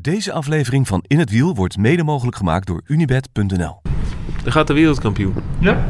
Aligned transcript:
Deze 0.00 0.32
aflevering 0.32 0.86
van 0.88 1.04
In 1.06 1.18
het 1.18 1.30
Wiel 1.30 1.54
wordt 1.54 1.76
mede 1.76 2.04
mogelijk 2.04 2.36
gemaakt 2.36 2.66
door 2.66 2.80
Unibed.nl. 2.86 3.80
Dan 4.42 4.52
gaat 4.52 4.66
de 4.66 4.72
wereldkampioen. 4.72 5.34
Ja. 5.58 5.84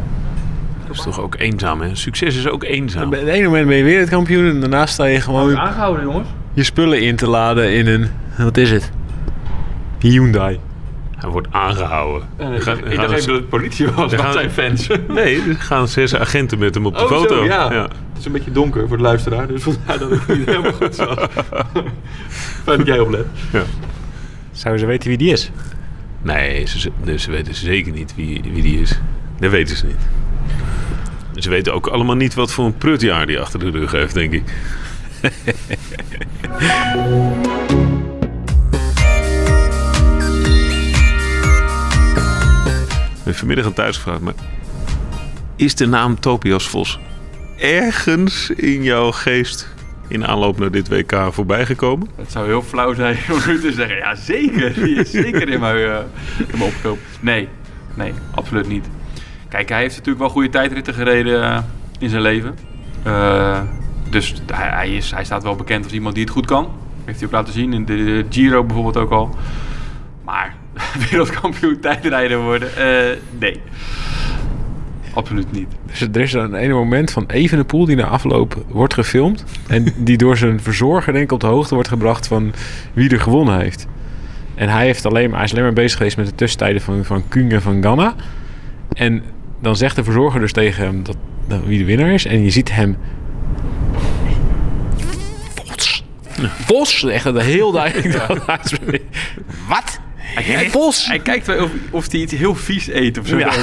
Dat 0.86 0.96
is 0.96 1.02
toch 1.02 1.20
ook 1.20 1.34
eenzaam, 1.38 1.80
hè? 1.80 1.94
Succes 1.94 2.36
is 2.36 2.48
ook 2.48 2.64
eenzaam. 2.64 3.06
Op 3.06 3.12
het 3.12 3.26
ene 3.26 3.44
moment 3.44 3.66
ben 3.66 3.76
je 3.76 3.82
wereldkampioen 3.84 4.48
en 4.48 4.60
daarna 4.60 4.86
sta 4.86 5.04
je 5.04 5.20
gewoon 5.20 5.58
Aangehouden, 5.58 6.04
jongens. 6.04 6.28
je 6.52 6.62
spullen 6.62 7.00
in 7.02 7.16
te 7.16 7.26
laden 7.28 7.72
in 7.72 7.86
een... 7.86 8.08
Wat 8.38 8.56
is 8.56 8.70
het? 8.70 8.90
Hyundai. 9.98 10.58
Hij 11.18 11.30
wordt 11.30 11.48
aangehouden. 11.50 12.28
ik 12.38 12.62
Gaan- 12.62 12.76
dacht 12.80 12.86
even 13.12 13.12
dat 13.26 13.26
het 13.26 13.48
politie 13.48 13.86
was, 13.90 14.10
dat 14.12 14.32
zijn 14.32 14.50
fans. 14.50 14.88
Nee, 15.08 15.42
er 15.48 15.54
gaan 15.56 15.88
zes 15.88 16.14
agenten 16.14 16.58
met 16.58 16.74
hem 16.74 16.86
op 16.86 16.94
de 16.96 17.02
Oh, 17.02 17.08
foto. 17.08 17.36
zo, 17.36 17.44
ja. 17.44 17.72
Het 17.72 18.18
is 18.18 18.24
een 18.24 18.32
beetje 18.32 18.52
donker 18.52 18.88
voor 18.88 18.96
de 18.96 19.02
luisteraar, 19.02 19.46
dus 19.46 19.62
vandaar 19.62 19.98
dat 19.98 20.10
het 20.10 20.28
niet 20.38 20.46
helemaal 20.50 20.72
goed 20.72 20.94
zat. 20.94 21.28
Fijn 22.64 22.78
dat 22.78 22.86
jij 22.86 23.00
oplet. 23.00 23.26
Ja. 23.52 23.62
Zouden 24.58 24.82
ze 24.82 24.86
weten 24.86 25.08
wie 25.08 25.18
die 25.18 25.32
is? 25.32 25.50
Nee, 26.22 26.66
ze, 26.66 26.90
ze 27.18 27.30
weten 27.30 27.54
zeker 27.54 27.92
niet 27.92 28.14
wie, 28.14 28.42
wie 28.52 28.62
die 28.62 28.80
is. 28.80 28.98
Dat 29.40 29.50
weten 29.50 29.76
ze 29.76 29.86
niet. 29.86 30.06
Ze 31.42 31.50
weten 31.50 31.74
ook 31.74 31.86
allemaal 31.86 32.16
niet 32.16 32.34
wat 32.34 32.52
voor 32.52 32.64
een 32.64 32.76
prutjaar 32.76 33.26
die 33.26 33.40
achter 33.40 33.58
de 33.58 33.70
rug 33.70 33.92
heeft, 33.92 34.14
denk 34.14 34.32
ik. 34.32 34.42
Ik 43.24 43.34
vanmiddag 43.34 43.64
aan 43.64 43.72
thuis 43.72 43.96
gevraagd, 43.96 44.20
maar 44.20 44.34
is 45.56 45.74
de 45.74 45.86
naam 45.86 46.20
Topias 46.20 46.68
Vos 46.68 46.98
ergens 47.58 48.50
in 48.50 48.82
jouw 48.82 49.12
geest 49.12 49.68
in 50.08 50.26
aanloop 50.26 50.58
naar 50.58 50.70
dit 50.70 50.88
WK 50.88 51.28
voorbijgekomen? 51.30 52.08
Het 52.16 52.32
zou 52.32 52.46
heel 52.46 52.62
flauw 52.62 52.94
zijn 52.94 53.16
om 53.32 53.40
nu 53.46 53.60
te 53.60 53.72
zeggen, 53.72 53.96
ja 53.96 54.14
zeker, 54.14 54.74
die 54.74 54.94
is 54.94 55.10
zeker 55.10 55.48
in 55.48 55.60
mijn, 55.60 55.76
uh, 55.76 55.98
mijn. 56.58 56.98
Nee, 57.20 57.48
nee, 57.94 58.12
absoluut 58.34 58.68
niet. 58.68 58.86
Kijk, 59.48 59.68
hij 59.68 59.80
heeft 59.80 59.96
natuurlijk 59.96 60.18
wel 60.18 60.28
goede 60.28 60.48
tijdritten 60.48 60.94
gereden 60.94 61.42
eh, 61.42 61.58
in 61.98 62.08
zijn 62.08 62.22
leven. 62.22 62.58
Eh, 63.02 63.60
dus 64.10 64.34
hij, 64.52 64.68
hij, 64.68 64.90
is, 64.90 65.10
hij 65.10 65.24
staat 65.24 65.42
wel 65.42 65.56
bekend 65.56 65.84
als 65.84 65.92
iemand 65.92 66.14
die 66.14 66.24
het 66.24 66.32
goed 66.32 66.46
kan. 66.46 66.70
Heeft 67.04 67.18
hij 67.18 67.28
ook 67.28 67.34
laten 67.34 67.52
zien 67.52 67.72
in 67.72 67.84
de, 67.84 68.24
Giro 68.30 68.64
bijvoorbeeld 68.64 68.96
ook 68.96 69.10
al. 69.10 69.36
Maar 70.24 70.54
wereldkampioen 71.10 71.80
tijdrijden 71.80 72.42
worden, 72.42 72.70
nee. 73.38 73.60
Absoluut 75.14 75.52
niet. 75.52 75.66
Dus 75.86 76.00
er 76.00 76.20
is 76.20 76.32
een 76.32 76.54
ene 76.54 76.74
moment 76.74 77.10
van 77.10 77.24
Evenepoel 77.26 77.84
die 77.84 77.96
na 77.96 78.04
afloop 78.04 78.64
wordt 78.68 78.94
gefilmd. 78.94 79.44
En 79.68 79.86
die 79.96 80.16
door 80.16 80.36
zijn 80.36 80.60
verzorger 80.60 81.12
denk 81.12 81.24
ik 81.24 81.32
op 81.32 81.40
de 81.40 81.46
hoogte 81.46 81.74
wordt 81.74 81.88
gebracht 81.88 82.26
van 82.26 82.52
wie 82.92 83.10
er 83.10 83.20
gewonnen 83.20 83.58
heeft. 83.58 83.86
En 84.54 84.68
hij, 84.68 84.84
heeft 84.84 85.06
alleen, 85.06 85.28
maar, 85.28 85.36
hij 85.36 85.44
is 85.44 85.52
alleen 85.52 85.64
maar 85.64 85.72
bezig 85.72 85.96
geweest 85.96 86.16
met 86.16 86.26
de 86.26 86.34
tussentijden 86.34 86.82
van, 86.82 87.04
van 87.04 87.28
Kung 87.28 87.52
en 87.52 87.62
van 87.62 87.82
Ganna. 87.82 88.14
En 88.92 89.22
dan 89.60 89.76
zegt 89.76 89.96
de 89.96 90.04
verzorger 90.04 90.40
dus 90.40 90.52
tegen 90.52 90.84
hem 90.84 91.02
dat, 91.02 91.16
dat 91.46 91.64
wie 91.64 91.78
de 91.78 91.84
winnaar 91.84 92.12
is. 92.12 92.24
En 92.24 92.42
je 92.42 92.50
ziet 92.50 92.72
hem... 92.72 92.96
Vos. 95.54 96.04
Vos. 96.38 97.04
Echt 97.04 97.24
een 97.24 97.36
heel 97.36 97.72
duidelijk. 97.72 98.26
Wat? 99.68 100.00
Hij, 100.34 100.70
Vos? 100.70 101.06
hij 101.06 101.18
kijkt 101.18 101.46
wel 101.46 101.62
of, 101.64 101.70
of 101.90 102.10
hij 102.10 102.20
iets 102.20 102.32
heel 102.32 102.54
vies 102.54 102.88
eet 102.88 103.18
of 103.18 103.26
zo. 103.26 103.38
Ja. 103.38 103.50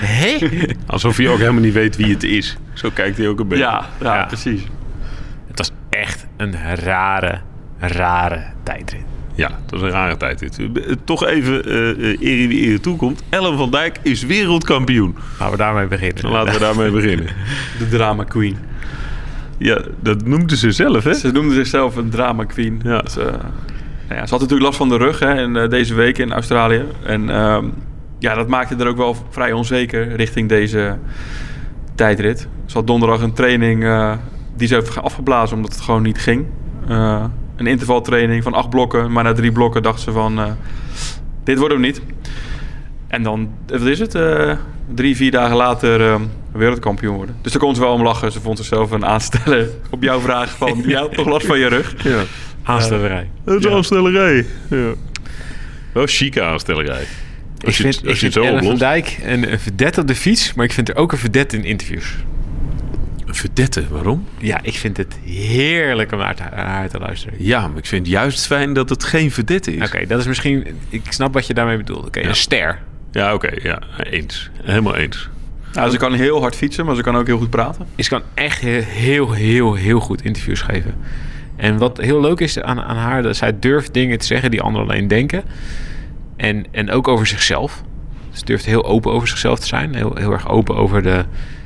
Hé? 0.00 0.38
Alsof 0.86 1.16
hij 1.16 1.28
ook 1.28 1.38
helemaal 1.38 1.60
niet 1.60 1.72
weet 1.72 1.96
wie 1.96 2.12
het 2.12 2.22
is. 2.22 2.56
Zo 2.72 2.90
kijkt 2.94 3.18
hij 3.18 3.28
ook 3.28 3.40
een 3.40 3.48
beetje. 3.48 3.64
Ja, 3.64 3.86
ja, 4.00 4.14
Ja. 4.16 4.24
precies. 4.24 4.60
Het 5.48 5.58
was 5.58 5.70
echt 5.90 6.26
een 6.36 6.54
rare, 6.74 7.40
rare 7.78 8.42
tijdrit. 8.62 9.00
Ja, 9.34 9.48
dat 9.66 9.78
is 9.80 9.86
een 9.86 9.90
rare 9.92 10.16
tijd 10.16 10.38
dit. 10.38 10.58
Eh, 10.58 10.66
Toch 11.04 11.26
even 11.26 11.64
eh 11.64 11.90
eh, 11.90 12.20
eer 12.20 12.48
wie 12.48 12.66
eer 12.68 12.80
toekomt. 12.80 13.22
Ellen 13.28 13.56
van 13.56 13.70
Dijk 13.70 13.98
is 14.02 14.22
wereldkampioen. 14.22 15.16
Laten 15.38 15.52
we 15.52 15.62
daarmee 15.62 15.86
beginnen. 15.86 16.22
Dan 16.22 16.30
laten 16.32 16.52
we 16.52 16.58
daarmee 16.58 16.90
beginnen. 16.90 17.26
De 17.78 17.88
drama 17.88 18.24
queen. 18.24 18.56
Ja, 19.58 19.80
dat 20.00 20.24
noemden 20.26 20.56
ze 20.56 20.70
zelf, 20.72 21.04
hè? 21.04 21.14
Ze 21.14 21.30
noemde 21.32 21.54
zichzelf 21.54 21.96
een 21.96 22.10
drama 22.10 22.44
queen. 22.44 22.80
Ja. 22.84 22.98
Dus, 23.00 23.16
eh, 23.16 23.26
nou 24.12 24.24
ja, 24.24 24.30
ze 24.30 24.38
had 24.38 24.48
natuurlijk 24.48 24.68
last 24.68 24.78
van 24.78 24.88
de 24.88 25.04
rug 25.04 25.18
hè, 25.18 25.42
in, 25.42 25.56
eh, 25.56 25.68
deze 25.68 25.94
week 25.94 26.18
in 26.18 26.32
Australië. 26.32 26.84
En 27.02 27.30
ehm, 27.30 27.64
ja, 28.18 28.34
dat 28.34 28.48
maakte 28.48 28.76
er 28.76 28.86
ook 28.86 28.96
wel 28.96 29.16
vrij 29.30 29.52
onzeker 29.52 30.16
richting 30.16 30.48
deze 30.48 30.98
tijdrit. 31.94 32.48
Ze 32.66 32.76
had 32.76 32.86
donderdag 32.86 33.20
een 33.20 33.32
training 33.32 33.84
eh, 33.84 34.12
die 34.56 34.68
ze 34.68 34.74
heeft 34.74 35.02
afgeblazen 35.02 35.56
omdat 35.56 35.72
het 35.72 35.80
gewoon 35.80 36.02
niet 36.02 36.18
ging. 36.18 36.46
Eh, 36.88 37.24
een 37.56 37.66
intervaltraining 37.66 38.42
van 38.42 38.54
acht 38.54 38.70
blokken, 38.70 39.12
maar 39.12 39.24
na 39.24 39.32
drie 39.32 39.52
blokken 39.52 39.82
dacht 39.82 40.00
ze 40.00 40.12
van... 40.12 40.40
dit 41.44 41.58
wordt 41.58 41.72
hem 41.72 41.82
niet. 41.82 42.02
En 43.08 43.22
dan, 43.22 43.50
wat 43.66 43.80
is 43.80 43.98
het? 43.98 44.14
drie, 44.94 45.16
vier 45.16 45.30
dagen 45.30 45.56
later 45.56 46.00
eh, 46.00 46.20
wereldkampioen 46.52 47.16
worden. 47.16 47.36
Dus 47.42 47.52
daar 47.52 47.60
kon 47.60 47.74
ze 47.74 47.80
wel 47.80 47.92
om 47.92 48.02
lachen. 48.02 48.32
Ze 48.32 48.40
vond 48.40 48.58
zichzelf 48.58 48.90
een 48.90 49.04
aansteller 49.04 49.68
op 49.90 50.02
jouw 50.02 50.20
vraag 50.20 50.56
van... 50.56 50.82
ja, 50.86 51.08
toch 51.08 51.26
last 51.26 51.46
van 51.46 51.58
je 51.58 51.66
rug? 51.66 51.94
Ja. 52.04 52.22
Aanstellerij. 52.62 53.30
Dat 53.44 53.64
is 53.64 53.70
aanstellerij. 53.70 54.46
Ja. 54.70 54.92
Wel 55.92 56.06
chique 56.06 56.42
aanstellerij. 56.42 57.02
Ik 57.58 57.68
je, 57.68 57.72
vind, 57.82 57.94
het- 57.94 58.04
ik 58.04 58.08
als 58.10 58.20
je 58.20 58.30
vind 58.30 58.34
het 58.34 58.44
zo 58.44 58.48
Ellen 58.50 58.64
van. 58.64 58.76
Dijk 58.78 59.18
een, 59.24 59.52
een 59.52 59.60
verdette 59.60 60.00
op 60.00 60.06
de 60.06 60.14
fiets, 60.14 60.54
maar 60.54 60.64
ik 60.64 60.72
vind 60.72 60.88
er 60.88 60.96
ook 60.96 61.12
een 61.12 61.18
verdette 61.18 61.56
in 61.56 61.64
interviews. 61.64 62.14
Een 63.26 63.34
verdette, 63.34 63.84
waarom? 63.90 64.26
Ja, 64.38 64.58
ik 64.62 64.74
vind 64.74 64.96
het 64.96 65.16
heerlijk 65.24 66.12
om 66.12 66.18
naar, 66.18 66.34
te- 66.34 66.42
naar 66.56 66.66
haar 66.66 66.88
te 66.88 66.98
luisteren. 66.98 67.34
Ja, 67.38 67.68
maar 67.68 67.78
ik 67.78 67.86
vind 67.86 68.02
het 68.02 68.10
juist 68.14 68.46
fijn 68.46 68.72
dat 68.72 68.88
het 68.88 69.04
geen 69.04 69.30
verdette 69.30 69.74
is. 69.76 69.86
Oké, 69.86 70.06
dat 70.06 70.20
is 70.20 70.26
misschien... 70.26 70.66
Ik 70.88 71.02
snap 71.08 71.32
wat 71.34 71.46
je 71.46 71.54
daarmee 71.54 71.76
bedoelt. 71.76 72.06
Oké, 72.06 72.20
Ja. 72.20 72.28
een 72.28 72.36
ster. 72.36 72.78
Ja, 73.12 73.34
oké. 73.34 73.50
ja, 73.62 73.82
eens. 74.02 74.50
Helemaal 74.62 74.96
eens. 74.96 75.28
Nou, 75.72 75.90
ze 75.90 75.96
kan 75.96 76.12
heel 76.12 76.40
hard 76.40 76.56
fietsen, 76.56 76.84
maar 76.86 76.94
ze 76.96 77.02
kan 77.02 77.16
ook 77.16 77.26
heel 77.26 77.38
goed 77.38 77.50
praten. 77.50 77.86
Is 77.96 78.08
kan 78.08 78.22
echt 78.34 78.60
heel, 78.60 78.82
heel, 78.82 79.32
heel, 79.32 79.74
heel 79.74 80.00
goed 80.00 80.22
interviews 80.24 80.60
geven. 80.60 80.94
En 81.62 81.78
wat 81.78 81.96
heel 81.96 82.20
leuk 82.20 82.40
is 82.40 82.60
aan, 82.60 82.80
aan 82.80 82.96
haar, 82.96 83.22
dat 83.22 83.36
zij 83.36 83.58
durft 83.58 83.94
dingen 83.94 84.18
te 84.18 84.26
zeggen 84.26 84.50
die 84.50 84.60
anderen 84.60 84.88
alleen 84.88 85.08
denken. 85.08 85.42
En, 86.36 86.64
en 86.70 86.90
ook 86.90 87.08
over 87.08 87.26
zichzelf. 87.26 87.82
Ze 88.30 88.44
durft 88.44 88.64
heel 88.64 88.84
open 88.84 89.12
over 89.12 89.28
zichzelf 89.28 89.58
te 89.58 89.66
zijn. 89.66 89.94
Heel, 89.94 90.14
heel 90.14 90.32
erg 90.32 90.48
open 90.48 90.76
over 90.76 91.02
de 91.02 91.24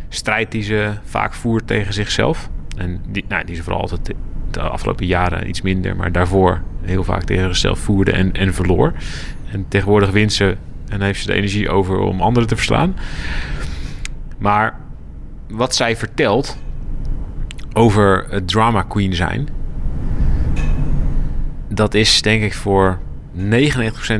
strijd 0.09 0.51
die 0.51 0.62
ze 0.62 0.93
vaak 1.05 1.34
voert 1.34 1.67
tegen 1.67 1.93
zichzelf. 1.93 2.51
En 2.77 3.01
die, 3.09 3.25
nou, 3.29 3.45
die 3.45 3.57
ze 3.57 3.62
vooral 3.62 3.81
altijd 3.81 4.15
de, 4.51 4.61
afgelopen 4.61 5.07
jaren 5.07 5.49
iets 5.49 5.62
minder, 5.62 5.97
maar 5.97 6.13
daarvoor 6.13 6.63
heel 6.83 7.05
vaak 7.05 7.23
tegen 7.23 7.45
zichzelf 7.45 7.78
voerde 7.78 8.13
en, 8.13 8.33
en 8.33 8.55
verloor. 8.55 8.93
En 9.51 9.65
tegenwoordig 9.69 10.11
wint 10.11 10.33
ze 10.33 10.57
en 10.89 11.01
heeft 11.01 11.21
ze 11.21 11.27
de 11.27 11.34
energie 11.34 11.71
over 11.71 11.99
om 11.99 12.21
anderen 12.21 12.49
te 12.49 12.57
verslaan. 12.57 12.97
Maar 14.39 14.78
wat 15.49 15.75
zij 15.75 15.97
vertelt 15.97 16.59
over 17.73 18.27
het 18.31 18.49
drama 18.49 18.83
queen 18.83 19.15
zijn, 19.15 19.49
dat 21.77 21.95
is 21.95 22.23
denk 22.23 22.43
ik 22.43 22.55
voor 22.55 22.99
99% 23.37 23.41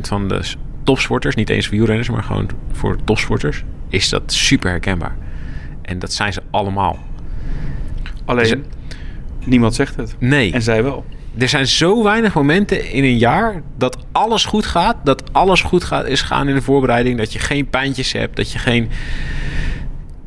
van 0.01 0.27
de 0.27 0.41
topsporters, 0.83 1.35
niet 1.35 1.49
eens 1.49 1.69
wielrenners, 1.69 2.09
maar 2.09 2.23
gewoon 2.23 2.49
voor 2.71 2.97
topsporters, 3.03 3.63
is 3.89 4.09
dat 4.09 4.23
super 4.33 4.69
herkenbaar. 4.69 5.15
En 5.81 5.99
dat 5.99 6.13
zijn 6.13 6.33
ze 6.33 6.41
allemaal. 6.51 6.99
Alleen, 8.25 8.43
Is 8.43 8.49
het- 8.49 8.65
niemand 9.45 9.75
zegt 9.75 9.95
het. 9.95 10.15
Nee. 10.19 10.53
En 10.53 10.61
zij 10.61 10.83
wel. 10.83 11.05
Er 11.37 11.49
zijn 11.49 11.67
zo 11.67 12.03
weinig 12.03 12.33
momenten 12.33 12.91
in 12.91 13.03
een 13.03 13.17
jaar 13.17 13.61
dat 13.77 13.97
alles 14.11 14.45
goed 14.45 14.65
gaat. 14.65 14.95
Dat 15.03 15.33
alles 15.33 15.61
goed 15.61 15.83
gaat 15.83 16.05
is 16.07 16.21
gaan 16.21 16.47
in 16.47 16.55
de 16.55 16.61
voorbereiding. 16.61 17.17
Dat 17.17 17.33
je 17.33 17.39
geen 17.39 17.69
pijntjes 17.69 18.11
hebt. 18.11 18.35
Dat 18.35 18.51
je 18.51 18.59
geen 18.59 18.89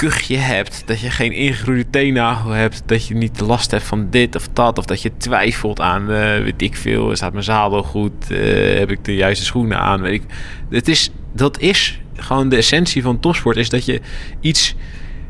kuchje 0.01 0.37
hebt. 0.37 0.83
Dat 0.87 1.01
je 1.01 1.11
geen 1.11 1.33
ingegroeide 1.33 1.91
teennagel 1.91 2.51
hebt. 2.51 2.83
Dat 2.87 3.07
je 3.07 3.15
niet 3.15 3.41
last 3.41 3.71
hebt 3.71 3.85
van 3.85 4.07
dit 4.11 4.37
of 4.37 4.49
dat. 4.53 4.79
Of 4.79 4.85
dat 4.85 5.03
je 5.03 5.11
twijfelt 5.17 5.81
aan, 5.81 6.11
eh, 6.11 6.43
weet 6.43 6.63
ik 6.63 6.77
veel, 6.77 7.17
staat 7.17 7.33
mijn 7.33 7.45
zadel 7.45 7.83
goed? 7.83 8.31
Eh, 8.31 8.79
heb 8.79 8.91
ik 8.91 9.05
de 9.05 9.15
juiste 9.15 9.45
schoenen 9.45 9.79
aan? 9.79 10.01
Weet 10.01 10.13
ik. 10.13 10.23
Het 10.71 10.89
is, 10.89 11.11
dat 11.33 11.59
is 11.61 12.01
gewoon 12.15 12.49
de 12.49 12.57
essentie 12.57 13.03
van 13.03 13.21
topsport. 13.21 13.57
Is 13.57 13.69
dat 13.69 13.85
je 13.85 14.01
iets 14.41 14.75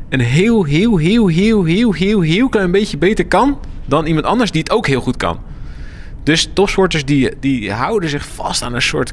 een 0.09 0.19
heel, 0.19 0.63
heel, 0.63 0.97
heel, 0.97 1.27
heel, 1.27 1.63
heel, 1.63 1.93
heel, 1.93 2.21
heel 2.21 2.49
klein 2.49 2.71
beetje 2.71 2.97
beter 2.97 3.25
kan 3.25 3.59
dan 3.85 4.05
iemand 4.05 4.25
anders 4.25 4.51
die 4.51 4.61
het 4.61 4.71
ook 4.71 4.87
heel 4.87 5.01
goed 5.01 5.17
kan. 5.17 5.39
Dus 6.23 6.49
topsporters 6.53 7.05
die, 7.05 7.29
die 7.39 7.71
houden 7.71 8.09
zich 8.09 8.25
vast 8.27 8.61
aan 8.61 8.73
een 8.73 8.81
soort 8.81 9.11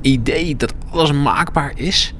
idee 0.00 0.56
dat 0.56 0.74
alles 0.90 1.12
maakbaar 1.12 1.72
is 1.74 2.14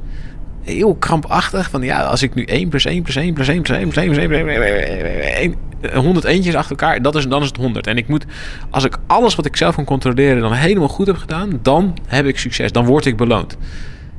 heel 0.62 0.94
krampachtig. 0.94 1.70
Van 1.70 1.82
ja, 1.82 2.02
als 2.02 2.22
ik 2.22 2.34
nu 2.34 2.44
1 2.44 2.68
plus 2.68 2.84
1 2.84 3.02
plus 3.02 3.16
1 3.16 3.32
plus 3.32 3.48
1 3.48 3.62
plus 3.62 3.78
1 3.78 3.88
plus 3.88 4.04
1 4.04 4.08
plus 4.14 4.18
1 4.18 4.28
plus 4.28 4.38
1, 4.38 4.44
plus 4.44 4.56
1, 4.56 4.98
plus 4.98 5.26
1, 5.34 5.54
plus 5.80 5.92
100 5.94 6.24
eentjes 6.24 6.54
achter 6.54 6.70
elkaar, 6.70 7.02
dat 7.02 7.14
is, 7.14 7.28
dan 7.28 7.42
is 7.42 7.48
het 7.48 7.56
100. 7.56 7.86
En 7.86 7.96
ik 7.96 8.08
moet, 8.08 8.24
als 8.70 8.84
ik 8.84 8.98
alles 9.06 9.34
wat 9.34 9.46
ik 9.46 9.56
zelf 9.56 9.74
kan 9.74 9.84
controleren 9.84 10.40
dan 10.40 10.52
helemaal 10.52 10.88
goed 10.88 11.06
heb 11.06 11.16
gedaan, 11.16 11.58
dan 11.62 11.98
heb 12.06 12.26
ik 12.26 12.38
succes. 12.38 12.72
Dan 12.72 12.84
word 12.84 13.06
ik 13.06 13.16
beloond. 13.16 13.56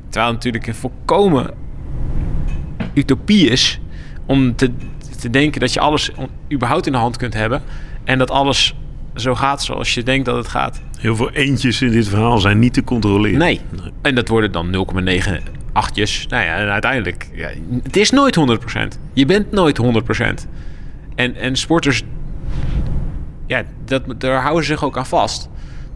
Terwijl 0.08 0.26
het 0.26 0.34
natuurlijk 0.34 0.66
een 0.66 0.74
volkomen 0.74 1.50
utopie 2.94 3.48
is 3.48 3.80
om 4.26 4.56
te, 4.56 4.70
te 5.20 5.30
denken 5.30 5.60
dat 5.60 5.72
je 5.72 5.80
alles 5.80 6.10
überhaupt 6.52 6.86
in 6.86 6.92
de 6.92 6.98
hand 6.98 7.16
kunt 7.16 7.34
hebben. 7.34 7.62
En 8.04 8.18
dat 8.18 8.30
alles 8.30 8.74
zo 9.14 9.34
gaat 9.34 9.62
zoals 9.62 9.94
je 9.94 10.02
denkt 10.02 10.24
dat 10.24 10.36
het 10.36 10.48
gaat. 10.48 10.80
Heel 10.98 11.16
veel 11.16 11.30
eentjes 11.30 11.82
in 11.82 11.90
dit 11.90 12.08
verhaal 12.08 12.38
zijn 12.38 12.58
niet 12.58 12.72
te 12.72 12.84
controleren. 12.84 13.38
Nee. 13.38 13.60
En 14.02 14.14
dat 14.14 14.28
worden 14.28 14.52
dan 14.52 14.86
0,9 15.02 15.63
achtjes. 15.74 16.26
Nou 16.28 16.44
ja, 16.44 16.56
en 16.56 16.68
uiteindelijk, 16.68 17.28
ja, 17.32 17.48
het 17.82 17.96
is 17.96 18.10
nooit 18.10 18.36
100%. 18.36 18.98
Je 19.12 19.26
bent 19.26 19.50
nooit 19.50 19.80
100%. 19.82 20.48
En, 21.14 21.36
en 21.36 21.56
sporters, 21.56 22.02
ja, 23.46 23.62
dat, 23.84 24.02
daar 24.18 24.42
houden 24.42 24.64
ze 24.64 24.70
zich 24.70 24.84
ook 24.84 24.96
aan 24.96 25.06
vast. 25.06 25.48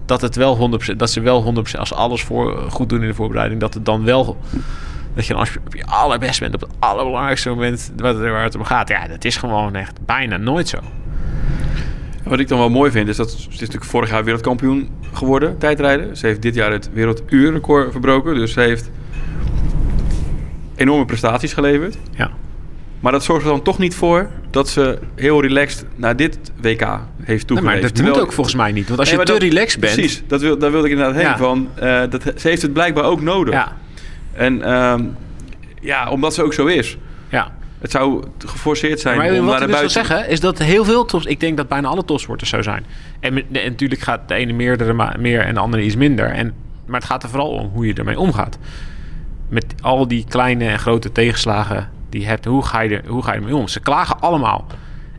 Dat 0.06 0.20
het 0.20 0.36
wel 0.36 0.80
100%, 0.92 0.96
dat 0.96 1.10
ze 1.10 1.20
wel 1.20 1.54
100%, 1.56 1.78
als 1.78 1.88
ze 1.88 1.94
alles 1.94 2.22
voor, 2.22 2.70
goed 2.70 2.88
doen 2.88 3.02
in 3.02 3.08
de 3.08 3.14
voorbereiding, 3.14 3.60
dat 3.60 3.75
het 3.75 3.84
dan 3.84 4.04
wel, 4.04 4.36
dat 5.14 5.26
je 5.26 5.34
als 5.34 5.52
je 5.69 5.86
allerbest 5.86 6.40
bent, 6.40 6.54
op 6.54 6.60
het 6.60 6.70
allerbelangrijkste 6.78 7.48
moment 7.48 7.92
waar 7.96 8.42
het 8.42 8.54
om 8.54 8.64
gaat. 8.64 8.88
Ja, 8.88 9.08
dat 9.08 9.24
is 9.24 9.36
gewoon 9.36 9.74
echt 9.74 9.98
bijna 10.06 10.36
nooit 10.36 10.69
zo. 10.69 10.78
Wat 12.24 12.38
ik 12.38 12.48
dan 12.48 12.58
wel 12.58 12.70
mooi 12.70 12.90
vind, 12.90 13.08
is 13.08 13.16
dat 13.16 13.31
ze 13.31 13.48
is 13.48 13.58
natuurlijk 13.58 13.84
vorig 13.84 14.10
jaar 14.10 14.24
wereldkampioen 14.24 14.88
geworden, 15.12 15.58
tijdrijden. 15.58 16.16
Ze 16.16 16.26
heeft 16.26 16.42
dit 16.42 16.54
jaar 16.54 16.72
het 16.72 16.90
werelduurrecord 16.92 17.90
verbroken. 17.90 18.34
Dus 18.34 18.52
ze 18.52 18.60
heeft 18.60 18.90
enorme 20.78 21.04
prestaties 21.04 21.52
geleverd. 21.52 21.96
Ja. 22.16 22.30
Maar 23.00 23.12
dat 23.12 23.25
zorgt 23.25 23.44
er 23.44 23.50
dan 23.50 23.62
toch 23.62 23.78
niet 23.78 23.94
voor 23.94 24.28
dat 24.50 24.69
ze 24.69 24.98
heel 25.14 25.40
relaxed 25.42 25.84
naar 25.96 26.16
dit 26.16 26.38
WK 26.60 26.60
heeft 26.60 27.28
Nee, 27.28 27.44
toegewezen. 27.44 27.62
maar 27.64 27.80
dat 27.80 27.94
Terwijl- 27.94 28.14
moet 28.16 28.25
ook 28.25 28.32
volgens 28.32 28.56
mij 28.56 28.72
niet. 28.72 28.86
Want 28.88 28.98
als 29.00 29.08
Nee, 29.10 29.19
je 29.19 29.25
te 29.25 29.32
dat- 29.32 29.42
relaxed 29.42 29.80
bent... 29.80 29.92
Precies, 29.94 30.22
dat 30.26 30.40
wil, 30.40 30.58
daar 30.58 30.70
wilde 30.70 30.86
ik 30.86 30.92
inderdaad 30.92 31.14
heen. 31.16 31.25
Ja. 31.25 31.36
Van, 31.36 31.69
eh, 31.75 32.02
dat, 32.10 32.22
ze 32.36 32.48
heeft 32.48 32.62
het 32.62 32.72
blijkbaar 32.72 33.04
ook 33.04 33.20
nodig. 33.20 33.54
Ja, 33.54 33.76
En 34.32 34.62
ehm, 34.62 35.04
ja, 35.80 36.10
omdat 36.10 36.34
ze 36.34 36.42
ook 36.42 36.52
zo 36.54 36.66
is. 36.66 36.96
ja. 37.28 37.56
Het 37.78 37.90
zou 37.90 38.24
geforceerd 38.46 39.00
zijn 39.00 39.16
Maar 39.19 39.31
om 39.31 39.34
wat 39.34 39.44
naar 39.44 39.54
ik 39.54 39.60
de 39.60 39.70
dus 39.72 39.81
wil 39.81 39.88
zeggen 39.88 40.28
is 40.28 40.40
dat 40.40 40.58
heel 40.58 40.84
veel 40.84 41.04
tops... 41.04 41.24
Ik 41.24 41.40
denk 41.40 41.56
dat 41.56 41.69
bijna 41.69 41.88
alle 41.88 42.04
topsporters 42.04 42.50
zo 42.50 42.62
zijn. 42.62 42.84
En, 43.20 43.36
en 43.36 43.44
natuurlijk 43.52 44.00
gaat 44.00 44.28
de 44.28 44.34
ene 44.34 44.52
meerdere 44.52 45.14
meer 45.19 45.40
en 45.40 45.54
de 45.54 45.60
andere 45.60 45.82
iets 45.84 45.96
minder. 45.96 46.26
En, 46.31 46.52
maar 46.86 47.00
het 47.00 47.08
gaat 47.08 47.22
er 47.22 47.28
vooral 47.28 47.48
om 47.50 47.70
hoe 47.74 47.86
je 47.86 47.94
ermee 47.94 48.19
omgaat. 48.19 48.58
Met 49.48 49.74
al 49.80 50.08
die 50.08 50.24
kleine 50.28 50.68
en 50.68 50.78
grote 50.78 51.12
tegenslagen 51.12 51.90
die 52.08 52.20
je 52.20 52.26
hebt. 52.26 52.44
Hoe 52.44 52.62
ga 52.62 52.80
je, 52.80 52.96
er, 52.96 53.08
hoe 53.08 53.22
ga 53.22 53.32
je 53.32 53.38
ermee 53.38 53.56
om? 53.56 53.68
Ze 53.68 53.80
klagen 53.80 54.20
allemaal. 54.20 54.66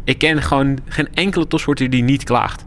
Ik 0.03 0.17
ken 0.17 0.41
gewoon 0.41 0.79
geen 0.85 1.07
enkele 1.13 1.47
topsporter 1.47 1.89
die 1.89 2.03
niet 2.03 2.23
klaagt. 2.23 2.65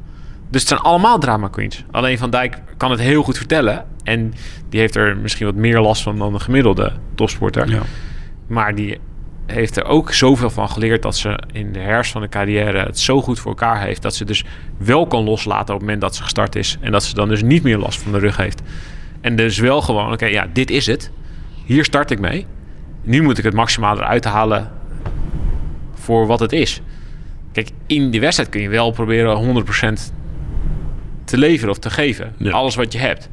Dus 0.50 0.60
het 0.60 0.70
zijn 0.70 0.80
allemaal 0.80 1.18
drama 1.18 1.48
queens. 1.48 1.84
Alleen 1.90 2.18
Van 2.18 2.30
Dijk 2.30 2.58
kan 2.76 2.90
het 2.90 3.00
heel 3.00 3.22
goed 3.22 3.36
vertellen. 3.36 3.84
En 4.02 4.34
die 4.68 4.80
heeft 4.80 4.96
er 4.96 5.16
misschien 5.16 5.46
wat 5.46 5.54
meer 5.54 5.80
last 5.80 6.02
van 6.02 6.18
dan 6.18 6.32
de 6.32 6.40
gemiddelde 6.40 6.92
topsporter. 7.14 7.68
Ja. 7.68 7.82
Maar 8.46 8.74
die 8.74 8.98
heeft 9.46 9.76
er 9.76 9.84
ook 9.84 10.12
zoveel 10.12 10.50
van 10.50 10.68
geleerd 10.68 11.02
dat 11.02 11.16
ze 11.16 11.38
in 11.52 11.72
de 11.72 11.78
herfst 11.78 12.12
van 12.12 12.20
de 12.20 12.28
carrière 12.28 12.78
het 12.78 12.98
zo 12.98 13.22
goed 13.22 13.38
voor 13.40 13.50
elkaar 13.50 13.80
heeft. 13.80 14.02
Dat 14.02 14.14
ze 14.14 14.24
dus 14.24 14.44
wel 14.76 15.06
kan 15.06 15.24
loslaten 15.24 15.74
op 15.74 15.80
het 15.80 15.80
moment 15.80 16.00
dat 16.00 16.16
ze 16.16 16.22
gestart 16.22 16.56
is. 16.56 16.76
En 16.80 16.92
dat 16.92 17.04
ze 17.04 17.14
dan 17.14 17.28
dus 17.28 17.42
niet 17.42 17.62
meer 17.62 17.78
last 17.78 18.02
van 18.02 18.12
de 18.12 18.18
rug 18.18 18.36
heeft. 18.36 18.62
En 19.20 19.36
dus 19.36 19.58
wel 19.58 19.82
gewoon, 19.82 20.12
oké, 20.12 20.26
ja, 20.26 20.46
dit 20.52 20.70
is 20.70 20.86
het. 20.86 21.10
Hier 21.64 21.84
start 21.84 22.10
ik 22.10 22.20
mee. 22.20 22.46
Nu 23.02 23.22
moet 23.22 23.38
ik 23.38 23.44
het 23.44 23.54
maximaal 23.54 23.96
eruit 23.96 24.24
halen 24.24 24.70
voor 25.94 26.26
wat 26.26 26.40
het 26.40 26.52
is. 26.52 26.80
Kijk, 27.52 27.70
in 27.86 28.10
die 28.10 28.20
wedstrijd 28.20 28.48
kun 28.50 28.60
je 28.60 28.68
wel 28.68 28.90
proberen 28.90 29.64
100% 29.98 30.12
te 31.24 31.38
leveren 31.38 31.70
of 31.70 31.78
te 31.78 31.90
geven. 31.90 32.34
Ja. 32.36 32.50
Alles 32.50 32.74
wat 32.74 32.92
je 32.92 32.98
hebt. 32.98 33.28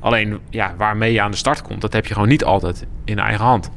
Alleen, 0.00 0.38
ja, 0.50 0.74
waarmee 0.76 1.12
je 1.12 1.20
aan 1.20 1.30
de 1.30 1.36
start 1.36 1.62
komt, 1.62 1.80
dat 1.80 1.92
heb 1.92 2.06
je 2.06 2.14
gewoon 2.14 2.28
niet 2.28 2.44
altijd 2.44 2.86
in 3.04 3.18
eigen 3.18 3.44
hand. 3.44 3.70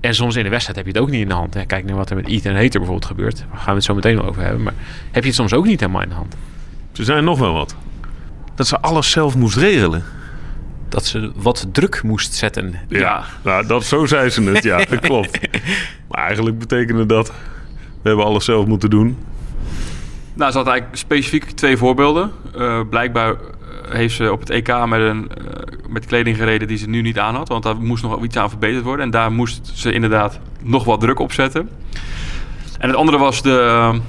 En 0.00 0.14
soms 0.14 0.36
in 0.36 0.44
de 0.44 0.50
wedstrijd 0.50 0.76
heb 0.76 0.86
je 0.86 0.92
het 0.92 1.00
ook 1.00 1.10
niet 1.10 1.20
in 1.20 1.28
de 1.28 1.34
hand. 1.34 1.54
Hè. 1.54 1.64
Kijk 1.64 1.84
naar 1.84 1.96
wat 1.96 2.10
er 2.10 2.16
met 2.16 2.26
Ethan 2.26 2.54
Hater 2.54 2.70
bijvoorbeeld 2.70 3.04
gebeurt. 3.04 3.38
Daar 3.38 3.58
gaan 3.58 3.66
we 3.66 3.74
het 3.74 3.84
zo 3.84 3.94
meteen 3.94 4.16
wel 4.16 4.28
over 4.28 4.42
hebben. 4.42 4.62
Maar 4.62 4.74
heb 5.10 5.22
je 5.22 5.28
het 5.28 5.38
soms 5.38 5.52
ook 5.52 5.66
niet 5.66 5.80
helemaal 5.80 6.02
in 6.02 6.08
de 6.08 6.14
hand. 6.14 6.36
Ze 6.92 7.04
zijn 7.04 7.24
nog 7.24 7.38
wel 7.38 7.52
wat. 7.52 7.76
Dat 8.54 8.66
ze 8.66 8.80
alles 8.80 9.10
zelf 9.10 9.36
moest 9.36 9.56
regelen. 9.56 10.02
Dat 10.90 11.04
ze 11.04 11.32
wat 11.34 11.66
druk 11.72 12.02
moest 12.02 12.34
zetten. 12.34 12.74
Ja, 12.88 13.24
nou, 13.44 13.66
dat, 13.66 13.84
zo 13.84 14.06
zei 14.06 14.30
ze 14.30 14.42
het. 14.42 14.62
Ja, 14.62 14.76
dat 14.76 15.00
klopt. 15.08 15.38
Maar 16.08 16.24
eigenlijk 16.26 16.58
betekende 16.58 17.06
dat... 17.06 17.32
We 18.02 18.08
hebben 18.08 18.26
alles 18.26 18.44
zelf 18.44 18.66
moeten 18.66 18.90
doen. 18.90 19.18
Nou, 20.34 20.50
ze 20.50 20.58
had 20.58 20.66
eigenlijk 20.66 20.98
specifiek 20.98 21.44
twee 21.50 21.76
voorbeelden. 21.76 22.30
Eh, 22.56 22.80
blijkbaar 22.90 23.30
eh, 23.30 23.38
heeft 23.88 24.14
ze 24.14 24.32
op 24.32 24.40
het 24.40 24.50
EK 24.50 24.86
met, 24.86 25.00
een, 25.00 25.28
eh, 25.28 25.44
met 25.88 26.06
kleding 26.06 26.36
gereden 26.36 26.68
die 26.68 26.76
ze 26.76 26.88
nu 26.88 27.02
niet 27.02 27.18
aan 27.18 27.34
had. 27.34 27.48
Want 27.48 27.62
daar 27.62 27.76
moest 27.76 28.02
nog 28.02 28.24
iets 28.24 28.36
aan 28.36 28.48
verbeterd 28.48 28.84
worden. 28.84 29.04
En 29.04 29.10
daar 29.10 29.32
moest 29.32 29.70
ze 29.74 29.92
inderdaad 29.92 30.38
nog 30.62 30.84
wat 30.84 31.00
druk 31.00 31.18
op 31.18 31.32
zetten. 31.32 31.68
En 32.78 32.88
het 32.88 32.96
andere 32.96 33.18
was 33.18 33.42
de, 33.42 34.00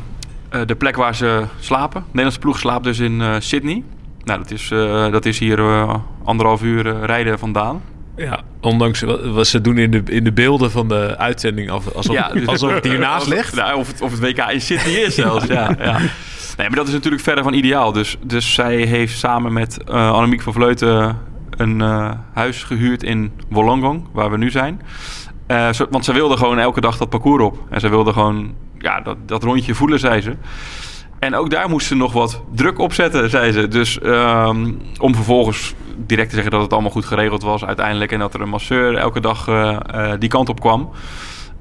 eh, 0.49 0.61
de 0.65 0.75
plek 0.75 0.95
waar 0.95 1.15
ze 1.15 1.45
slapen. 1.59 2.01
De 2.01 2.07
Nederlandse 2.07 2.39
ploeg 2.39 2.59
slaapt 2.59 2.83
dus 2.83 2.99
in 2.99 3.21
eh, 3.21 3.35
Sydney. 3.39 3.83
Nou, 4.23 4.39
dat 4.39 4.51
is, 4.51 4.71
eh, 4.71 5.11
dat 5.11 5.25
is 5.25 5.39
hier 5.39 5.59
eh, 5.59 5.95
anderhalf 6.23 6.61
uur 6.61 6.87
eh, 6.87 7.03
rijden 7.03 7.39
vandaan. 7.39 7.81
Ja, 8.15 8.41
ondanks 8.61 9.01
wat, 9.23 9.47
ze 9.47 9.61
doen 9.61 9.77
in 9.77 9.91
de, 9.91 10.01
in 10.05 10.23
de 10.23 10.31
beelden 10.31 10.71
van 10.71 10.87
de 10.87 11.17
uitzending. 11.17 11.69
Alsof, 11.69 12.31
dus- 12.33 12.47
alsof 12.47 12.73
het 12.73 12.83
hiernaast 12.83 13.27
ligt. 13.27 13.55
Nou, 13.55 13.79
of, 13.79 13.87
het, 13.87 14.01
of 14.01 14.11
het 14.11 14.19
WK 14.19 14.37
in 14.37 14.61
Sydney 14.61 14.93
is 14.93 15.15
zelfs, 15.25 15.45
ja, 15.45 15.75
ja. 15.79 15.97
Nee, 16.57 16.67
maar 16.67 16.77
dat 16.77 16.87
is 16.87 16.93
natuurlijk 16.93 17.23
verder 17.23 17.43
van 17.43 17.53
ideaal. 17.53 17.91
Dus, 17.91 18.17
dus 18.23 18.53
zij 18.53 18.75
heeft 18.75 19.17
samen 19.17 19.53
met 19.53 19.85
Annemiek 19.89 20.41
van 20.41 20.53
Vleuten 20.53 21.17
een 21.49 21.79
huis 22.33 22.63
gehuurd 22.63 23.03
in 23.03 23.31
Wollongong, 23.49 24.07
waar 24.11 24.31
we 24.31 24.37
nu 24.37 24.51
zijn. 24.51 24.81
Want 25.89 26.05
ze 26.05 26.13
wilde 26.13 26.37
gewoon 26.37 26.59
elke 26.59 26.81
dag 26.81 26.97
dat 26.97 27.09
parcours 27.09 27.43
op. 27.43 27.57
En 27.69 27.79
ze 27.79 27.89
wilde 27.89 28.13
gewoon 28.13 28.53
ja, 28.79 29.01
dat, 29.01 29.17
dat 29.25 29.43
rondje 29.43 29.75
voelen, 29.75 29.99
zei 29.99 30.21
ze. 30.21 30.35
En 31.21 31.35
ook 31.35 31.49
daar 31.49 31.69
moest 31.69 31.87
ze 31.87 31.95
nog 31.95 32.13
wat 32.13 32.41
druk 32.51 32.79
op 32.79 32.93
zetten, 32.93 33.29
zei 33.29 33.51
ze. 33.51 33.67
Dus 33.67 33.99
ehm, 33.99 34.71
om 34.99 35.15
vervolgens 35.15 35.73
direct 35.97 36.29
te 36.29 36.35
zeggen 36.35 36.51
dat 36.51 36.61
het 36.61 36.73
allemaal 36.73 36.91
goed 36.91 37.05
geregeld 37.05 37.41
was 37.41 37.65
uiteindelijk... 37.65 38.11
en 38.11 38.19
dat 38.19 38.33
er 38.33 38.41
een 38.41 38.49
masseur 38.49 38.95
elke 38.95 39.19
dag 39.19 39.47
eh, 39.47 39.77
eh, 39.87 40.19
die 40.19 40.29
kant 40.29 40.49
op 40.49 40.59
kwam... 40.59 40.89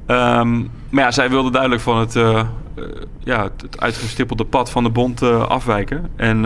Ehm, 0.07 0.59
maar 0.89 1.05
ja, 1.05 1.11
zij 1.11 1.31
wilde 1.31 1.51
duidelijk 1.51 1.83
van 1.83 1.99
het, 1.99 2.17
eh, 2.17 2.43
ja, 3.19 3.43
het, 3.43 3.81
uitgestippelde 3.81 4.45
pad 4.45 4.71
van 4.71 4.83
de 4.83 4.91
bond 4.91 5.23
afwijken. 5.23 6.11
En 6.17 6.41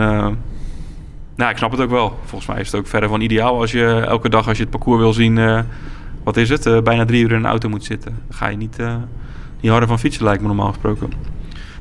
nou, 1.35 1.51
ik 1.51 1.57
snap 1.57 1.71
het 1.71 1.81
ook 1.81 1.89
wel. 1.89 2.19
Volgens 2.25 2.49
mij 2.51 2.59
is 2.59 2.71
het 2.71 2.79
ook 2.79 2.87
verder 2.87 3.09
van 3.09 3.21
ideaal 3.21 3.59
als 3.59 3.71
je 3.71 3.85
elke 4.07 4.29
dag 4.29 4.47
als 4.47 4.57
je 4.57 4.63
het 4.63 4.71
parcours 4.71 4.99
wil 4.99 5.13
zien... 5.13 5.65
wat 6.23 6.37
is 6.37 6.49
het, 6.49 6.83
bijna 6.83 7.05
drie 7.05 7.23
uur 7.23 7.31
in 7.31 7.37
een 7.37 7.45
auto 7.45 7.69
moet 7.69 7.83
zitten. 7.83 8.11
Dan 8.27 8.37
ga 8.37 8.47
je 8.47 8.57
niet, 8.57 8.77
niet 9.59 9.71
harder 9.71 9.89
van 9.89 9.99
fietsen, 9.99 10.23
lijkt 10.23 10.41
me 10.41 10.47
normaal 10.47 10.71
gesproken. 10.71 11.34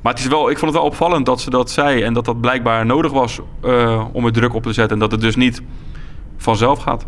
Maar 0.05 0.12
het 0.12 0.23
is 0.23 0.29
wel, 0.29 0.51
ik 0.51 0.59
vond 0.59 0.73
het 0.73 0.81
wel 0.81 0.91
opvallend 0.91 1.27
dat 1.27 1.41
ze 1.41 1.51
dat 1.51 1.71
zei... 1.71 2.03
en 2.03 2.15
dat 2.15 2.25
dat 2.25 2.41
blijkbaar 2.41 2.87
nodig 2.87 3.12
was 3.12 3.41
eh, 3.62 4.05
om 4.12 4.25
er 4.27 4.33
druk 4.33 4.55
op 4.55 4.62
te 4.62 4.73
zetten. 4.73 4.93
En 4.93 4.99
dat 4.99 5.11
het 5.11 5.21
dus 5.21 5.37
niet 5.37 5.62
vanzelf 6.37 6.79
gaat. 6.79 7.05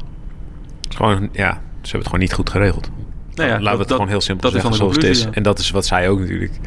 Gewoon, 0.94 1.28
ja, 1.32 1.50
ze 1.52 1.58
hebben 1.80 1.98
het 1.98 2.06
gewoon 2.06 2.20
niet 2.20 2.32
goed 2.32 2.50
geregeld. 2.50 2.90
Nou 3.34 3.48
ja, 3.48 3.54
Laten 3.60 3.62
we 3.72 3.78
het 3.78 3.78
dat- 3.78 3.90
gewoon 3.96 4.08
heel 4.08 4.20
simpel 4.20 4.50
zeggen 4.50 4.74
zoals 4.74 4.94
het 4.94 5.04
is. 5.04 5.22
ja. 5.22 5.28
En 5.32 5.42
dat 5.42 5.58
is 5.58 5.70
wat 5.70 5.86
zij 5.86 6.08
ook 6.08 6.18
natuurlijk 6.18 6.58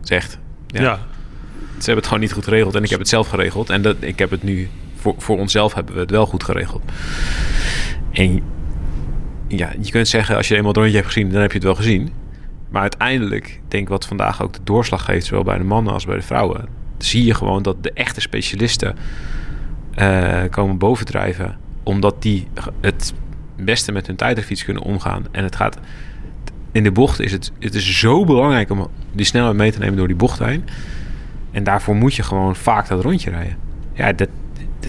zegt. 0.00 0.38
Ja. 0.66 0.80
Ja. 0.82 0.94
Ze 1.68 1.76
hebben 1.76 1.96
het 1.96 2.06
gewoon 2.06 2.20
niet 2.20 2.32
goed 2.32 2.44
geregeld. 2.44 2.74
En 2.74 2.82
ik 2.84 2.90
heb 2.90 2.98
het 2.98 3.08
zelf 3.08 3.28
geregeld. 3.28 3.70
En 3.70 3.82
dat, 3.82 3.96
ik 4.00 4.18
heb 4.18 4.30
het 4.30 4.42
nu... 4.42 4.68
Voor, 4.96 5.14
voor 5.18 5.38
onszelf 5.38 5.74
hebben 5.74 5.94
we 5.94 6.00
het 6.00 6.10
wel 6.10 6.26
goed 6.26 6.44
geregeld. 6.44 6.82
En 8.12 8.42
ja, 9.48 9.72
je 9.80 9.90
kunt 9.90 10.08
zeggen... 10.08 10.36
Als 10.36 10.48
je 10.48 10.54
eenmaal 10.54 10.68
het 10.68 10.76
rondje 10.80 10.94
hebt 10.96 11.06
gezien... 11.12 11.30
Dan 11.30 11.40
heb 11.40 11.50
je 11.50 11.56
het 11.56 11.66
wel 11.66 11.74
gezien. 11.74 12.12
Maar 12.76 12.84
uiteindelijk... 12.84 13.60
denk 13.68 13.82
ik 13.82 13.88
wat 13.88 14.06
vandaag 14.06 14.42
ook 14.42 14.52
de 14.52 14.60
doorslag 14.64 15.04
geeft... 15.04 15.26
Zowel 15.26 15.44
bij 15.44 15.58
de 15.58 15.64
mannen 15.64 15.92
als 15.92 16.06
bij 16.06 16.16
de 16.16 16.22
vrouwen... 16.22 16.68
Zie 16.98 17.24
je 17.24 17.34
gewoon 17.34 17.62
dat 17.62 17.82
de 17.82 17.92
echte 17.92 18.20
specialisten... 18.20 18.96
eh, 19.94 20.42
komen 20.50 20.78
bovendrijven. 20.78 21.58
Omdat 21.82 22.22
die 22.22 22.48
het 22.80 23.14
beste 23.56 23.92
met 23.92 24.06
hun 24.06 24.16
tijdritfiets 24.16 24.64
kunnen 24.64 24.82
omgaan. 24.82 25.24
En 25.30 25.44
het 25.44 25.56
gaat 25.56 25.78
in 26.72 26.82
de 26.82 26.92
bocht 26.92 27.20
is 27.20 27.32
het, 27.32 27.52
het 27.58 27.74
is 27.74 27.98
zo 27.98 28.24
belangrijk 28.24 28.70
om 28.70 28.88
die 29.12 29.26
snelheid 29.26 29.56
mee 29.56 29.72
te 29.72 29.78
nemen 29.78 29.96
door 29.96 30.06
die 30.06 30.16
bocht 30.16 30.38
heen. 30.38 30.64
En 31.50 31.64
daarvoor 31.64 31.94
moet 31.94 32.14
je 32.14 32.22
gewoon 32.22 32.56
vaak 32.56 32.88
dat 32.88 33.02
rondje 33.02 33.30
rijden. 33.30 33.56
Ja, 33.92 34.12
dat, 34.12 34.28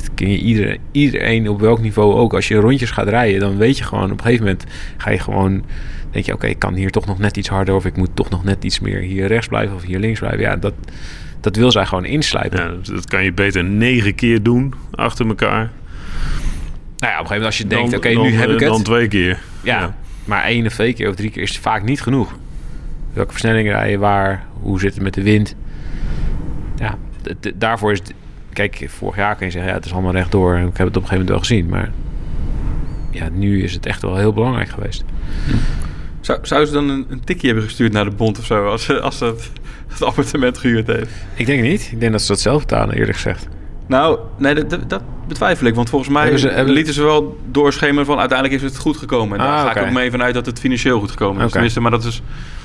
dat 0.01 0.13
kun 0.13 0.31
je 0.31 0.37
iedereen, 0.37 0.79
iedereen 0.91 1.49
op 1.49 1.59
welk 1.59 1.79
niveau 1.79 2.13
ook. 2.15 2.33
Als 2.33 2.47
je 2.47 2.55
rondjes 2.55 2.91
gaat 2.91 3.07
rijden, 3.07 3.39
dan 3.39 3.57
weet 3.57 3.77
je 3.77 3.83
gewoon 3.83 4.11
op 4.11 4.17
een 4.17 4.23
gegeven 4.23 4.45
moment 4.45 4.63
ga 4.97 5.09
je 5.09 5.19
gewoon. 5.19 5.63
Denk 6.11 6.25
je, 6.25 6.33
oké, 6.33 6.47
ik 6.47 6.59
kan 6.59 6.73
hier 6.73 6.89
toch 6.91 7.05
nog 7.05 7.19
net 7.19 7.37
iets 7.37 7.47
harder. 7.47 7.75
Of 7.75 7.85
ik 7.85 7.97
moet 7.97 8.09
toch 8.13 8.29
nog 8.29 8.43
net 8.43 8.63
iets 8.63 8.79
meer 8.79 8.99
hier 8.99 9.27
rechts 9.27 9.47
blijven 9.47 9.75
of 9.75 9.83
hier 9.83 9.99
links 9.99 10.19
blijven. 10.19 10.39
Ja, 10.39 10.55
dat, 10.55 10.73
dat 11.41 11.55
wil 11.55 11.71
zij 11.71 11.85
gewoon 11.85 12.05
inslijpen. 12.05 12.59
Ja, 12.59 12.93
dat 12.93 13.05
kan 13.05 13.23
je 13.23 13.33
beter 13.33 13.63
negen 13.63 14.15
keer 14.15 14.43
doen 14.43 14.73
achter 14.91 15.27
elkaar. 15.27 15.71
Nou 16.97 17.13
ja, 17.13 17.19
op 17.19 17.19
een 17.19 17.27
gegeven 17.27 17.27
moment 17.27 17.45
als 17.45 17.57
je 17.57 17.67
denkt, 17.67 17.95
oké, 17.95 18.07
nu 18.07 18.33
heb 18.33 18.47
eh, 18.47 18.53
ik 18.53 18.59
het. 18.59 18.69
Dan 18.69 18.83
twee 18.83 19.07
keer. 19.07 19.39
Ja, 19.63 19.95
maar 20.25 20.43
één 20.43 20.65
of 20.65 20.73
twee 20.73 20.93
keer 20.93 21.09
of 21.09 21.15
drie 21.15 21.29
keer 21.29 21.41
is 21.41 21.57
vaak 21.57 21.83
niet 21.83 22.01
genoeg. 22.01 22.35
Welke 23.13 23.31
versnelling 23.31 23.69
rij 23.69 23.91
je 23.91 23.97
waar? 23.97 24.45
Hoe 24.61 24.79
zit 24.79 24.93
het 24.93 25.03
met 25.03 25.13
de 25.13 25.23
wind? 25.23 25.55
Ja, 26.75 26.97
daarvoor 27.55 27.91
is... 27.91 28.01
Kijk, 28.57 28.85
vorig 28.89 29.15
jaar 29.15 29.35
kun 29.35 29.45
je 29.45 29.51
zeggen, 29.51 29.69
ja, 29.71 29.77
het 29.77 29.85
is 29.85 29.93
allemaal 29.93 30.11
rechtdoor. 30.11 30.55
En 30.55 30.67
ik 30.67 30.77
heb 30.77 30.87
het 30.87 30.97
op 30.97 31.03
een 31.03 31.07
gegeven 31.09 31.13
moment 31.13 31.29
wel 31.29 31.39
gezien. 31.39 31.65
Maar 31.69 31.91
ja, 33.11 33.29
nu 33.31 33.63
is 33.63 33.73
het 33.73 33.85
echt 33.85 34.01
wel 34.01 34.15
heel 34.15 34.33
belangrijk 34.33 34.69
geweest. 34.69 35.03
Zou, 36.21 36.39
zou 36.41 36.65
ze 36.65 36.73
dan 36.73 36.89
een, 36.89 37.05
een 37.09 37.23
tikje 37.23 37.47
hebben 37.47 37.65
gestuurd 37.65 37.91
naar 37.93 38.05
de 38.05 38.15
bond 38.15 38.39
of 38.39 38.45
zo... 38.45 38.67
als, 38.67 38.83
ze- 38.83 38.99
als 39.01 39.17
ze 39.17 39.25
het, 39.25 39.51
het 39.87 40.03
appartement 40.03 40.57
gehuurd 40.57 40.87
heeft? 40.87 41.11
Ik 41.35 41.45
denk 41.45 41.61
niet. 41.61 41.89
Ik 41.91 41.99
denk 41.99 42.11
dat 42.11 42.21
ze 42.21 42.27
dat 42.27 42.39
zelf 42.39 42.59
betalen, 42.61 42.95
eerlijk 42.95 43.15
gezegd. 43.15 43.47
Nou, 43.87 44.19
nee, 44.37 44.53
dat, 44.65 44.89
dat, 44.89 45.01
betwijfel 45.27 45.67
ik. 45.67 45.75
Want 45.75 45.89
volgens 45.89 46.11
mij 46.11 46.21
Hebben 46.21 46.39
ze- 46.41 46.49
hebben- 46.49 46.73
lieten 46.73 46.93
ze 46.93 47.03
wel 47.03 47.37
doorschemeren 47.51 48.05
van... 48.05 48.19
uiteindelijk 48.19 48.61
is 48.63 48.69
het 48.69 48.77
goed 48.79 48.97
gekomen. 48.97 49.37
En 49.39 49.45
daar 49.45 49.53
Ah, 49.57 49.61
ga 49.71 49.75
ik 49.79 49.85
ook 49.85 49.91
mee 49.93 50.11
vanuit 50.11 50.33
dat 50.33 50.45
het 50.45 50.59
financieel 50.59 50.99
goed 50.99 51.11
gekomen 51.11 51.45
is. 51.45 51.51
Tenminste, 51.51 51.79
maar 51.81 51.91
dat 51.91 52.03
is... 52.03 52.21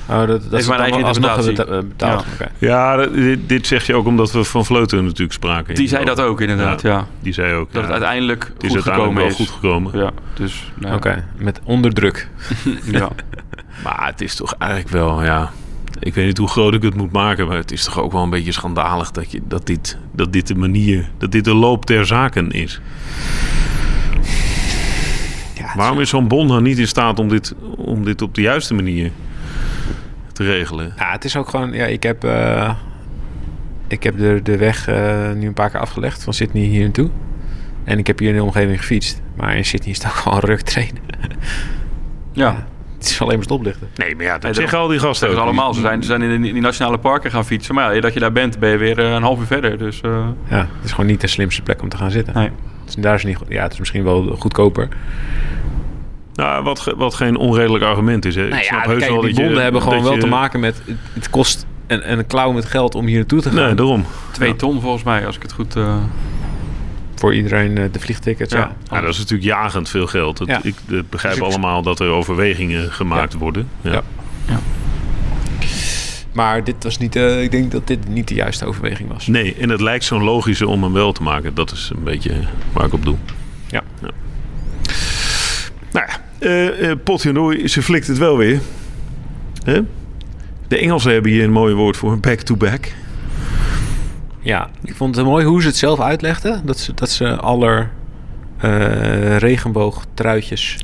Oh, 0.08 0.18
dat, 0.18 0.28
dat 0.50 0.60
is 0.60 0.66
mijn 0.66 0.80
dan 0.80 0.92
eigen 0.92 0.98
interpretatie. 0.98 1.64
eh, 1.64 1.78
betaald. 1.78 2.24
Ja. 2.58 3.06
Dit, 3.06 3.48
dit 3.48 3.66
zeg 3.66 3.86
je 3.86 3.94
ook 3.94 4.06
omdat 4.06 4.32
we 4.32 4.44
van 4.44 4.64
Vleuten 4.64 5.04
natuurlijk 5.04 5.32
spraken. 5.32 5.74
Die 5.74 5.88
zei 5.88 6.04
dat 6.04 6.20
ook 6.20 6.40
inderdaad, 6.40 6.82
ja. 6.82 7.06
Die 7.20 7.32
zei 7.32 7.54
ook. 7.54 7.72
Dat 7.72 7.74
ja, 7.74 7.80
het 7.80 7.90
uiteindelijk 7.90 8.50
het 8.54 8.62
is 8.62 8.68
goed 8.68 8.74
uiteindelijk 8.88 9.12
gekomen 9.12 9.22
wel 9.22 9.30
is. 9.30 9.36
goed 9.36 9.48
gekomen. 9.50 9.98
Ja, 9.98 10.10
dus... 10.34 10.72
Nou, 10.74 10.96
Oké, 10.96 11.24
met 11.36 11.60
onderdruk. 11.64 12.28
Ja. 12.84 13.08
Maar 13.84 14.06
het 14.06 14.20
is 14.20 14.34
toch 14.34 14.54
eigenlijk 14.58 14.92
wel, 14.92 15.22
ja... 15.24 15.50
Ik 15.98 16.14
weet 16.14 16.26
niet 16.26 16.38
hoe 16.38 16.48
groot 16.48 16.74
ik 16.74 16.82
het 16.82 16.94
moet 16.94 17.12
maken, 17.12 17.46
maar 17.46 17.56
het 17.56 17.72
is 17.72 17.84
toch 17.84 18.00
ook 18.00 18.12
wel 18.12 18.22
een 18.22 18.30
beetje 18.30 18.52
schandalig 18.52 19.10
dat, 19.10 19.32
je, 19.32 19.40
dat, 19.48 19.66
dit, 19.66 19.98
dat 20.12 20.32
dit 20.32 20.46
de 20.46 20.54
manier, 20.54 21.10
dat 21.18 21.32
dit 21.32 21.44
de 21.44 21.54
loop 21.54 21.86
der 21.86 22.06
zaken 22.06 22.50
is. 22.50 22.80
Ja, 25.54 25.72
Waarom 25.76 26.00
is 26.00 26.08
zo'n 26.08 26.28
bond 26.28 26.48
nou 26.48 26.62
niet 26.62 26.78
in 26.78 26.88
staat 26.88 27.18
om 27.18 27.28
dit, 27.28 27.54
om 27.76 28.04
dit 28.04 28.22
op 28.22 28.34
de 28.34 28.40
juiste 28.40 28.74
manier 28.74 29.10
te 30.32 30.44
regelen? 30.44 30.92
Ja, 30.98 31.12
het 31.12 31.24
is 31.24 31.36
ook 31.36 31.48
gewoon... 31.48 31.72
Ja, 31.72 31.84
ik 31.86 32.02
heb, 32.02 32.24
eh, 32.24 32.74
ik 33.88 34.02
heb 34.02 34.18
de, 34.18 34.40
de 34.42 34.56
weg 34.56 34.88
eh, 34.88 35.30
nu 35.32 35.46
een 35.46 35.52
paar 35.54 35.70
keer 35.70 35.80
afgelegd 35.80 36.22
van 36.24 36.32
Sydney 36.34 36.62
hier 36.62 36.82
naartoe. 36.82 37.10
En 37.84 37.98
ik 37.98 38.06
heb 38.06 38.18
hier 38.18 38.28
in 38.28 38.34
de 38.36 38.42
omgeving 38.42 38.78
gefietst. 38.78 39.20
Maar 39.36 39.56
in 39.56 39.64
Sydney 39.64 39.90
is 39.90 39.96
het 40.02 40.06
ook 40.06 40.12
gewoon 40.22 40.38
ruk 40.38 40.60
trainen. 40.60 41.02
ja. 42.32 42.66
Het 42.98 43.10
is 43.10 43.20
alleen 43.20 43.34
maar 43.34 43.44
stoplichten. 43.44 43.88
Nee, 43.96 44.14
maar 44.16 44.24
ja, 44.24 44.32
dat 44.32 44.42
Nee, 44.42 44.54
zeggen 44.54 44.78
al 44.78 44.88
die 44.88 44.98
gasten 44.98 45.28
ook. 45.30 45.36
allemaal. 45.36 45.74
Ze 45.74 45.80
zijn, 45.80 46.00
ze 46.02 46.06
zijn 46.08 46.22
in 46.22 46.42
die, 46.42 46.52
die 46.52 46.62
nationale 46.62 46.98
parken 46.98 47.30
gaan 47.30 47.44
fietsen. 47.44 47.74
Maar 47.74 47.94
ja, 47.94 48.00
dat 48.00 48.12
je 48.12 48.20
daar 48.20 48.32
bent, 48.32 48.58
ben 48.58 48.70
je 48.70 48.76
weer 48.76 48.98
eh, 48.98 49.12
een 49.12 49.22
half 49.22 49.40
uur 49.40 49.46
verder. 49.46 49.78
Dus 49.78 50.00
eh, 50.00 50.26
Ja, 50.48 50.56
het 50.58 50.84
is 50.84 50.90
gewoon 50.90 51.06
niet 51.06 51.20
de 51.20 51.26
slimste 51.26 51.62
plek 51.62 51.82
om 51.82 51.88
te 51.88 51.96
gaan 51.96 52.10
zitten. 52.10 52.34
nee. 52.34 52.50
Dus 52.84 52.94
daar 52.94 53.14
is 53.14 53.24
niet 53.24 53.36
goed. 53.36 53.46
Ja, 53.48 53.62
het 53.62 53.72
is 53.72 53.78
misschien 53.78 54.04
wel 54.04 54.36
goedkoper. 54.38 54.88
Nou, 56.34 56.62
wat, 56.64 56.80
ge- 56.80 56.96
wat 56.96 57.14
geen 57.14 57.36
onredelijk 57.36 57.84
argument 57.84 58.24
is. 58.24 58.34
Hè. 58.34 58.42
Nou 58.48 58.56
ik 58.56 58.62
snap 58.62 58.82
ja, 58.84 58.88
heus 58.90 58.98
kijk, 58.98 59.10
wel 59.10 59.20
die 59.20 59.28
dat 59.30 59.38
je- 59.38 59.44
bonden 59.44 59.62
hebben 59.62 59.82
gewoon 59.82 59.96
dat 59.96 60.06
wel 60.06 60.14
je- 60.14 60.20
te 60.20 60.26
maken 60.26 60.60
met... 60.60 60.82
Het, 61.12 61.30
kost 61.30 61.66
een, 61.86 62.12
een 62.12 62.26
klauw 62.26 62.52
met 62.52 62.64
geld 62.64 62.94
om 62.94 63.06
hier 63.06 63.16
naartoe 63.16 63.40
te 63.40 63.50
gaan. 63.50 63.64
Nee, 63.66 63.74
daarom. 63.74 64.04
Twee 64.30 64.48
Ja. 64.48 64.54
ton 64.54 64.80
volgens 64.80 65.02
mij, 65.02 65.26
als 65.26 65.36
ik 65.36 65.42
het 65.42 65.52
goed... 65.52 65.76
eh, 65.76 65.96
Voor 67.14 67.34
iedereen 67.34 67.78
eh, 67.78 67.84
de 67.92 68.00
vliegtickets, 68.00 68.52
ja. 68.52 68.58
Ja. 68.58 68.72
Ja, 68.96 69.00
dat 69.00 69.10
is 69.10 69.18
natuurlijk 69.18 69.48
jagend 69.48 69.88
veel 69.88 70.06
geld. 70.06 70.38
Het-. 70.38 70.58
Ik 70.62 70.74
begrijp 71.10 71.34
Dus 71.34 71.46
ik- 71.46 71.50
allemaal 71.52 71.82
dat 71.82 72.00
er 72.00 72.08
overwegingen 72.08 72.92
gemaakt 72.92 73.34
worden. 73.34 73.68
Ja. 73.80 74.02
Ja. 74.48 74.58
Maar 76.32 76.64
dit 76.64 76.84
was 76.84 76.98
niet... 76.98 77.16
eh, 77.16 77.42
ik 77.42 77.50
denk 77.50 77.70
dat 77.72 77.86
dit 77.86 78.08
niet 78.08 78.28
de 78.28 78.34
juiste 78.34 78.66
overweging 78.66 79.08
was. 79.12 79.26
Nee, 79.26 79.54
en 79.60 79.68
het 79.68 79.80
lijkt 79.80 80.04
zo'n 80.04 80.22
logische 80.22 80.68
om 80.68 80.82
hem 80.82 80.92
wel 80.92 81.12
te 81.12 81.22
maken. 81.22 81.54
Dat 81.54 81.70
is 81.72 81.90
een 81.96 82.02
beetje 82.04 82.32
waar 82.72 82.86
ik 82.86 82.92
op 82.92 83.04
doe. 83.04 83.16
Ja. 83.66 83.82
Nou 84.00 84.12
ja, 84.16 84.20
eh 86.44 86.90
eh, 86.90 86.98
Potjanooi, 87.04 87.68
ze 87.68 87.82
flikt 87.82 88.06
het 88.06 88.18
wel 88.18 88.36
weer. 88.36 88.60
Hè? 89.64 89.80
De 90.68 90.78
Engelsen 90.78 91.12
hebben 91.12 91.30
hier 91.32 91.44
een 91.44 91.52
mooi 91.52 91.74
woord 91.74 91.96
voor. 91.96 92.18
Back-to-back. 92.18 92.92
Ja, 94.40 94.70
ik 94.84 94.94
vond 94.94 95.16
het 95.16 95.24
mooi 95.24 95.44
hoe 95.46 95.60
ze 95.60 95.66
het 95.66 95.76
zelf 95.76 96.00
uitlegden. 96.00 96.62
Dat 96.64 96.78
ze, 96.78 96.94
dat 96.94 97.10
ze 97.10 97.36
aller 97.36 97.90
eh 98.58 99.36
regenboogtruitjes 99.36 100.78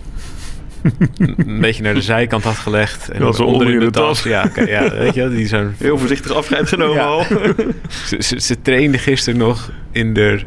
een 1.36 1.60
beetje 1.60 1.82
naar 1.82 1.94
de 1.94 2.02
zijkant 2.02 2.44
had 2.44 2.54
gelegd. 2.56 3.08
En 3.08 3.20
Dat 3.20 3.36
ze 3.36 3.44
onder 3.44 3.70
in 3.70 3.80
de 3.80 3.90
tas. 3.90 4.22
Ja, 4.22 4.50
ja, 4.66 4.90
weet 4.90 5.14
je 5.14 5.20
wel, 5.20 5.30
die 5.30 5.46
zo'n... 5.46 5.74
heel 5.78 5.98
voorzichtig 5.98 6.32
afscheid 6.32 6.68
genomen 6.68 6.94
Ja. 6.94 7.02
al. 7.04 7.24
Ze, 8.08 8.16
ze, 8.22 8.40
ze 8.40 8.60
trainde 8.62 8.98
gisteren 8.98 9.38
nog 9.38 9.70
in 9.92 10.14
de... 10.14 10.40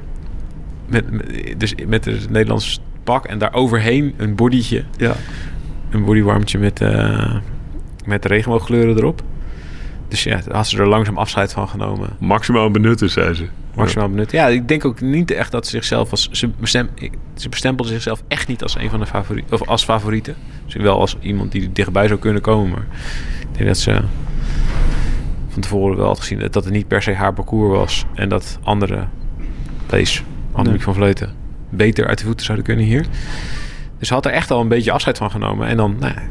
Met, 0.87 1.11
met- 1.11 1.53
dus 1.57 1.73
met 1.87 2.05
het 2.05 2.29
Nederlands 2.29 2.81
pak 3.03 3.25
en 3.25 3.37
daar 3.37 3.53
overheen 3.53 4.13
een 4.17 4.35
bodytje. 4.35 4.83
Ja. 4.97 5.15
Een 5.89 6.03
bodywarmtje 6.05 6.57
met, 6.59 6.81
eh 6.81 7.35
met 8.05 8.25
regenboogkleuren 8.25 8.97
erop. 8.97 9.21
Dus 10.07 10.23
ja, 10.23 10.41
daar 10.45 10.55
had 10.55 10.67
ze 10.67 10.77
er 10.77 10.87
langzaam 10.87 11.17
afscheid 11.17 11.53
van 11.53 11.67
genomen. 11.67 12.09
Maximaal 12.19 12.71
benutten, 12.71 13.09
zei 13.09 13.33
ze. 13.33 13.47
Maximaal 13.75 14.09
benut. 14.09 14.31
Ja, 14.31 14.47
ik 14.47 14.67
denk 14.67 14.85
ook 14.85 15.01
niet 15.01 15.31
echt 15.31 15.51
dat 15.51 15.65
ze 15.65 15.71
zichzelf 15.71 16.11
als... 16.11 16.29
Ze, 16.31 16.49
bestem, 16.59 16.89
ik- 16.95 17.13
ze 17.33 17.49
bestempelde 17.49 17.91
zichzelf 17.91 18.23
echt 18.27 18.47
niet 18.47 18.63
als 18.63 18.75
een 18.77 18.89
van 18.89 18.99
de 18.99 19.05
favorieten. 19.05 19.53
Of 19.53 19.67
als 19.67 19.83
favorieten. 19.83 20.35
Misschien 20.63 20.83
wel 20.83 20.99
als 20.99 21.17
iemand 21.19 21.51
die 21.51 21.71
dichtbij 21.71 22.07
zou 22.07 22.19
kunnen 22.19 22.41
komen. 22.41 22.69
Maar 22.71 22.85
ik 23.39 23.47
denk 23.51 23.67
dat 23.67 23.77
ze 23.77 24.01
van 25.49 25.61
tevoren 25.61 25.97
wel 25.97 26.07
had 26.07 26.19
gezien... 26.19 26.39
dat 26.39 26.63
het 26.63 26.73
niet 26.73 26.87
per 26.87 27.01
se 27.01 27.13
haar 27.13 27.33
parcours 27.33 27.77
was. 27.77 28.05
En 28.13 28.29
dat 28.29 28.59
andere 28.63 29.05
place, 29.85 30.21
Annemiek 30.51 30.75
Nee. 30.75 30.83
van 30.85 30.93
Vleuten... 30.93 31.29
beter 31.71 32.07
uit 32.07 32.17
de 32.17 32.25
voeten 32.25 32.45
zouden 32.45 32.65
kunnen 32.65 32.85
hier. 32.85 33.05
Dus 33.99 34.07
ze 34.07 34.13
had 34.13 34.25
er 34.25 34.31
echt 34.31 34.51
al 34.51 34.61
een 34.61 34.67
beetje 34.67 34.91
afscheid 34.91 35.17
van 35.17 35.31
genomen. 35.31 35.67
En 35.67 35.77
dan 35.77 35.95
nou, 35.99 36.13
ja, 36.13 36.21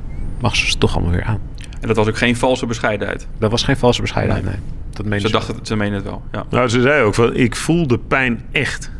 mag 0.41 0.57
ze 0.57 0.67
ze 0.71 0.79
toch 0.79 0.95
allemaal 0.95 1.13
weer 1.13 1.25
aan. 1.25 1.41
En 1.81 1.89
dat 1.89 1.97
was 1.97 2.09
ook 2.09 2.19
geen 2.19 2.37
valse 2.37 2.67
bescheidenheid. 2.67 3.27
Dat 3.39 3.51
was 3.51 3.63
geen 3.63 3.77
valse 3.77 4.01
bescheidenheid, 4.01 4.45
nee. 4.45 4.55
Dat 4.91 5.07
meende 5.07 5.21
Ze 5.21 5.27
ze 5.27 5.33
dachten, 5.33 5.67
ze 5.67 5.77
menen 5.77 5.95
het 5.95 6.05
wel. 6.05 6.23
Ja. 6.33 6.45
Nou, 6.51 6.69
ze 6.69 6.81
zei 6.81 7.03
ook 7.03 7.15
van, 7.15 7.37
ik 7.37 7.57
voel 7.57 7.87
de 7.87 7.99
pijn 7.99 8.41
echt. 8.53 8.91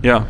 ja. 0.00 0.26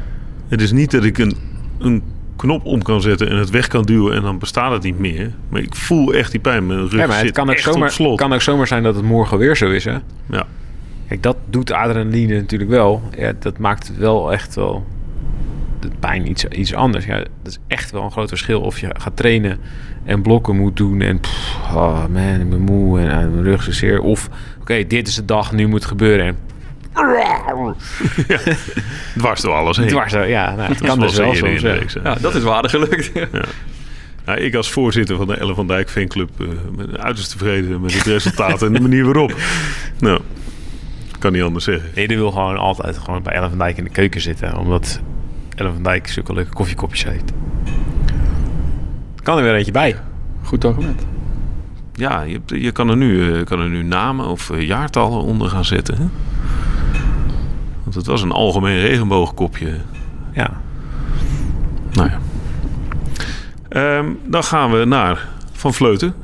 Het 0.48 0.60
is 0.60 0.72
niet 0.72 0.90
dat 0.90 1.04
ik 1.04 1.18
een, 1.18 1.36
een 1.78 2.02
knop 2.36 2.64
om 2.64 2.82
kan 2.82 3.00
zetten 3.00 3.28
en 3.28 3.36
het 3.36 3.50
weg 3.50 3.66
kan 3.66 3.82
duwen 3.82 4.14
en 4.14 4.22
dan 4.22 4.38
bestaat 4.38 4.72
het 4.72 4.82
niet 4.82 4.98
meer. 4.98 5.32
Maar 5.48 5.60
ik 5.60 5.74
voel 5.74 6.12
echt 6.12 6.30
die 6.30 6.40
pijn. 6.40 6.66
Mijn 6.66 6.80
rug 6.80 6.92
Ja, 6.92 7.06
maar 7.06 7.16
het 7.16 7.24
zit 7.24 7.34
kan 7.34 7.48
ook, 7.48 7.54
echt 7.54 7.66
op 7.66 7.88
zomaar, 7.88 8.16
kan 8.16 8.32
ook 8.32 8.40
zomaar 8.40 8.66
zijn 8.66 8.82
dat 8.82 8.94
het 8.94 9.04
morgen 9.04 9.38
weer 9.38 9.56
zo 9.56 9.70
is, 9.70 9.84
hè? 9.84 9.96
Ja. 10.30 10.46
Kijk, 11.08 11.22
dat 11.22 11.36
doet 11.46 11.72
adrenaline 11.72 12.34
natuurlijk 12.34 12.70
wel. 12.70 13.02
Ja, 13.16 13.32
dat 13.38 13.58
maakt 13.58 13.88
het 13.88 13.96
wel 13.96 14.32
echt 14.32 14.54
wel 14.54 14.86
de 15.82 15.90
pijn 16.00 16.30
iets, 16.30 16.44
iets 16.44 16.74
anders. 16.74 17.04
Ja, 17.04 17.16
dat 17.16 17.26
is 17.42 17.58
echt 17.66 17.90
wel 17.90 18.02
een 18.02 18.10
groot 18.10 18.28
verschil 18.28 18.60
of 18.60 18.78
je 18.78 18.90
gaat 18.98 19.16
trainen 19.16 19.58
en 20.04 20.22
blokken 20.22 20.56
moet 20.56 20.76
doen 20.76 21.00
en 21.00 21.20
pff, 21.20 21.56
oh 21.74 22.06
man, 22.06 22.40
ik 22.40 22.50
ben 22.50 22.60
moe 22.60 23.00
en, 23.00 23.10
en 23.10 23.30
mijn 23.30 23.44
rug 23.44 23.68
is 23.68 23.78
zeer. 23.78 24.00
Of 24.00 24.28
oké, 24.60 24.86
dit 24.86 25.08
is 25.08 25.14
de 25.14 25.24
dag, 25.24 25.52
nu 25.52 25.66
moet 25.66 25.80
het 25.80 25.88
gebeuren. 25.88 26.26
En 26.26 26.36
Dwars 29.18 29.40
door 29.40 29.52
alles 29.52 29.76
heen. 29.76 29.88
dwars, 29.88 30.12
ja, 30.12 30.54
nou, 30.54 30.68
het 30.68 30.80
kan 30.80 30.98
dus 30.98 31.16
wel 31.16 31.34
soms. 31.34 31.60
de 31.60 31.68
ja. 31.68 31.80
ja, 32.02 32.14
dat 32.14 32.34
is 32.34 32.42
waardig 32.42 32.70
gelukt. 32.70 33.12
Nou, 34.24 34.38
ik 34.38 34.54
als 34.54 34.70
voorzitter 34.70 35.16
van 35.16 35.26
de 35.26 35.36
Ellen 35.36 35.54
van 35.54 35.66
Dijk 35.66 35.90
fanclub 35.90 36.30
eh, 36.40 36.46
ben 36.76 37.00
uiterst 37.00 37.30
tevreden 37.30 37.80
met 37.80 37.94
het 37.94 38.02
resultaat 38.02 38.62
en 38.62 38.72
de 38.72 38.80
manier 38.80 39.04
waarop. 39.04 39.34
Nou, 39.98 40.20
kan 41.18 41.32
niet 41.32 41.42
anders 41.42 41.64
zeggen. 41.64 41.90
Die 41.94 42.18
wil 42.18 42.30
gewoon 42.30 42.56
altijd 42.56 42.98
gewoon 42.98 43.22
bij 43.22 43.34
Ellen 43.34 43.48
van 43.48 43.58
Dijk 43.58 43.76
in 43.76 43.84
de 43.84 43.90
keuken 43.90 44.20
zitten. 44.20 44.56
Omdat 44.56 45.00
Ellen 45.54 45.72
van 45.72 45.82
Dijk 45.82 46.08
zulke 46.08 46.32
leuke 46.32 46.52
koffiekopjes 46.52 47.04
heeft. 47.04 47.32
Kan 49.22 49.36
er 49.38 49.42
weer 49.42 49.54
eentje 49.54 49.72
bij. 49.72 49.96
Goed 50.42 50.64
argument. 50.64 51.06
Ja, 51.94 52.22
je, 52.22 52.40
je 52.46 52.72
kan, 52.72 52.88
er 52.88 52.96
nu, 52.96 53.34
eh, 53.34 53.44
kan 53.44 53.60
er 53.60 53.68
nu 53.68 53.82
namen 53.82 54.26
of 54.26 54.50
eh, 54.50 54.66
jaartallen 54.66 55.22
onder 55.22 55.48
gaan 55.48 55.64
zetten. 55.64 55.96
Hè? 55.96 56.04
Want 57.82 57.94
het 57.94 58.06
was 58.06 58.22
een 58.22 58.32
algemeen 58.32 58.80
regenboogkopje. 58.80 59.80
Ja. 60.32 60.50
Nou 61.92 62.10
ja. 62.10 62.18
Ehm, 63.68 64.06
dan 64.26 64.44
gaan 64.44 64.70
we 64.70 64.84
naar 64.84 65.28
Van 65.52 65.74
Vleuten. 65.74 66.14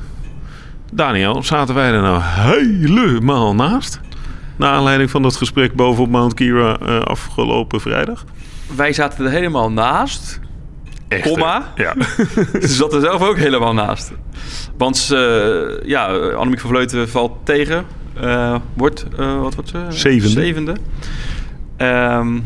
Daniel, 0.92 1.42
zaten 1.42 1.74
wij 1.74 1.92
er 1.92 2.02
nou 2.02 2.20
helemaal 2.22 3.54
naast? 3.54 4.00
Naar 4.56 4.72
aanleiding 4.72 5.10
van 5.10 5.22
dat 5.22 5.36
gesprek 5.36 5.74
bovenop 5.74 6.10
Mount 6.10 6.34
Kira 6.34 6.78
eh, 6.78 7.00
afgelopen 7.00 7.80
vrijdag. 7.80 8.24
Wij 8.76 8.92
zaten 8.92 9.24
er 9.24 9.30
helemaal 9.30 9.70
naast. 9.70 10.40
Echt? 11.08 11.24
Ja. 11.74 11.94
Ze 12.60 12.68
zat 12.68 12.92
er 12.92 13.00
zelf 13.00 13.22
ook 13.22 13.36
helemaal 13.36 13.74
naast. 13.74 14.12
Want 14.76 15.08
eh, 15.12 15.84
ja, 15.84 16.06
Annemiek 16.16 16.60
van 16.60 16.70
Vleuten 16.70 17.08
valt 17.08 17.32
tegen. 17.44 17.84
Eh, 18.20 18.54
wordt, 18.74 19.06
eh, 19.18 19.40
wat 19.40 19.54
wordt 19.54 19.70
ze? 19.70 19.84
Zevende. 19.88 20.40
Zevende. 20.40 20.76
Ehm, 21.76 22.38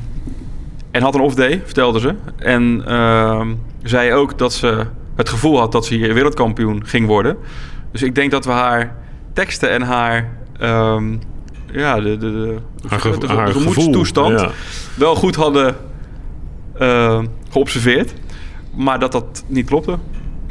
en 0.91 1.03
had 1.03 1.15
een 1.15 1.21
off-day, 1.21 1.63
vertelde 1.65 2.01
ze. 2.01 2.15
En 2.37 2.83
ehm, 2.87 3.49
zei 3.83 4.13
ook 4.13 4.39
dat 4.39 4.53
ze 4.53 4.87
het 5.17 5.29
gevoel 5.29 5.59
had 5.59 5.73
dat 5.73 5.87
ze 5.87 5.95
hier 5.95 6.15
wereldkampioen 6.15 6.87
ging 6.87 7.07
worden. 7.07 7.37
Dus 7.93 8.03
ik 8.03 8.15
denk 8.15 8.31
dat 8.31 8.45
we 8.45 8.51
haar 8.51 8.97
teksten 9.33 9.71
en 9.71 9.83
haar... 9.83 10.31
ehm, 10.59 11.05
ja, 11.73 11.95
de, 12.01 12.17
de, 12.17 12.19
de, 12.19 12.57
Haar 12.89 13.01
ge- 13.01 13.53
gemoedstoestand 13.53 14.41
ja. 14.41 14.51
wel 14.95 15.15
goed 15.15 15.35
hadden 15.35 15.77
eh, 16.79 17.23
geobserveerd. 17.51 18.15
Maar 18.75 18.99
dat 18.99 19.13
dat 19.13 19.45
niet 19.47 19.67
klopte. 19.67 19.99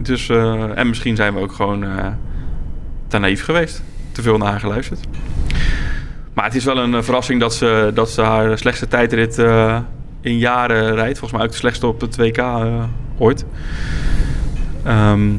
Dus, 0.01 0.30
eh, 0.30 0.78
en 0.78 0.88
misschien 0.88 1.16
zijn 1.16 1.34
we 1.34 1.40
ook 1.40 1.51
gewoon 1.51 1.84
eh, 1.84 2.08
te 3.08 3.18
naïef 3.18 3.44
geweest. 3.44 3.84
Te 4.12 4.22
veel 4.22 4.38
naar 4.38 4.50
haar 4.50 4.60
geluisterd. 4.60 5.00
Maar 6.34 6.46
het 6.46 6.56
is 6.56 6.63
wel 6.63 6.78
een 6.78 7.04
verrassing 7.04 7.40
dat 7.40 7.54
ze, 7.54 7.92
dat 7.94 8.10
ze 8.10 8.22
haar 8.22 8.58
slechtste 8.58 8.88
tijdrit 8.88 9.38
eh, 9.38 9.80
in 10.22 10.38
jaren 10.38 10.96
rijdt. 10.96 11.18
Volgens 11.20 11.32
mij 11.32 11.42
ook 11.42 11.51
de 11.51 11.58
slechtste 11.58 11.88
op 11.88 12.01
het 12.01 12.16
WK 12.16 12.38
eh, 12.38 12.84
ooit. 13.18 13.46
Ehm, 14.84 15.30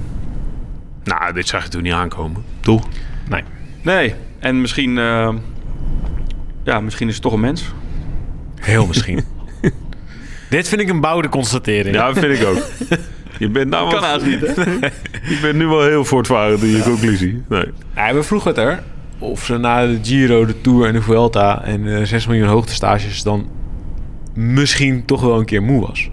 Nou, 1.05 1.33
dit 1.33 1.49
zag 1.49 1.63
je 1.63 1.69
toen 1.69 1.83
niet 1.83 1.93
aankomen. 1.93 2.45
Toch? 2.61 2.89
Nee. 3.29 3.43
Nee, 3.83 4.15
en 4.39 4.61
misschien, 4.61 4.99
eh, 4.99 5.35
ja, 6.65 6.81
misschien 6.81 7.09
is 7.09 7.15
het 7.15 7.23
toch 7.23 7.33
een 7.33 7.41
mens. 7.41 7.65
Heel 8.61 8.87
misschien. 8.87 9.25
Dit 10.53 10.69
vind 10.69 10.81
ik 10.81 10.89
een 10.89 11.01
bouwde 11.01 11.29
constatering. 11.29 11.97
Ja, 11.97 12.07
dat 12.13 12.19
vind 12.19 12.41
ik 12.41 12.47
ook. 12.47 12.63
Je 13.39 13.49
bent 13.49 13.71
nou 13.71 13.91
Kan 13.91 14.01
wel, 14.01 14.09
haast 14.11 14.27
niet, 14.27 14.41
hè? 14.41 14.63
je 15.33 15.39
bent 15.43 15.55
nu 15.57 15.67
wel 15.67 15.83
heel 15.83 16.05
voortvarend 16.05 16.63
in 16.63 16.69
je 16.69 16.83
conclusie. 16.83 17.43
Nee. 17.49 17.65
Ja, 17.95 18.15
we 18.15 18.23
vroegen 18.23 18.49
het 18.49 18.59
er. 18.59 18.83
Of 19.19 19.45
ze 19.45 19.59
na 19.59 19.87
de 19.87 19.99
Giro, 20.03 20.47
de 20.47 20.61
Tour 20.61 20.87
en 20.87 20.93
de 20.93 21.03
Vuelta 21.03 21.65
en 21.65 21.97
eh 21.97 22.05
6 22.05 22.27
miljoen 22.27 22.49
hoogtestages 22.49 23.23
dan 23.23 23.49
misschien 24.35 25.05
toch 25.05 25.21
wel 25.21 25.39
een 25.39 25.45
keer 25.45 25.63
moe 25.63 25.87
was. 25.87 26.11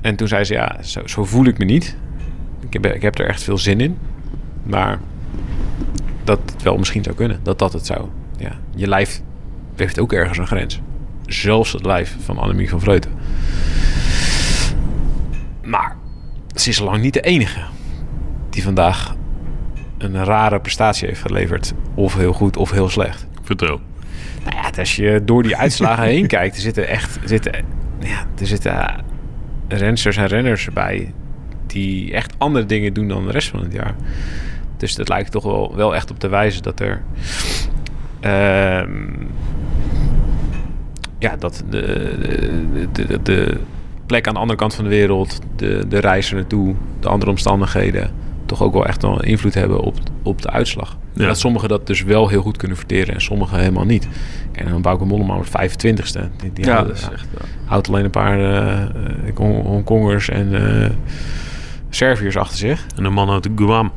En 0.00 0.16
toen 0.16 0.28
zei 0.28 0.44
ze, 0.44 0.52
ja, 0.52 0.76
zo, 0.82 1.00
zo 1.06 1.24
voel 1.24 1.44
ik 1.44 1.58
me 1.58 1.64
niet. 1.64 1.96
Ik 2.68 2.72
heb, 2.72 2.86
ik 2.86 3.02
heb 3.02 3.18
er 3.18 3.28
echt 3.28 3.42
veel 3.42 3.58
zin 3.58 3.80
in. 3.80 3.98
Maar 4.62 4.98
dat 6.24 6.40
het 6.52 6.62
wel 6.62 6.76
misschien 6.78 7.04
zou 7.04 7.16
kunnen. 7.16 7.40
Dat 7.42 7.58
dat 7.58 7.72
het 7.72 7.86
zou. 7.86 8.04
Ja, 8.38 8.52
je 8.74 8.88
lijf 8.88 9.20
heeft 9.76 9.98
ook 10.00 10.12
ergens 10.12 10.38
een 10.38 10.46
grens. 10.46 10.80
Zelfs 11.28 11.72
het 11.72 11.84
lijf 11.84 12.16
van 12.20 12.38
Annemie 12.38 12.68
van 12.68 12.80
Vleuten. 12.80 13.10
Maar 15.62 15.96
ze 16.54 16.68
is 16.68 16.78
lang 16.78 17.02
niet 17.02 17.14
de 17.14 17.20
enige 17.20 17.60
die 18.50 18.62
vandaag 18.62 19.14
een 19.98 20.24
rare 20.24 20.60
prestatie 20.60 21.08
heeft 21.08 21.20
geleverd. 21.20 21.72
Of 21.94 22.14
heel 22.14 22.32
goed 22.32 22.56
of 22.56 22.70
heel 22.70 22.88
slecht. 22.88 23.26
Vertel. 23.42 23.80
Nou 24.44 24.56
ja, 24.56 24.70
als 24.78 24.96
je 24.96 25.22
door 25.24 25.42
die 25.42 25.56
uitslagen 25.56 26.04
heen 26.04 26.26
kijkt, 26.36 26.56
er 26.56 26.62
zitten 26.62 26.88
echt 26.88 27.16
er 27.22 27.28
zitten, 27.28 27.52
ja, 27.98 28.26
er 28.38 28.46
zitten 28.46 29.04
rensters 29.68 30.16
en 30.16 30.26
renners 30.26 30.68
bij 30.72 31.12
die 31.66 32.12
echt 32.12 32.34
andere 32.38 32.66
dingen 32.66 32.92
doen 32.92 33.08
dan 33.08 33.26
de 33.26 33.32
rest 33.32 33.48
van 33.48 33.60
het 33.60 33.72
jaar. 33.72 33.94
Dus 34.76 34.94
dat 34.94 35.08
lijkt 35.08 35.30
toch 35.30 35.44
wel, 35.44 35.76
wel 35.76 35.94
echt 35.94 36.10
op 36.10 36.18
te 36.18 36.28
wijzen 36.28 36.62
dat 36.62 36.80
er. 36.80 37.02
ehm, 38.20 39.12
ja, 41.18 41.36
dat 41.36 41.62
de, 41.70 42.14
de, 42.92 43.06
de, 43.06 43.22
de 43.22 43.56
plek 44.06 44.26
aan 44.26 44.34
de 44.34 44.40
andere 44.40 44.58
kant 44.58 44.74
van 44.74 44.84
de 44.84 44.90
wereld, 44.90 45.38
de, 45.56 45.84
de 45.88 45.98
reis 45.98 46.30
er 46.30 46.36
naartoe, 46.36 46.74
de 47.00 47.08
andere 47.08 47.30
omstandigheden, 47.30 48.10
toch 48.46 48.62
ook 48.62 48.72
wel 48.72 48.86
echt 48.86 49.02
wel 49.02 49.22
invloed 49.22 49.54
hebben 49.54 49.80
op, 49.80 49.94
op 50.22 50.42
de 50.42 50.50
uitslag. 50.50 50.96
Ja. 51.12 51.26
Dat 51.26 51.38
sommigen 51.38 51.68
dat 51.68 51.86
dus 51.86 52.02
wel 52.02 52.28
heel 52.28 52.42
goed 52.42 52.56
kunnen 52.56 52.76
verteren 52.76 53.14
en 53.14 53.20
sommigen 53.20 53.58
helemaal 53.58 53.84
niet. 53.84 54.08
En 54.52 54.68
dan 54.68 54.82
Bauke 54.82 55.04
Mollema 55.04 55.34
wordt 55.34 55.50
25ste. 55.50 56.20
Die, 56.36 56.52
die 56.52 56.64
Ja, 56.64 56.72
houdt, 56.74 56.88
dat 56.88 56.96
is 56.96 57.08
echt... 57.12 57.26
houdt 57.64 57.88
alleen 57.88 58.04
een 58.04 58.10
paar 58.10 58.38
eh, 58.38 58.82
eh, 58.82 58.88
Hong- 59.34 59.62
Hongkongers 59.66 60.28
en 60.28 60.54
eh, 60.82 60.90
Serviërs 61.90 62.36
achter 62.36 62.58
zich. 62.58 62.86
En 62.96 63.04
een 63.04 63.12
man 63.12 63.30
uit 63.30 63.48
Guam. 63.56 63.92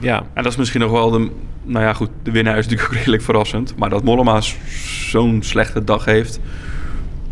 Ja, 0.00 0.18
En 0.34 0.42
dat 0.42 0.52
is 0.52 0.58
misschien 0.58 0.80
nog 0.80 0.90
wel 0.90 1.10
de... 1.10 1.30
Nou 1.66 1.84
ja, 1.84 1.92
goed, 1.92 2.10
de 2.22 2.30
winnaar 2.30 2.58
is 2.58 2.64
natuurlijk 2.66 2.90
ook 2.92 2.96
redelijk 3.00 3.22
verrassend. 3.22 3.74
Maar 3.76 3.90
dat 3.90 4.04
Mollema 4.04 4.40
zo'n 5.10 5.38
slechte 5.42 5.84
dag 5.84 6.04
heeft... 6.04 6.40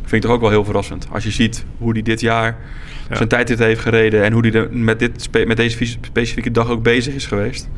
vind 0.02 0.12
ik 0.12 0.20
toch 0.22 0.30
ook 0.30 0.40
wel 0.40 0.50
heel 0.50 0.64
verrassend. 0.64 1.06
Als 1.12 1.24
je 1.24 1.30
ziet 1.30 1.64
hoe 1.78 1.92
hij 1.92 2.02
dit 2.02 2.20
jaar 2.20 2.56
Ja. 3.08 3.16
zijn 3.16 3.28
tijdrit 3.28 3.58
heeft 3.58 3.80
gereden... 3.80 4.24
en 4.24 4.32
hoe 4.32 4.46
hij 4.48 4.68
met, 4.70 4.98
dit, 4.98 5.22
spe- 5.22 5.44
met 5.46 5.56
deze 5.56 5.96
specifieke 6.00 6.50
dag 6.50 6.68
ook 6.68 6.82
bezig 6.82 7.14
is 7.14 7.26
geweest. 7.26 7.68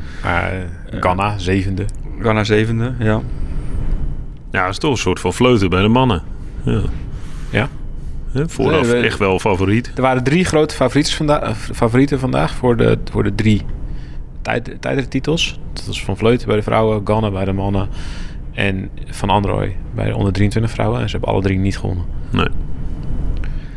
Ghana, 1.01 1.39
zevende. 1.39 1.85
Ghana 2.21 2.45
zevende, 2.45 2.95
ja. 2.99 3.21
Ja, 4.51 4.63
dat 4.65 4.71
is 4.73 4.79
toch 4.79 4.91
een 4.91 4.97
soort 4.97 5.21
van 5.21 5.33
fleuten 5.33 5.71
bij 5.71 5.83
de 5.83 5.89
mannen. 5.89 6.23
Ja. 6.65 6.81
Ja. 7.51 7.69
Vooraf 8.47 8.81
Nee, 8.83 9.01
we- 9.01 9.07
echt 9.07 9.19
wel 9.19 9.39
favoriet. 9.39 9.93
Er 9.95 10.03
waren 10.03 10.23
drie 10.25 10.45
grote 10.45 10.75
favorieten, 10.75 11.15
vanda 11.15 11.43
eh, 11.43 11.51
favorieten 11.55 12.19
vandaag 12.21 12.55
voor 12.55 12.77
de, 12.77 12.99
voor 13.11 13.23
de 13.23 13.35
drie 13.35 13.63
tijd, 14.47 14.77
tijdrittitels. 14.81 15.59
Dat 15.73 15.87
was 15.87 16.05
Van 16.05 16.17
Vleuten 16.17 16.47
bij 16.47 16.57
de 16.57 16.63
vrouwen, 16.63 17.01
Ganna 17.05 17.31
bij 17.31 17.45
de 17.45 17.53
mannen 17.53 17.89
en 18.55 18.91
Van 19.11 19.31
Androoy 19.31 19.77
bij 19.95 20.07
de 20.07 20.17
onder 20.17 20.33
23 20.33 20.71
vrouwen. 20.71 21.01
En 21.01 21.09
ze 21.09 21.17
hebben 21.17 21.35
alle 21.35 21.43
drie 21.43 21.59
niet 21.59 21.79
gewonnen. 21.79 22.05
Nee. 22.31 22.49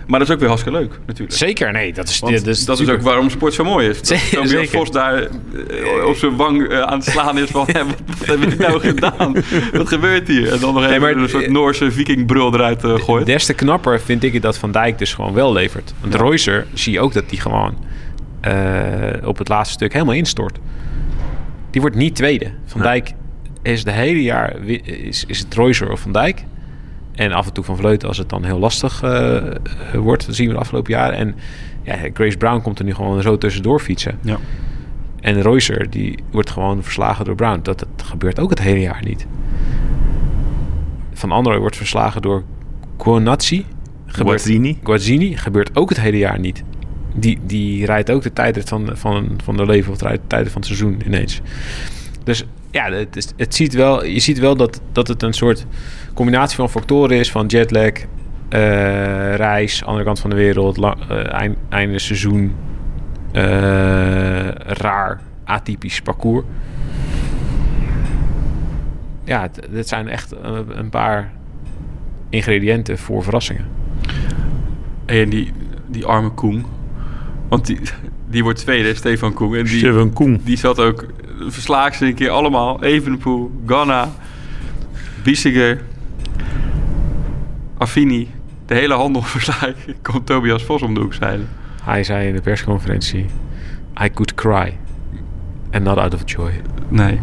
Maar 0.08 0.20
dat 0.20 0.28
is 0.28 0.34
ook 0.34 0.40
weer 0.40 0.50
hartstikke 0.50 0.80
leuk, 0.80 1.00
natuurlijk. 1.06 1.38
Zeker, 1.38 1.72
nee, 1.72 1.94
dat 1.94 2.10
is, 2.10 2.20
dit 2.20 2.48
is, 2.48 2.66
dat 2.66 2.80
is 2.80 2.90
ook 2.90 3.02
waarom 3.02 3.30
sport 3.30 3.54
zo 3.54 3.64
mooi 3.64 3.90
is. 3.90 4.02
Dat 4.08 4.30
Tobias. 4.32 4.70
Vos 4.70 4.92
daar 4.92 5.22
eh, 5.22 5.28
op 6.08 6.16
zijn 6.16 6.36
wang 6.36 6.68
eh, 6.68 6.82
aan 6.82 7.00
het 7.00 7.08
slaan 7.08 7.38
is 7.38 7.50
van... 7.50 7.66
hè, 7.72 7.86
wat, 7.86 7.96
wat 8.18 8.28
heb 8.28 8.42
ik 8.42 8.58
nou 8.60 8.80
gedaan? 8.90 9.34
Wat 9.74 9.88
gebeurt 9.88 10.28
hier? 10.28 10.52
En 10.52 10.60
dan 10.60 10.74
nog 10.74 10.84
even 10.86 11.02
maar- 11.02 11.12
een 11.16 11.30
soort 11.30 11.50
Noorse 11.50 11.92
vikingbrul 11.92 12.54
eruit 12.54 12.84
eh, 12.84 12.96
gooit. 12.96 13.26
Des 13.26 13.46
te 13.46 13.54
knapper 13.54 14.00
vind 14.02 14.24
ik 14.24 14.34
het 14.34 14.42
dat 14.42 14.58
Van 14.58 14.72
Dijk 14.72 14.98
dus 14.98 15.14
gewoon 15.14 15.34
wel 15.34 15.54
levert. 15.54 15.94
Want 16.02 16.14
Ja. 16.14 16.20
Reusser 16.20 16.68
zie 16.74 16.94
je 16.94 17.00
ook 17.00 17.14
dat 17.14 17.30
die 17.30 17.40
gewoon 17.40 17.78
eh, 18.42 19.28
op 19.28 19.38
het 19.38 19.48
laatste 19.48 19.74
stuk 19.74 19.94
helemaal 19.94 20.16
instort. 20.16 20.60
Die 21.70 21.82
wordt 21.82 21.96
niet 21.96 22.16
tweede. 22.16 22.52
Van. 22.66 22.82
Dijk 22.82 23.14
is 23.62 23.84
de 23.84 23.92
hele 23.92 24.24
jaar 24.24 24.56
is, 24.66 25.26
is 25.26 25.40
het 25.40 25.56
Reusser 25.56 25.92
of 25.92 26.00
Van 26.00 26.12
Dijk. 26.12 26.44
En 27.16 27.32
af 27.32 27.48
en 27.48 27.54
toe 27.54 27.64
Van 27.64 27.78
Vleuten 27.78 28.08
als 28.08 28.18
het 28.18 28.30
dan 28.30 28.44
heel 28.44 28.60
lastig 28.60 29.04
eh, 29.04 29.36
eh, 29.38 29.54
wordt. 29.94 30.26
Dat 30.26 30.36
zien 30.36 30.48
we 30.48 30.54
de 30.54 30.60
afgelopen 30.60 30.92
jaren. 30.94 31.18
En 31.18 31.36
ja, 31.84 31.96
Grace 32.14 32.38
Brown 32.38 32.62
komt 32.62 32.80
er 32.80 32.86
nu 32.86 32.94
gewoon 32.94 33.22
zo 33.22 33.38
tussendoor 33.38 33.80
fietsen. 33.80 34.18
Ja. 34.22 34.38
En 35.22 35.42
Reusser 35.42 35.90
die 35.90 36.20
wordt 36.32 36.50
gewoon 36.50 36.84
verslagen 36.84 37.26
door 37.26 37.36
Brown. 37.36 37.60
Dat, 37.64 37.80
dat 37.80 38.06
gebeurt 38.06 38.40
ook 38.40 38.50
het 38.50 38.62
hele 38.62 38.80
jaar 38.80 39.02
niet. 39.06 39.26
Van 41.14 41.32
Androoy 41.32 41.60
wordt 41.60 41.78
verslagen 41.78 42.22
door. 42.22 42.44
Gebeurt- 44.06 44.42
Guazzini. 44.42 44.78
Guazzini 44.84 45.38
gebeurt 45.38 45.76
ook 45.76 45.90
het 45.90 46.00
hele 46.00 46.18
jaar 46.18 46.40
niet. 46.40 46.64
Die, 47.16 47.40
die 47.44 47.86
rijdt 47.86 48.12
ook 48.12 48.22
de 48.22 48.34
tijdrit 48.34 48.70
van, 48.70 48.90
van, 48.94 49.40
van 49.44 49.58
de 49.58 49.66
leven 49.66 49.92
of 49.92 49.98
de 49.98 50.20
tijden 50.28 50.52
van 50.52 50.62
het 50.62 50.66
seizoen 50.66 51.02
ineens. 51.06 51.42
Dus 52.24 52.46
ja, 52.72 52.92
het, 52.92 53.16
is, 53.16 53.28
het 53.38 53.56
ziet 53.56 53.74
wel, 53.74 54.06
je 54.06 54.20
ziet 54.20 54.40
wel 54.40 54.56
dat, 54.56 54.82
dat 54.92 55.08
het 55.08 55.24
een 55.24 55.34
soort 55.34 55.66
combinatie 56.14 56.56
van 56.56 56.70
factoren 56.70 57.18
is 57.18 57.32
van 57.32 57.46
jetlag, 57.46 57.92
eh, 58.50 59.36
reis, 59.36 59.84
andere 59.84 60.06
kant 60.06 60.20
van 60.20 60.30
de 60.30 60.36
wereld, 60.36 60.78
la, 60.78 60.96
eh, 61.10 61.34
eind, 61.34 61.58
einde 61.70 62.00
seizoen, 62.00 62.56
eh, 63.32 64.48
raar, 64.58 65.22
atypisch 65.44 66.02
parcours. 66.02 66.46
Ja, 69.24 69.50
het 69.72 69.88
zijn 69.88 70.08
echt 70.08 70.36
een, 70.42 70.80
een 70.80 70.90
paar 70.90 71.32
ingrediënten 72.30 72.98
voor 72.98 73.24
verrassingen. 73.24 73.66
En 75.06 75.30
die, 75.30 75.52
die 75.88 76.06
arme 76.06 76.30
Koen. 76.30 76.66
Want 77.50 77.66
die, 77.66 77.80
die 78.30 78.44
wordt 78.44 78.60
tweede, 78.60 78.94
Stefan 78.96 79.34
Koen. 79.34 79.56
En 79.56 79.64
die, 79.64 79.78
Steven 79.78 80.14
Koen. 80.14 80.42
die 80.44 80.58
zat 80.58 80.80
ook... 80.80 81.06
Verslagen 81.48 81.96
ze 81.98 82.06
een 82.06 82.14
keer 82.14 82.30
allemaal. 82.30 82.84
Evenepoel, 82.84 83.52
Ganna, 83.66 84.12
Biesiger, 85.24 85.82
Affini. 87.78 88.28
De 88.66 88.74
hele 88.76 88.94
handel 88.94 89.22
verslagen. 89.36 89.76
Komt 90.02 90.26
Tobias 90.26 90.64
Vos 90.64 90.82
om 90.82 90.94
de 90.94 91.00
hoek 91.00 91.14
zeilen. 91.14 91.48
Hij 91.84 92.04
zei 92.04 92.28
in 92.28 92.36
de 92.36 92.42
persconferentie: 92.42 93.26
I 94.04 94.10
could 94.14 94.34
cry. 94.36 94.78
And 95.72 95.84
not 95.84 95.98
out 95.98 96.14
of 96.14 96.22
joy. 96.26 96.52
Nee. 96.88 97.20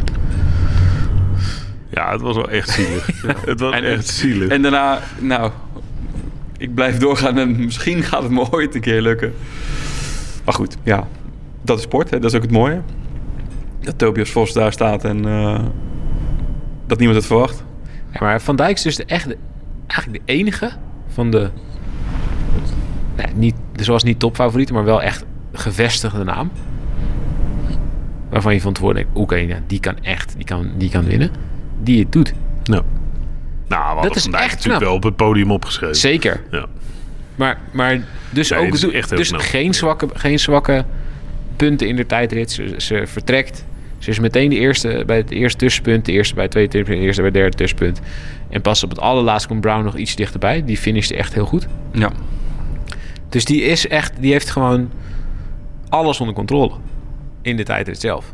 Ja, 1.90 2.12
het 2.12 2.20
was 2.20 2.36
wel 2.36 2.50
echt 2.50 2.68
zielig. 2.70 3.06
Het 3.46 3.60
was 3.60 3.74
En- 3.74 3.84
echt 3.84 4.06
zielig. 4.08 4.48
En 4.48 4.62
daarna, 4.62 5.00
nou, 5.18 5.50
ik 6.58 6.74
blijf 6.74 6.96
doorgaan 6.98 7.38
en 7.38 7.64
misschien 7.64 8.02
gaat 8.02 8.22
het 8.22 8.32
me 8.32 8.50
ooit 8.50 8.74
een 8.74 8.80
keer 8.80 9.00
lukken. 9.02 9.34
Maar 10.46 10.54
goed, 10.54 10.76
ja, 10.82 11.06
dat 11.62 11.78
is 11.78 11.84
sport, 11.84 12.10
hè? 12.10 12.18
dat 12.18 12.30
is 12.30 12.36
ook 12.36 12.42
het 12.42 12.52
mooie. 12.52 12.80
Dat 13.80 13.98
Tobias 13.98 14.30
Vos 14.30 14.52
daar 14.52 14.72
staat 14.72 15.04
en 15.04 15.26
eh, 15.26 15.64
dat 16.86 16.98
niemand 16.98 17.18
het 17.18 17.26
verwacht. 17.26 17.64
Ja, 18.12 18.18
maar 18.20 18.40
Van 18.40 18.56
Dijk 18.56 18.76
is 18.76 18.82
dus 18.82 18.96
de, 18.96 19.04
echt 19.04 19.28
de, 19.28 19.36
eigenlijk 19.86 20.26
de 20.26 20.32
enige 20.32 20.70
van 21.08 21.30
de. 21.30 21.50
Nee, 23.16 23.26
niet, 23.34 23.54
zoals 23.74 24.02
niet 24.02 24.18
topfavorieten, 24.18 24.74
maar 24.74 24.84
wel 24.84 25.02
echt 25.02 25.24
gevestigde 25.52 26.24
naam. 26.24 26.50
Waarvan 28.30 28.54
je 28.54 28.60
van 28.60 28.72
tevoren 28.72 28.94
denkt: 28.94 29.10
oké, 29.12 29.62
die 29.66 29.80
kan 29.80 29.98
echt, 30.02 30.34
die 30.36 30.44
kan, 30.44 30.70
die 30.76 30.90
kan 30.90 31.04
winnen. 31.04 31.30
Die 31.82 31.98
het 32.00 32.12
doet. 32.12 32.32
Nou, 32.64 32.82
nou 33.68 33.82
we 33.82 33.94
hadden 33.94 34.14
is 34.14 34.22
vandaag 34.22 34.42
echt 34.42 34.50
natuurlijk 34.50 34.78
knap. 34.78 34.88
wel 34.88 34.96
op 34.96 35.02
het 35.02 35.16
podium 35.16 35.50
opgeschreven. 35.50 35.96
Zeker. 35.96 36.42
Ja. 36.50 36.66
Maar, 37.36 37.58
maar 37.70 38.00
dus 38.30 38.50
Nee, 38.50 38.58
ook 38.58 38.64
het 38.66 38.74
is 38.74 38.80
doe- 38.80 38.92
echt 38.92 39.08
heel 39.10 39.18
dus 39.18 39.28
knap. 39.28 39.40
geen 39.40 39.74
zwakke, 39.74 40.08
geen 40.12 40.38
zwakke 40.38 40.84
punten 41.56 41.88
in 41.88 41.96
de 41.96 42.06
tijdrit. 42.06 42.50
Ze, 42.52 42.74
ze 42.76 43.02
vertrekt. 43.06 43.64
Ze 43.98 44.10
is 44.10 44.18
meteen 44.18 44.50
de 44.50 44.56
eerste 44.56 45.02
bij 45.06 45.16
het 45.16 45.30
eerste 45.30 45.58
tussenpunt, 45.58 46.04
de 46.04 46.12
eerste 46.12 46.34
bij 46.34 46.42
het 46.42 46.52
tweede 46.52 46.70
tussenpunt, 46.70 47.00
de 47.00 47.06
eerste 47.06 47.22
bij 47.22 47.30
het 47.30 47.40
derde 47.40 47.56
tussenpunt. 47.56 48.00
En 48.50 48.60
pas 48.62 48.82
op 48.84 48.90
het 48.90 49.00
allerlaatste 49.00 49.48
komt 49.48 49.60
Brown 49.60 49.84
nog 49.84 49.96
iets 49.96 50.16
dichterbij. 50.16 50.64
Die 50.64 50.76
finishte 50.76 51.16
echt 51.16 51.34
heel 51.34 51.46
goed. 51.46 51.66
Ja. 51.92 52.10
Dus 53.28 53.44
die 53.44 53.62
is 53.62 53.88
echt, 53.88 54.12
die 54.20 54.32
heeft 54.32 54.50
gewoon 54.50 54.90
alles 55.88 56.20
onder 56.20 56.34
controle 56.34 56.72
in 57.42 57.56
de 57.56 57.62
tijdrit 57.62 58.00
zelf. 58.00 58.32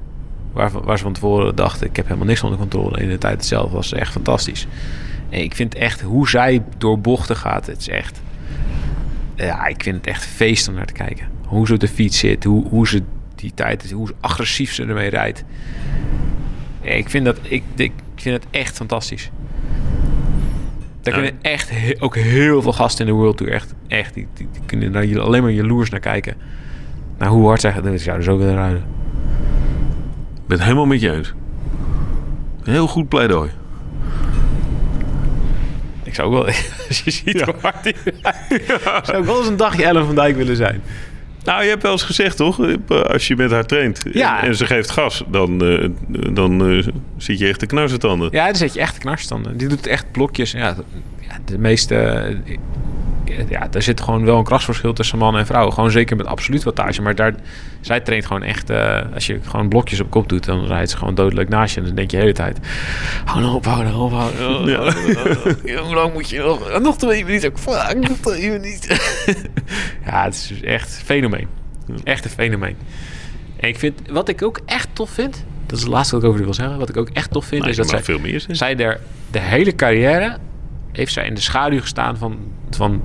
Waar, 0.52 0.70
waar 0.84 0.96
ze 0.96 1.02
van 1.04 1.12
tevoren 1.12 1.54
dachten, 1.54 1.86
ik 1.86 1.96
heb 1.96 2.04
helemaal 2.06 2.26
niks 2.26 2.42
onder 2.42 2.58
controle. 2.58 3.00
In 3.00 3.08
de 3.08 3.18
tijdrit 3.18 3.44
zelf 3.46 3.70
was 3.70 3.88
ze 3.88 3.96
echt 3.96 4.12
fantastisch. 4.12 4.66
En 5.30 5.40
ik 5.42 5.54
vind 5.54 5.74
echt 5.74 6.00
hoe 6.00 6.28
zij 6.28 6.62
door 6.78 7.00
bochten 7.00 7.36
gaat, 7.36 7.66
het 7.66 7.78
is 7.80 7.88
echt. 7.88 8.20
Ja, 9.34 9.66
ik 9.66 9.82
vind 9.82 9.96
het 9.96 10.06
echt 10.06 10.24
feest 10.24 10.68
om 10.68 10.74
naar 10.74 10.86
te 10.86 10.92
kijken. 10.92 11.26
Hoe 11.46 11.66
ze 11.66 11.72
op 11.74 11.80
de 11.80 11.88
fiets 11.88 12.18
zit, 12.18 12.44
hoe, 12.44 12.68
hoe 12.68 12.88
ze 12.88 13.02
die 13.34 13.52
tijd, 13.54 13.90
hoe 13.90 14.08
agressief 14.20 14.72
ze 14.72 14.84
ermee 14.84 15.10
rijdt. 15.10 15.44
Ik, 16.80 17.10
vind 17.10 17.24
dat, 17.24 17.38
ik, 17.42 17.62
ik 17.76 17.92
vind 18.16 18.42
het 18.42 18.46
echt 18.50 18.76
fantastisch. 18.76 19.30
Daar 21.00 21.14
Ja. 21.14 21.20
kunnen 21.22 21.42
echt 21.42 21.70
he- 21.70 21.94
ook 21.98 22.16
heel 22.16 22.62
veel 22.62 22.72
gasten 22.72 23.06
in 23.06 23.12
de 23.12 23.18
World 23.18 23.36
Tour 23.36 23.52
echt, 23.52 23.74
echt 23.88 24.14
die, 24.14 24.26
die, 24.34 24.48
die 24.52 24.62
kunnen 24.66 24.92
daar 24.92 25.20
alleen 25.20 25.42
maar 25.42 25.50
jaloers 25.52 25.90
naar 25.90 26.00
kijken. 26.00 26.36
Nou, 27.18 27.32
hoe 27.32 27.46
hard 27.46 27.60
zij 27.60 27.72
dat 27.80 28.00
zouden 28.00 28.24
zo 28.24 28.38
willen 28.38 28.54
rijden. 28.54 28.84
Ik 30.34 30.46
ben 30.46 30.56
het 30.56 30.62
helemaal 30.62 30.86
met 30.86 31.00
je 31.00 31.12
eens. 31.12 31.32
Heel 32.62 32.86
goed 32.86 33.08
pleidooi. 33.08 33.50
Ik 36.12 36.18
zou 36.18 36.28
ook 36.28 36.44
wel, 36.44 36.54
als 36.88 37.02
je 37.04 37.10
ziet 37.10 37.40
hoe 37.40 37.54
hard 37.60 37.82
die 37.82 37.94
zou 39.02 39.18
ik 39.18 39.24
wel 39.24 39.38
eens 39.38 39.48
een 39.48 39.56
dagje 39.56 39.84
Ellen 39.84 40.06
van 40.06 40.14
Dijk 40.14 40.36
willen 40.36 40.56
zijn. 40.56 40.82
Nou, 41.44 41.62
je 41.62 41.68
hebt 41.68 41.82
wel 41.82 41.92
eens 41.92 42.02
gezegd, 42.02 42.36
toch? 42.36 42.60
Als 42.88 43.28
je 43.28 43.36
met 43.36 43.50
haar 43.50 43.66
traint 43.66 44.02
Ja. 44.12 44.42
en, 44.42 44.56
ze 44.56 44.66
geeft 44.66 44.90
gas, 44.90 45.24
dan, 45.28 45.64
eh, 45.64 45.88
dan 46.34 46.70
eh, 46.70 46.86
zit 47.16 47.38
je 47.38 47.48
echt 47.48 47.60
de 47.60 47.66
knarsetanden. 47.66 48.28
Ja, 48.32 48.46
dan 48.46 48.54
zet 48.54 48.74
je 48.74 48.80
echt 48.80 48.98
knarstanden. 48.98 49.56
Die 49.56 49.68
doet 49.68 49.86
echt 49.86 50.12
blokjes. 50.12 50.50
Ja 50.50 50.76
de 51.44 51.58
meeste... 51.58 52.36
eh, 53.30 53.48
Ja, 53.48 53.68
er 53.72 53.82
zit 53.82 54.00
gewoon 54.00 54.24
wel 54.24 54.38
een 54.38 54.44
krachtsverschil 54.44 54.92
tussen 54.92 55.18
man 55.18 55.36
en 55.36 55.46
vrouw. 55.46 55.70
Gewoon 55.70 55.90
zeker 55.90 56.16
met 56.16 56.26
absoluut 56.26 56.62
wattage. 56.62 57.02
Maar 57.02 57.14
daar, 57.14 57.34
zij 57.80 58.00
traint 58.00 58.26
gewoon 58.26 58.42
echt... 58.42 58.70
eh, 58.70 59.00
als 59.14 59.26
je 59.26 59.38
gewoon 59.42 59.68
blokjes 59.68 60.00
op 60.00 60.10
kop 60.10 60.28
doet, 60.28 60.44
dan 60.44 60.66
rijdt 60.66 60.90
ze 60.90 60.96
gewoon 60.96 61.14
doodleuk 61.14 61.48
naast 61.48 61.74
je. 61.74 61.80
En 61.80 61.86
dan 61.86 61.94
denk 61.94 62.10
je 62.10 62.16
de 62.16 62.22
hele 62.22 62.34
tijd... 62.34 62.58
Hou 63.24 63.40
nou 63.40 63.54
op, 63.54 63.64
hou 63.64 63.84
nou 63.84 63.96
op, 64.00 64.12
hou 64.12 64.34
nou 64.36 64.60
op. 64.62 64.66
Ja. 65.64 65.80
Hoe 65.82 65.94
lang 65.94 66.12
moet 66.12 66.30
je 66.30 66.38
nog? 66.38 66.80
Nog 66.80 66.96
twee 66.96 67.24
minuten. 67.24 67.58
Fuck, 67.58 68.08
nog 68.08 68.16
twee 68.20 68.50
minuten. 68.50 68.96
ja, 70.06 70.24
het 70.24 70.34
is 70.34 70.46
dus 70.46 70.60
echt 70.60 70.96
een 70.98 71.04
fenomeen. 71.04 71.48
Echt 72.04 72.24
een 72.24 72.30
fenomeen. 72.30 72.76
En 73.56 73.68
ik 73.68 73.78
vind... 73.78 74.00
Wat 74.10 74.28
ik 74.28 74.42
ook 74.42 74.60
echt 74.66 74.88
tof 74.92 75.10
vind... 75.10 75.44
Dat 75.66 75.76
is 75.80 75.86
het 75.86 75.92
laatste 75.92 76.14
wat 76.14 76.22
ik 76.24 76.28
over 76.28 76.40
die 76.40 76.50
wil 76.50 76.60
zeggen. 76.60 76.78
Wat 76.78 76.88
ik 76.88 76.96
ook 76.96 77.08
echt 77.08 77.30
tof 77.30 77.44
vind, 77.44 77.60
Nou, 77.60 77.70
is 77.70 77.76
dat 77.76 77.88
zij 77.88 78.02
veel 78.02 78.18
meer 78.18 78.44
zij 78.48 78.74
der, 78.74 79.00
de 79.30 79.38
hele 79.38 79.74
carrière 79.74 80.36
heeft 80.92 81.12
zij 81.12 81.26
in 81.26 81.34
de 81.34 81.40
schaduw 81.40 81.80
gestaan 81.80 82.16
van, 82.16 82.38
van 82.70 83.02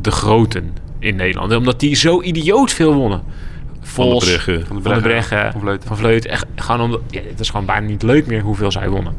de 0.00 0.10
groten 0.10 0.72
in 0.98 1.16
Nederland. 1.16 1.56
Omdat 1.56 1.80
die 1.80 1.94
zo 1.94 2.22
idioot 2.22 2.72
veel 2.72 2.94
wonnen. 2.94 3.22
Vos, 3.80 4.24
Breggen. 4.24 4.66
Van 4.66 4.82
de 4.82 5.00
Breggen, 5.00 5.52
Van 5.52 5.60
Vleuten. 5.60 5.88
Van 5.88 5.96
Vleuten. 5.96 6.30
Echt, 6.30 6.46
gewoon 6.54 6.80
omdat, 6.80 7.00
ja, 7.10 7.20
het 7.28 7.40
is 7.40 7.50
gewoon 7.50 7.66
bijna 7.66 7.86
niet 7.86 8.02
leuk 8.02 8.26
meer 8.26 8.40
hoeveel 8.40 8.70
zij 8.70 8.88
wonnen. 8.88 9.14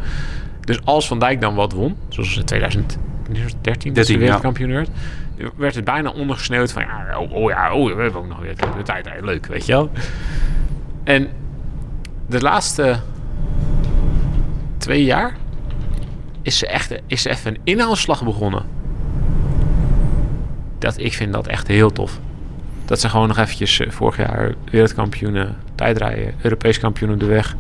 Dus 0.61 0.79
als 0.83 1.07
Van 1.07 1.19
Dijk 1.19 1.41
dan 1.41 1.55
wat 1.55 1.73
won, 1.73 1.95
zoals 2.09 2.37
in 2.37 2.45
2013 2.45 3.01
dat 3.31 3.49
ze 3.49 3.55
13, 3.61 4.13
ja. 4.13 4.19
wereldkampioen 4.19 4.71
werd, 4.71 4.89
werd 5.55 5.75
het 5.75 5.83
bijna 5.83 6.09
ondergesneeuwd 6.09 6.71
van 6.71 6.81
ja, 6.81 7.19
oh, 7.19 7.33
oh 7.33 7.49
ja, 7.49 7.73
oh, 7.73 7.95
we 7.95 8.01
hebben 8.01 8.21
ook 8.21 8.27
nog 8.27 8.39
weer 8.39 8.55
de 8.55 8.83
tijd, 8.83 9.07
leuk, 9.21 9.45
weet 9.45 9.65
je 9.65 9.71
wel. 9.71 9.91
En 11.03 11.29
de 12.27 12.41
laatste 12.41 12.99
twee 14.77 15.03
jaar 15.03 15.35
is 16.47 16.57
ze 16.57 16.67
echt 16.67 16.93
is 17.07 17.21
ze 17.21 17.29
even 17.29 17.51
een 17.51 17.61
inhaalslag 17.63 18.23
begonnen. 18.23 18.65
Dat, 20.79 20.97
ik 20.97 21.13
vind 21.13 21.33
dat 21.33 21.47
echt 21.47 21.67
heel 21.67 21.91
tof. 21.91 22.19
Dat 22.85 22.99
ze 22.99 23.09
gewoon 23.09 23.27
nog 23.27 23.37
eventjes 23.37 23.79
eh, 23.79 23.91
vorig 23.91 24.17
jaar 24.17 24.53
wereldkampioenen 24.71 25.55
tijdrijden, 25.75 26.33
Europees 26.41 26.79
kampioen 26.79 27.11
op 27.11 27.19
de 27.19 27.25
weg. 27.25 27.55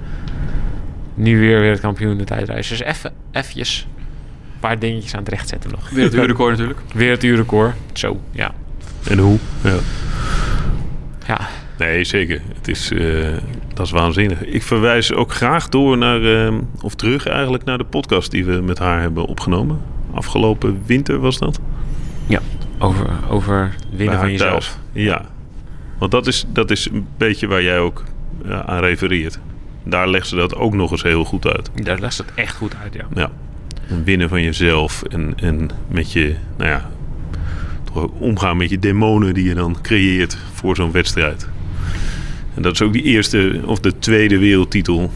Nu 1.13 1.39
weer 1.39 1.59
wereldkampioen 1.59 2.17
de 2.17 2.23
tijdrijden. 2.23 2.69
Dus 2.69 2.79
even 2.79 3.13
eventjes 3.31 3.87
een 4.53 4.59
paar 4.59 4.79
dingetjes 4.79 5.13
aan 5.13 5.19
het 5.19 5.29
recht 5.29 5.47
zetten 5.47 5.71
nog. 5.71 5.89
Werelduurrecord 5.89 6.51
natuurlijk. 6.51 6.79
Werelduurrecord. 6.93 7.75
Zo, 7.93 8.21
ja. 8.31 8.53
En 9.09 9.17
hoe? 9.17 9.37
Ja. 9.63 9.77
Ja, 11.27 11.47
Nee, 11.77 12.03
zeker. 12.03 12.41
Het 12.55 12.67
is, 12.67 12.91
eh, 12.91 13.33
dat 13.73 13.85
is 13.85 13.91
waanzinnig. 13.91 14.43
Ik 14.45 14.63
verwijs 14.63 15.13
ook 15.13 15.31
graag 15.33 15.69
door 15.69 15.97
naar, 15.97 16.45
eh, 16.47 16.53
of 16.81 16.95
terug 16.95 17.27
eigenlijk 17.27 17.63
naar 17.63 17.77
de 17.77 17.83
podcast 17.83 18.31
die 18.31 18.45
we 18.45 18.61
met 18.61 18.79
haar 18.79 19.01
hebben 19.01 19.25
opgenomen. 19.25 19.81
Afgelopen 20.13 20.81
winter 20.85 21.19
was 21.19 21.37
dat. 21.37 21.59
ja. 22.27 22.39
Over, 22.79 23.09
over 23.29 23.75
winnen 23.91 24.19
van 24.19 24.31
jezelf. 24.31 24.51
thuis. 24.51 24.77
Ja. 24.91 25.25
Want 25.97 26.11
dat 26.11 26.27
is, 26.27 26.45
dat 26.47 26.71
is 26.71 26.89
een 26.89 27.07
beetje 27.17 27.47
waar 27.47 27.63
jij 27.63 27.79
ook 27.79 28.03
eh, 28.45 28.59
aan 28.59 28.79
refereert. 28.79 29.39
Daar 29.83 30.09
legt 30.09 30.27
ze 30.27 30.35
dat 30.35 30.55
ook 30.55 30.73
nog 30.73 30.91
eens 30.91 31.03
heel 31.03 31.23
goed 31.23 31.47
uit. 31.47 31.69
Daar 31.83 31.99
legt 31.99 32.17
het 32.17 32.33
echt 32.35 32.55
goed 32.55 32.75
uit, 32.83 32.93
ja. 32.93 33.05
Ja. 33.13 33.31
Winnen 34.03 34.29
van 34.29 34.41
jezelf 34.41 35.03
en, 35.03 35.33
en 35.35 35.69
met 35.87 36.11
je, 36.11 36.35
nou 36.57 36.69
ja, 36.69 36.89
omgaan 38.19 38.57
met 38.57 38.69
je 38.69 38.79
demonen 38.79 39.33
die 39.33 39.43
je 39.45 39.53
dan 39.53 39.77
creëert 39.81 40.37
voor 40.53 40.75
zo'n 40.75 40.91
wedstrijd. 40.91 41.47
En 42.57 42.63
dat 42.63 42.73
is 42.73 42.81
ook 42.81 42.93
die 42.93 43.03
eerste 43.03 43.61
of 43.65 43.79
de 43.79 43.99
tweede 43.99 44.37
wereldtitel, 44.37 45.11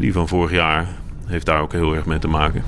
die 0.00 0.12
van 0.12 0.28
vorig 0.28 0.50
jaar, 0.50 0.86
heeft 1.26 1.46
daar 1.46 1.60
ook 1.60 1.72
heel 1.72 1.94
erg 1.94 2.06
mee 2.06 2.18
te 2.18 2.28
maken. 2.28 2.62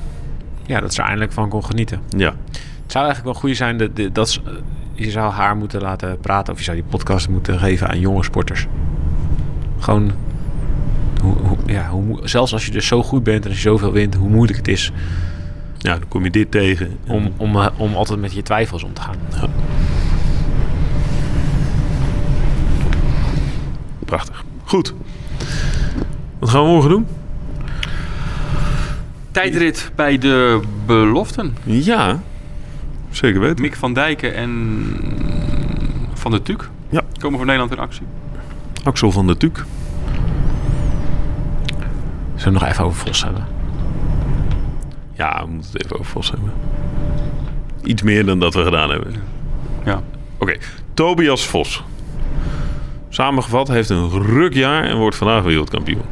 Ja, 0.66 0.80
dat 0.80 0.94
ze 0.94 1.02
eindelijk 1.02 1.32
van 1.32 1.48
kon 1.48 1.64
genieten. 1.64 2.00
Ja, 2.16 2.34
Het 2.52 2.92
zou 2.92 3.04
eigenlijk 3.04 3.24
wel 3.34 3.42
goed 3.50 3.56
zijn 3.56 3.76
dat, 3.78 3.90
dat, 4.14 4.30
ze- 4.30 4.40
je 4.94 5.10
zou 5.10 5.32
haar 5.32 5.56
moeten 5.56 5.80
laten 5.80 6.18
praten 6.20 6.52
of 6.52 6.58
je 6.58 6.64
zou 6.64 6.76
die 6.76 6.86
podcast 6.88 7.28
moeten 7.28 7.58
geven 7.58 7.88
aan 7.88 8.00
jonge 8.00 8.24
sporters. 8.24 8.66
Gewoon, 9.78 10.12
hoe, 11.22 11.34
hoe, 11.36 11.56
ja, 11.66 11.88
hoe, 11.88 12.18
zelfs 12.28 12.52
als 12.52 12.66
je 12.66 12.72
dus 12.72 12.86
zo 12.86 13.02
goed 13.02 13.22
bent 13.22 13.42
en 13.44 13.48
als 13.50 13.62
je 13.62 13.68
zoveel 13.68 13.92
wint, 13.92 14.14
hoe 14.14 14.28
moeilijk 14.30 14.58
het 14.58 14.68
is 14.68 14.92
ja 15.78 15.92
dan 15.98 16.08
kom 16.08 16.24
je 16.24 16.30
dit 16.30 16.50
tegen. 16.50 16.96
om, 17.06 17.32
om, 17.36 17.56
eh, 17.56 17.66
om 17.76 17.94
altijd 17.94 18.20
met 18.20 18.32
je 18.32 18.42
twijfels 18.42 18.82
om 18.82 18.92
te 18.92 19.00
gaan. 19.00 19.16
Prachtig. 24.08 24.44
Goed. 24.64 24.94
Wat 26.38 26.48
gaan 26.48 26.62
we 26.62 26.68
morgen 26.68 26.90
doen? 26.90 27.06
Tijdrit 29.30 29.90
bij 29.94 30.18
de 30.18 30.60
beloften. 30.86 31.56
Ja, 31.64 32.20
zeker 33.10 33.40
weten. 33.40 33.60
Mick 33.60 33.76
van 33.76 33.92
Dijken 33.92 34.34
en 34.34 34.50
Van 36.14 36.30
der 36.30 36.42
Tuuk 36.42 36.68
Ja, 36.88 37.02
komen 37.18 37.36
voor 37.36 37.46
Nederland 37.46 37.72
in 37.72 37.78
actie. 37.78 38.06
Axel 38.84 39.12
van 39.12 39.26
der 39.26 39.36
Tuuk. 39.36 39.64
Zullen 42.34 42.52
we 42.52 42.60
nog 42.60 42.68
even 42.68 42.84
over 42.84 43.06
Vos 43.06 43.24
hebben? 43.24 43.46
Ja, 45.12 45.44
we 45.44 45.50
moeten 45.50 45.72
het 45.72 45.84
even 45.84 45.98
over 45.98 46.12
Vos 46.12 46.30
hebben. 46.30 46.52
Iets 47.82 48.02
meer 48.02 48.26
dan 48.26 48.38
dat 48.38 48.54
we 48.54 48.64
gedaan 48.64 48.90
hebben. 48.90 49.14
Ja. 49.84 50.02
Oké, 50.38 50.56
Tobias 50.94 51.46
Vos. 51.46 51.84
Samengevat 53.08 53.68
heeft 53.68 53.90
een 53.90 54.22
rukjaar 54.22 54.84
en 54.84 54.96
wordt 54.96 55.16
vandaag 55.16 55.42
wereldkampioen. 55.42 56.02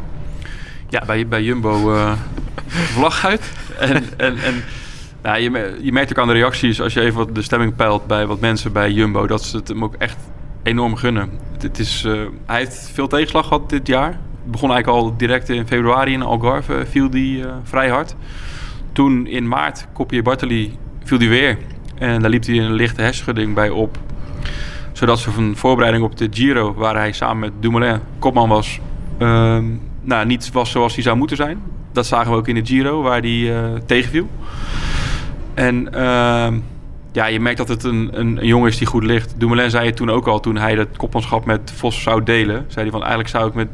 Ja, 0.88 1.02
bij, 1.06 1.28
bij 1.28 1.42
Jumbo 1.42 1.94
eh 1.94 2.12
vlag 2.66 3.24
uit. 3.24 3.52
En, 3.78 4.04
en, 4.16 4.38
en 4.38 4.64
nou, 5.22 5.38
je, 5.38 5.78
je 5.82 5.92
merkt 5.92 6.11
ook 6.11 6.18
aan 6.18 6.26
de 6.26 6.32
reacties 6.32 6.80
als 6.80 6.92
je 6.92 7.00
even 7.00 7.18
wat 7.18 7.35
de 7.35 7.42
stemming 7.42 7.76
peilt 7.76 8.06
bij 8.06 8.26
wat 8.26 8.40
mensen 8.40 8.72
bij 8.72 8.90
Jumbo, 8.90 9.26
dat 9.26 9.42
ze 9.44 9.56
het 9.56 9.68
hem 9.68 9.85
ook 9.85 9.94
echt 9.94 10.16
enorm 10.62 10.96
gunnen. 10.96 11.30
Het, 11.59 11.78
is, 11.78 12.04
eh, 12.04 12.12
hij 12.46 12.59
heeft 12.59 12.90
veel 12.94 13.09
tegenslag 13.09 13.46
gehad 13.46 13.70
dit 13.70 13.87
jaar. 13.87 14.09
Het 14.09 14.50
begon 14.50 14.70
eigenlijk 14.70 15.02
al 15.02 15.16
direct 15.16 15.48
in 15.48 15.66
februari 15.66 16.12
in 16.12 16.22
Algarve, 16.22 16.85
viel 16.88 17.11
die 17.11 17.46
eh, 17.46 17.54
vrij 17.62 17.88
hard. 17.88 18.14
Toen 18.92 19.26
in 19.26 19.48
maart, 19.48 19.87
Kopje 19.92 20.22
Bartoli, 20.22 20.76
viel 21.04 21.18
die 21.18 21.28
weer. 21.28 21.59
En 21.98 22.20
daar 22.20 22.30
liep 22.30 22.44
hij 22.44 22.59
een 22.59 22.72
lichte 22.72 23.00
hersenschudding 23.00 23.54
bij 23.54 23.70
op. 23.70 23.98
Zodat 24.96 25.18
ze 25.18 25.30
van 25.30 25.56
voorbereiding 25.56 26.04
op 26.04 26.16
de 26.16 26.28
Giro, 26.30 26.74
waar 26.74 26.96
hij 26.96 27.12
samen 27.12 27.38
met 27.38 27.52
Dumoulin 27.61 28.00
kopman 28.18 28.48
was, 28.48 28.80
ehm, 29.18 29.64
nou, 30.00 30.26
niet 30.26 30.52
was 30.52 30.70
zoals 30.70 30.94
hij 30.94 31.02
zou 31.02 31.16
moeten 31.16 31.37
zijn. 31.37 31.62
Dat 31.92 32.06
zagen 32.06 32.30
we 32.30 32.37
ook 32.37 32.48
in 32.48 32.54
de 32.54 32.66
Giro, 32.66 33.02
waar 33.02 33.20
hij 33.20 33.56
eh, 33.56 33.80
tegenviel. 33.87 34.28
En 35.54 35.92
ehm, 35.92 36.59
ja, 37.12 37.26
je 37.26 37.40
merkt 37.40 37.59
dat 37.59 37.68
het 37.68 37.85
een, 37.85 38.09
een, 38.12 38.38
jongen 38.42 38.68
is 38.68 38.78
die 38.78 38.87
goed 38.87 39.04
ligt. 39.04 39.35
Dumoulin 39.38 39.70
zei 39.70 39.87
het 39.87 39.96
toen 39.96 40.11
ook 40.11 40.26
al, 40.26 40.40
toen 40.40 40.56
hij 40.56 40.74
het 40.74 40.96
kopmanschap 40.96 41.44
met 41.44 41.72
Vos 41.74 42.02
zou 42.02 42.22
delen. 42.22 42.64
Zei 42.68 42.82
hij 42.82 42.90
van, 42.90 43.00
eigenlijk 43.00 43.30
zou 43.30 43.48
ik 43.48 43.54
met... 43.54 43.68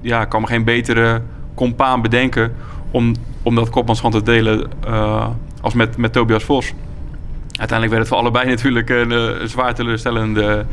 Ja, 0.00 0.24
kan 0.24 0.40
me 0.40 0.46
geen 0.46 0.64
betere 0.64 1.22
compaan 1.54 2.02
bedenken 2.02 2.54
om, 2.90 3.14
om 3.42 3.54
dat 3.54 3.70
kopmanschap 3.70 4.12
te 4.12 4.22
delen 4.22 4.70
eh, 4.86 5.28
als 5.60 5.74
met, 5.74 5.96
met 5.96 6.12
Tobias 6.12 6.44
Vos. 6.44 6.72
Uiteindelijk 7.58 7.90
werd 7.90 7.98
het 7.98 8.08
voor 8.08 8.16
allebei 8.16 8.48
natuurlijk 8.48 8.90
een, 8.90 9.12
eh, 9.12 9.40
een 9.40 9.48
zwaar 9.48 9.74
teleurstellende 9.74 10.64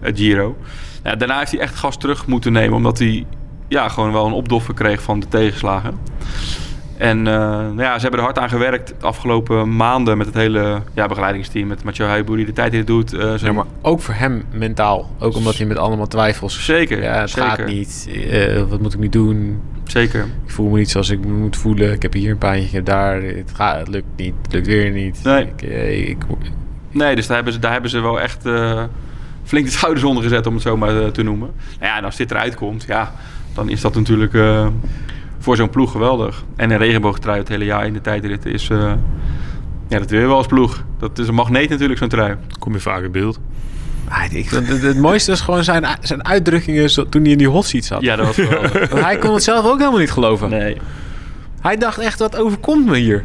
eh, 0.00 0.14
Giro. 0.14 0.56
Ja, 1.02 1.14
daarna 1.16 1.38
heeft 1.38 1.50
hij 1.50 1.60
echt 1.60 1.74
gas 1.74 1.98
terug 1.98 2.26
moeten 2.26 2.52
nemen, 2.52 2.76
omdat 2.76 2.98
hij 2.98 3.26
ja, 3.68 3.88
gewoon 3.88 4.12
wel 4.12 4.26
een 4.26 4.32
opdoffer 4.32 4.74
kreeg 4.74 5.02
van 5.02 5.20
de 5.20 5.28
tegenslagen. 5.28 5.98
En 6.96 7.18
eh, 7.26 7.34
nou 7.34 7.80
ja, 7.80 7.94
ze 7.94 8.00
hebben 8.00 8.18
er 8.20 8.24
hard 8.26 8.38
aan 8.38 8.48
gewerkt 8.48 8.88
de 9.00 9.06
afgelopen 9.06 9.76
maanden 9.76 10.16
met 10.18 10.26
het 10.26 10.34
hele 10.34 10.82
ja, 10.94 11.06
begeleidingsteam. 11.06 11.66
Met 11.68 11.84
Mathieu 11.84 12.06
Huiboer 12.08 12.36
die 12.36 12.46
de 12.46 12.52
tijd 12.52 12.74
in 12.74 12.84
doet. 12.84 13.10
zijn- 13.10 13.38
Ja, 13.40 13.52
maar 13.52 13.64
ook 13.82 14.00
voor 14.02 14.14
hem 14.14 14.44
mentaal. 14.50 15.10
Ook 15.18 15.34
omdat 15.36 15.56
hij 15.56 15.66
met 15.66 15.76
allemaal 15.76 16.06
twijfels... 16.06 16.64
Zeker, 16.64 17.02
Ja, 17.02 17.20
het 17.20 17.30
zeker. 17.30 17.48
gaat 17.50 17.66
niet. 17.66 18.08
Wat 18.68 18.80
moet 18.80 18.92
ik 18.94 19.00
nu 19.00 19.08
doen? 19.08 19.60
Zeker. 19.86 20.24
Ik 20.44 20.50
voel 20.50 20.68
me 20.68 20.78
niet 20.78 20.90
zoals 20.90 21.10
ik 21.10 21.20
me 21.24 21.32
moet 21.32 21.56
voelen. 21.56 21.92
Ik 21.92 22.02
heb 22.02 22.12
hier 22.12 22.30
een 22.30 22.38
pijntje, 22.38 22.66
ik 22.66 22.72
heb 22.72 22.84
daar. 22.84 23.22
Het, 23.22 23.52
gaat, 23.54 23.78
het 23.78 23.88
lukt 23.88 24.06
niet. 24.16 24.34
Het 24.42 24.52
lukt 24.52 24.66
weer 24.66 24.90
niet. 24.90 25.20
Nee. 25.24 25.44
Ik, 25.44 25.62
eh, 25.62 26.08
ik, 26.08 26.24
Nee, 26.90 27.16
dus 27.16 27.26
daar 27.26 27.36
hebben 27.36 27.54
ze, 27.54 27.58
daar 27.58 27.72
hebben 27.72 27.90
ze 27.90 28.00
wel 28.00 28.20
echt 28.20 28.46
eh, 28.46 28.82
flink 29.44 29.64
de 29.64 29.72
schouders 29.72 30.04
onder 30.04 30.22
gezet, 30.22 30.46
om 30.46 30.54
het 30.54 30.62
zo 30.62 30.76
maar 30.76 31.02
eh, 31.02 31.08
te 31.08 31.22
noemen. 31.22 31.50
Nou 31.80 31.92
ja, 31.92 31.96
en 31.96 32.04
als 32.04 32.16
dit 32.16 32.30
eruit 32.30 32.54
komt, 32.54 32.84
ja, 32.88 33.12
dan 33.54 33.68
is 33.68 33.80
dat 33.80 33.94
natuurlijk 33.94 34.36
voor 35.38 35.56
zo'n 35.56 35.70
ploeg 35.70 35.90
geweldig. 35.90 36.44
En 36.56 36.70
een 36.70 36.78
regenboogtrui 36.78 37.38
het 37.38 37.48
hele 37.48 37.64
jaar 37.64 37.86
in 37.86 37.92
de 37.92 38.00
tijdrit 38.00 38.46
is... 38.46 38.66
ja, 39.88 39.98
dat 39.98 40.10
wil 40.10 40.20
je 40.20 40.26
wel 40.26 40.36
als 40.36 40.46
ploeg. 40.46 40.84
Dat 40.98 41.18
is 41.18 41.28
een 41.28 41.34
magneet 41.34 41.68
natuurlijk, 41.68 41.98
zo'n 41.98 42.08
trui. 42.08 42.36
Kom 42.58 42.72
je 42.72 42.80
vaak 42.80 43.02
in 43.02 43.12
beeld. 43.12 43.40
Ik, 44.30 44.48
het, 44.50 44.82
het 44.82 44.98
mooiste 44.98 45.32
is 45.32 45.40
gewoon 45.40 45.64
zijn, 45.64 45.86
zijn 46.00 46.24
uitdrukkingen 46.26 46.90
zo- 46.90 47.08
toen 47.08 47.22
hij 47.22 47.30
in 47.30 47.38
die 47.38 47.48
hot 47.48 47.64
seat 47.66 47.84
zat. 47.84 48.02
Ja, 48.02 48.16
dat 48.16 48.26
was 48.26 48.34
geweldig. 48.34 48.72
Want 48.90 49.02
hij 49.04 49.18
kon 49.18 49.34
het 49.34 49.42
zelf 49.42 49.64
ook 49.66 49.78
helemaal 49.78 49.98
niet 50.00 50.10
geloven. 50.10 50.50
Nee. 50.50 50.76
Hij 51.60 51.76
dacht 51.76 51.98
echt, 51.98 52.18
wat 52.18 52.36
overkomt 52.36 52.86
me 52.86 52.96
hier? 52.96 53.24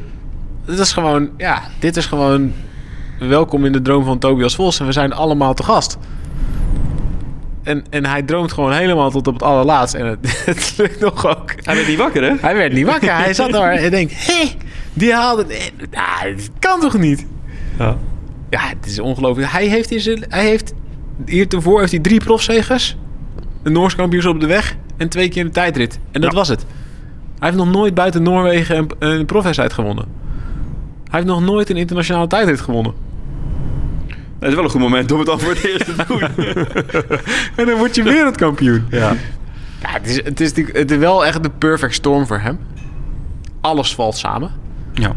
Dit 0.65 0.79
is 0.79 0.93
gewoon, 0.93 1.29
ja, 1.37 1.61
dit 1.79 1.97
is 1.97 2.05
gewoon 2.05 2.53
welkom 3.19 3.65
in 3.65 3.71
de 3.71 3.81
droom 3.81 4.03
van 4.05 4.19
Tobias 4.19 4.55
Vos. 4.55 4.79
En 4.79 4.85
we 4.85 4.91
zijn 4.91 5.13
allemaal 5.13 5.53
te 5.53 5.63
gast. 5.63 5.97
En, 7.63 7.83
en 7.89 8.05
hij 8.05 8.21
droomt 8.23 8.51
gewoon 8.51 8.73
helemaal 8.73 9.11
tot 9.11 9.27
op 9.27 9.33
het 9.33 9.43
allerlaatst. 9.43 9.95
En 9.95 10.05
het, 10.05 10.19
het 10.45 10.73
lukt 10.77 10.99
nog 10.99 11.27
ook. 11.27 11.53
Hij 11.61 11.75
werd 11.75 11.87
niet 11.87 11.97
wakker, 11.97 12.23
hè? 12.23 12.33
Hij 12.41 12.55
werd 12.55 12.73
niet 12.73 12.85
wakker. 12.85 13.15
Hij 13.15 13.33
zat 13.33 13.51
daar 13.51 13.71
en 13.71 13.91
denkt, 13.91 14.13
hé, 14.27 14.51
die 14.93 15.13
haalde... 15.13 15.45
het. 15.47 15.71
Nou, 15.91 16.35
dit 16.35 16.51
kan 16.59 16.79
toch 16.79 16.97
niet? 16.97 17.25
Ja. 17.77 17.97
Ja, 18.51 18.59
het 18.59 18.85
is 18.85 18.99
ongelooflijk. 18.99 19.51
Hij 19.51 19.67
heeft, 19.67 19.91
in 19.91 19.99
zijn, 19.99 20.23
hij 20.29 20.45
heeft 20.45 20.73
hier 21.25 21.47
tevoren 21.47 21.79
heeft 21.79 21.91
hij 21.91 22.01
drie 22.01 22.19
profzegers. 22.19 22.97
Een 23.63 23.71
Noors 23.71 23.95
kampioenschap 23.95 24.33
op 24.33 24.39
de 24.41 24.47
weg 24.47 24.75
en 24.97 25.09
twee 25.09 25.29
keer 25.29 25.45
een 25.45 25.51
tijdrit. 25.51 25.99
En 26.11 26.21
dat 26.21 26.31
Ja. 26.31 26.37
was 26.37 26.47
het. 26.47 26.65
Hij 27.39 27.49
heeft 27.49 27.63
nog 27.63 27.71
nooit 27.71 27.93
buiten 27.93 28.23
Noorwegen 28.23 28.77
een, 28.77 28.89
een 28.99 29.25
profwedstrijd 29.25 29.73
gewonnen. 29.73 30.05
Hij 31.09 31.19
heeft 31.19 31.25
nog 31.31 31.41
nooit 31.41 31.69
een 31.69 31.77
internationale 31.77 32.27
tijdrit 32.27 32.61
gewonnen. 32.61 32.93
Dat 34.39 34.49
is 34.49 34.55
wel 34.55 34.63
een 34.63 34.69
goed 34.69 34.81
moment 34.81 35.11
om 35.11 35.17
het 35.17 35.27
dan 35.27 35.39
voor 35.39 35.49
het 35.53 35.63
eerst 35.63 35.85
te 35.85 35.95
doen. 36.07 36.21
En 37.57 37.65
dan 37.65 37.77
word 37.77 37.95
je 37.95 38.03
wereldkampioen. 38.03 38.85
ja. 38.89 39.13
Ja, 39.81 39.89
het 39.89 40.07
is, 40.07 40.23
het, 40.23 40.39
is, 40.39 40.51
het 40.71 40.91
is 40.91 40.97
wel 40.97 41.25
echt 41.25 41.43
de 41.43 41.49
perfect 41.49 41.93
storm 41.93 42.27
voor 42.27 42.39
hem. 42.39 42.59
Alles 43.61 43.95
valt 43.95 44.17
samen. 44.17 44.51
Ja. 44.93 45.15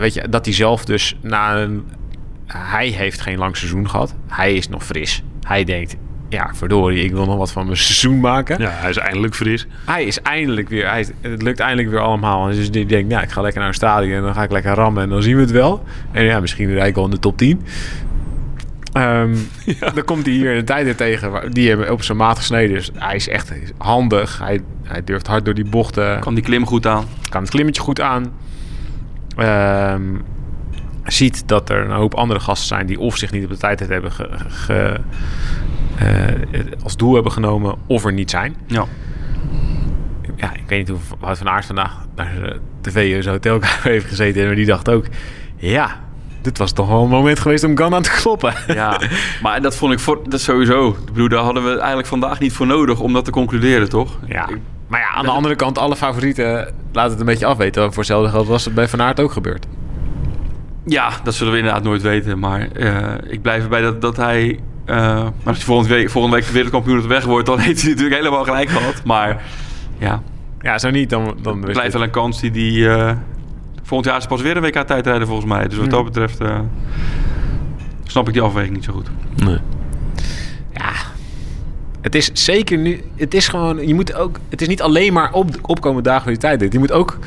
Weet 0.00 0.14
je, 0.14 0.28
dat 0.28 0.44
hij 0.44 0.54
zelf 0.54 0.84
dus 0.84 1.16
na 1.20 1.56
een... 1.56 1.84
Hij 2.52 2.88
heeft 2.88 3.20
geen 3.20 3.38
lang 3.38 3.56
seizoen 3.56 3.90
gehad. 3.90 4.14
Hij 4.28 4.54
is 4.54 4.68
nog 4.68 4.84
fris. 4.84 5.22
Hij 5.42 5.64
denkt, 5.64 5.96
ja, 6.28 6.50
verdorie, 6.54 7.04
ik 7.04 7.12
wil 7.12 7.24
nog 7.24 7.36
wat 7.36 7.52
van 7.52 7.64
mijn 7.64 7.76
seizoen 7.76 8.20
maken. 8.20 8.60
Ja, 8.60 8.70
hij 8.70 8.90
is 8.90 8.96
eindelijk 8.96 9.34
fris. 9.34 9.66
Hij 9.86 10.04
is 10.04 10.22
eindelijk 10.22 10.68
weer... 10.68 10.88
Hij 10.88 11.06
het 11.20 11.42
lukt 11.42 11.60
eindelijk 11.60 11.90
weer 11.90 12.00
allemaal. 12.00 12.46
Dus 12.46 12.70
die 12.70 12.86
denkt, 12.86 13.08
nou, 13.08 13.22
ik 13.22 13.30
ga 13.30 13.40
lekker 13.40 13.58
naar 13.60 13.68
een 13.68 13.74
stadion 13.74 14.12
en 14.16 14.22
dan 14.22 14.34
ga 14.34 14.42
ik 14.42 14.50
lekker 14.50 14.74
rammen 14.74 15.02
en 15.02 15.08
dan 15.08 15.22
zien 15.22 15.34
we 15.34 15.40
het 15.40 15.50
wel. 15.50 15.84
En 16.12 16.24
ja, 16.24 16.40
misschien 16.40 16.72
rijd 16.72 16.88
ik 16.88 16.96
al 16.96 17.04
in 17.04 17.10
de 17.10 17.18
top 17.18 17.36
10. 17.38 17.62
Ehm, 18.92 19.34
Dan 19.94 20.04
komt 20.04 20.26
hij 20.26 20.34
hier 20.34 20.50
in 20.50 20.58
de 20.58 20.64
tijden 20.64 20.96
tegen 20.96 21.30
waar- 21.30 21.50
die 21.50 21.70
hem 21.70 21.82
op 21.82 22.02
zijn 22.02 22.18
maat 22.18 22.38
gesneden 22.38 22.76
is. 22.76 22.90
Hij 22.94 23.14
is 23.16 23.28
echt 23.28 23.52
handig. 23.78 24.38
Hij, 24.38 24.60
hij 24.82 25.04
durft 25.04 25.26
hard 25.26 25.44
door 25.44 25.54
die 25.54 25.68
bochten 25.68 26.20
Kan 26.20 26.34
die 26.34 26.44
klim 26.44 26.66
goed 26.66 26.86
aan. 26.86 27.04
kan 27.28 27.40
het 27.42 27.50
klimmetje 27.50 27.82
goed 27.82 28.00
aan. 28.00 28.32
Ehm, 29.36 30.02
ziet 31.08 31.48
dat 31.48 31.70
er 31.70 31.84
een 31.84 31.90
hoop 31.96 32.14
andere 32.14 32.40
gasten 32.40 32.66
zijn 32.68 32.86
die 32.86 32.98
of 33.00 33.16
zich 33.16 33.30
niet 33.30 33.44
op 33.44 33.50
de 33.50 33.56
tijd 33.56 33.80
hebben 33.88 34.12
ge, 34.12 34.28
ge- 34.48 35.00
eh, 35.98 36.60
als 36.82 36.96
doel 36.96 37.14
hebben 37.14 37.32
genomen 37.32 37.74
of 37.86 38.04
er 38.04 38.12
niet 38.12 38.30
zijn. 38.30 38.56
Ja. 38.66 38.84
Ja, 40.36 40.52
ik 40.54 40.62
weet 40.66 40.78
niet 40.78 40.88
hoe 40.88 41.18
Wout 41.20 41.38
van 41.38 41.48
Aert 41.48 41.64
vandaag 41.66 42.06
naar 42.16 42.32
de 42.42 42.60
tv 42.80 43.22
zijn 43.22 43.34
hotelkamer 43.34 43.82
heeft 43.94 44.06
gezeten. 44.06 44.46
Maar 44.46 44.54
die 44.54 44.66
dacht 44.66 44.88
ook, 44.90 45.04
ja, 45.56 46.00
dit 46.42 46.58
was 46.58 46.72
toch 46.72 46.88
wel 46.88 47.02
een 47.02 47.08
moment 47.08 47.38
geweest 47.40 47.64
om 47.64 47.76
Ghana 47.76 48.00
te 48.00 48.10
kloppen. 48.10 48.54
Ja, 48.66 49.00
maar 49.42 49.62
dat 49.62 49.76
vond 49.76 49.92
ik 49.92 49.98
voor, 49.98 50.20
dat 50.28 50.40
sowieso. 50.40 50.88
Ik 50.88 51.12
bedoel, 51.12 51.28
daar 51.28 51.42
hadden 51.42 51.64
we 51.64 51.76
eigenlijk 51.78 52.08
vandaag 52.08 52.38
niet 52.38 52.52
voor 52.52 52.66
nodig 52.66 53.00
om 53.00 53.12
dat 53.12 53.24
te 53.24 53.30
concluderen, 53.30 53.88
toch? 53.88 54.18
Ja. 54.26 54.48
Maar 54.86 55.00
ja, 55.00 55.08
aan 55.08 55.24
de 55.24 55.30
andere 55.30 55.54
kant, 55.56 55.78
alle 55.78 55.96
favorieten 55.96 56.74
laten 56.92 57.10
het 57.10 57.20
een 57.20 57.26
beetje 57.26 57.46
afweten. 57.46 57.82
Voor 57.82 57.96
hetzelfde 57.96 58.30
geld 58.30 58.46
was 58.46 58.64
het 58.64 58.74
bij 58.74 58.88
Van 58.88 59.02
Aert 59.02 59.20
ook 59.20 59.32
gebeurd. 59.32 59.66
Ja, 60.88 61.10
dat 61.24 61.34
zullen 61.34 61.52
we 61.52 61.58
inderdaad 61.58 61.82
nooit 61.82 62.02
weten. 62.02 62.38
Maar 62.38 62.68
eh, 62.72 63.14
ik 63.32 63.42
blijf 63.42 63.62
erbij 63.62 63.80
dat, 63.80 64.00
dat 64.00 64.16
hij... 64.16 64.58
eh, 64.84 64.96
maar 64.96 65.32
als 65.44 65.56
hij 65.56 65.66
volgende 65.66 65.94
week, 65.94 66.10
volgende 66.10 66.36
week 66.36 66.46
de 66.46 66.52
wereldkampioen 66.52 66.96
op 66.96 67.02
de 67.02 67.08
weg 67.08 67.24
wordt... 67.24 67.46
dan 67.46 67.58
heeft 67.66 67.80
hij 67.80 67.90
natuurlijk 67.90 68.16
helemaal 68.16 68.44
gelijk 68.44 68.68
gehad. 68.68 69.04
Maar 69.04 69.42
ja, 69.98 70.22
Ja, 70.60 70.78
zo 70.78 70.90
niet, 70.90 71.10
dan... 71.10 71.36
dan 71.42 71.62
het 71.62 71.72
blijft 71.72 71.92
wel 71.92 72.02
een 72.02 72.10
kans 72.10 72.40
die... 72.40 72.50
die 72.50 72.88
eh, 72.88 73.12
volgend 73.82 74.10
jaar 74.10 74.18
is 74.20 74.26
pas 74.26 74.42
weer 74.42 74.56
een 74.56 74.62
WK 74.62 74.82
tijdrijden 74.82 75.26
volgens 75.26 75.48
mij. 75.48 75.68
Dus 75.68 75.78
wat 75.78 75.90
dat 75.90 76.04
betreft... 76.04 76.38
snap 78.04 78.26
ik 78.26 78.32
die 78.32 78.42
afweging 78.42 78.74
niet 78.74 78.84
zo 78.84 78.92
goed. 78.92 79.10
Nee. 79.36 79.58
Ja, 80.74 80.92
het 82.00 82.14
is 82.14 82.30
zeker 82.32 82.78
nu. 82.78 83.00
Het 83.16 83.34
is 83.34 83.48
gewoon. 83.48 83.86
Je 83.86 83.94
moet 83.94 84.14
ook. 84.14 84.38
Het 84.48 84.60
is 84.60 84.68
niet 84.68 84.82
alleen 84.82 85.12
maar 85.12 85.32
op 85.32 85.50
opkomen 85.62 86.02
dagen 86.02 86.22
van 86.22 86.32
die 86.32 86.40
tijd. 86.40 86.72
Je 86.72 86.78
moet 86.78 86.92
ook 86.92 87.18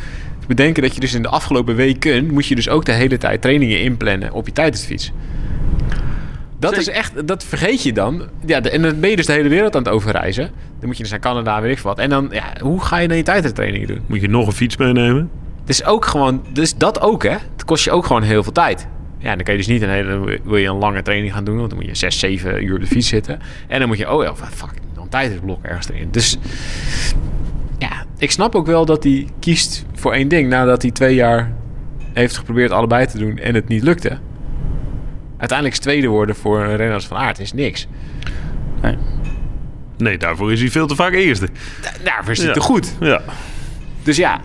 bedenken 0.48 0.84
dat 0.84 0.94
je 0.94 1.00
dus 1.00 1.14
in 1.14 1.22
de 1.22 1.28
afgelopen 1.30 1.76
weken. 1.76 2.34
moet 2.34 2.46
je 2.48 2.56
dus 2.56 2.70
ook 2.70 2.86
de 2.86 2.92
hele 2.92 3.18
tijd 3.18 3.42
trainingen 3.42 3.82
inplannen 3.82 4.32
op 4.32 4.46
je 4.46 4.54
tijdritfiets. 4.54 5.12
Dat 6.60 6.78
is 6.78 6.88
echt. 6.90 7.28
Dat 7.28 7.44
vergeet 7.44 7.84
je 7.84 7.94
dan. 7.94 8.22
Ja, 8.46 8.60
de- 8.60 8.70
en 8.70 8.82
dan 8.82 9.00
ben 9.00 9.10
je 9.10 9.16
dus 9.16 9.26
de 9.26 9.32
hele 9.34 9.50
wereld 9.50 9.76
aan 9.76 9.84
het 9.84 9.92
overreizen. 9.92 10.50
Dan 10.80 10.88
moet 10.88 10.98
je 10.98 11.04
dus 11.04 11.12
naar 11.12 11.20
Canada, 11.22 11.62
weet 11.62 11.78
ik 11.78 11.84
wat. 11.84 12.00
En 12.00 12.10
dan, 12.10 12.28
ja, 12.32 12.44
hoe 12.62 12.82
ga 12.82 12.98
je 12.98 13.08
dan 13.08 13.18
je 13.18 13.24
tijdrittrainingen 13.24 13.88
doen? 13.88 14.00
Moet 14.06 14.22
je 14.22 14.30
nog 14.30 14.48
een 14.48 14.54
fiets 14.54 14.78
meenemen? 14.78 15.30
Het 15.60 15.70
is 15.70 15.84
ook 15.86 16.06
gewoon, 16.06 16.42
dus 16.54 16.76
dat 16.78 17.02
ook 17.02 17.24
hè. 17.24 17.30
Het 17.54 17.66
kost 17.66 17.84
je 17.84 17.92
ook 17.92 18.06
gewoon 18.06 18.22
heel 18.24 18.44
veel 18.44 18.52
tijd. 18.52 18.88
Ja, 19.18 19.36
dan 19.36 19.44
kan 19.44 19.54
je 19.54 19.60
dus 19.60 19.68
niet 19.70 19.82
een 19.82 19.90
hele, 19.90 20.40
wil 20.44 20.58
je 20.58 20.68
een 20.68 20.76
lange 20.78 21.02
training 21.02 21.34
gaan 21.34 21.44
doen, 21.44 21.58
want 21.58 21.70
dan 21.70 21.80
moet 21.80 21.88
je 21.88 21.96
6, 21.96 22.20
7 22.20 22.64
uur 22.66 22.74
op 22.74 22.80
de 22.82 22.88
fiets 22.88 23.08
zitten. 23.08 23.40
En 23.68 23.80
dan 23.80 23.88
moet 23.88 23.98
je, 23.98 24.12
oh 24.12 24.24
ja, 24.24 24.36
fuck, 24.36 24.70
een 24.98 25.10
tijdritblok 25.10 25.64
ergens 25.66 25.90
erin. 25.90 26.08
Dus 26.12 26.38
ik 28.22 28.32
snap 28.32 28.56
ook 28.56 28.66
wel 28.66 28.86
dat 28.86 29.04
hij 29.04 29.28
kiest 29.40 29.86
voor 29.94 30.14
één 30.14 30.28
ding, 30.28 30.50
nadat 30.50 30.82
hij 30.82 30.92
twee 30.92 31.16
jaar 31.16 31.54
heeft 32.14 32.38
geprobeerd 32.38 32.72
allebei 32.72 33.06
te 33.06 33.18
doen 33.18 33.38
en 33.38 33.56
het 33.56 33.68
niet 33.68 33.84
lukte. 33.84 34.18
Uiteindelijk 35.38 35.78
is 35.78 35.84
tweede 35.84 36.08
worden 36.08 36.36
voor 36.36 36.60
een 36.64 36.76
renner 36.76 37.02
Van 37.02 37.18
Aert 37.18 37.40
is 37.40 37.54
niks. 37.54 37.88
Nee. 38.82 38.98
Nee, 39.98 40.18
daarvoor 40.18 40.52
is 40.52 40.60
hij 40.60 40.70
veel 40.70 40.88
te 40.88 40.96
vaak 40.96 41.14
eerste. 41.14 41.48
Daarvoor 42.04 42.32
is 42.32 42.38
hij 42.38 42.48
Ja. 42.48 42.54
te 42.54 42.60
goed. 42.60 42.96
Ja. 43.00 43.22
Dus 44.04 44.18
ja, 44.18 44.42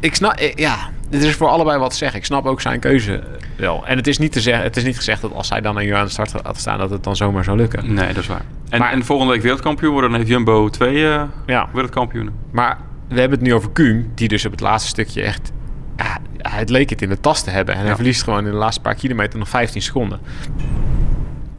ik 0.00 0.14
snap, 0.14 0.32
eh, 0.32 0.54
ja, 0.54 0.90
er 1.20 1.22
is 1.28 1.34
voor 1.34 1.48
allebei 1.48 1.78
wat 1.78 1.90
te 1.90 1.96
zeggen. 1.96 2.18
Ik 2.18 2.24
snap 2.24 2.46
ook 2.46 2.60
zijn 2.60 2.80
keuze 2.80 3.22
wel. 3.56 3.86
En 3.86 3.96
het 3.96 4.06
is 4.06 4.18
niet, 4.18 4.32
te 4.32 4.40
zeggen, 4.40 4.64
het 4.64 4.76
is 4.76 4.84
niet 4.84 4.96
gezegd 4.96 5.20
dat 5.22 5.32
als 5.32 5.48
hij 5.48 5.60
dan 5.60 5.76
een 5.76 5.84
jaar 5.86 5.98
aan 5.98 6.04
de 6.04 6.10
start 6.10 6.32
had 6.42 6.58
staan, 6.58 6.78
dat 6.78 6.90
het 6.90 7.04
dan 7.04 7.16
zomaar 7.16 7.44
zou 7.44 7.56
lukken. 7.56 7.94
Nee, 7.94 8.06
dat 8.06 8.22
is 8.22 8.26
waar. 8.26 8.44
En, 8.68 8.78
Maar- 8.78 8.92
en 8.92 9.04
volgende 9.04 9.32
week 9.32 9.42
wereldkampioen 9.42 9.92
worden, 9.92 10.10
dan 10.10 10.18
heeft 10.18 10.30
Jumbo 10.32 10.68
twee 10.68 11.06
eh, 11.08 11.22
Ja. 11.46 11.68
wereldkampioenen. 11.72 12.34
Maar 12.50 12.78
we 13.08 13.20
hebben 13.20 13.38
het 13.38 13.46
nu 13.48 13.54
over 13.54 13.70
Kuhn, 13.70 14.10
die 14.14 14.28
dus 14.28 14.44
op 14.44 14.50
het 14.50 14.60
laatste 14.60 14.88
stukje 14.88 15.22
echt... 15.22 15.52
Ja, 15.96 16.18
het 16.50 16.70
leek 16.70 16.90
het 16.90 17.02
in 17.02 17.08
de 17.08 17.20
tas 17.20 17.42
te 17.42 17.50
hebben. 17.50 17.74
En 17.74 17.80
hij 17.80 17.90
Ja. 17.90 17.94
verliest 17.96 18.22
gewoon 18.22 18.44
in 18.44 18.50
de 18.50 18.56
laatste 18.56 18.80
paar 18.80 18.94
kilometer 18.94 19.38
nog 19.38 19.48
15 19.48 19.82
seconden. 19.82 20.20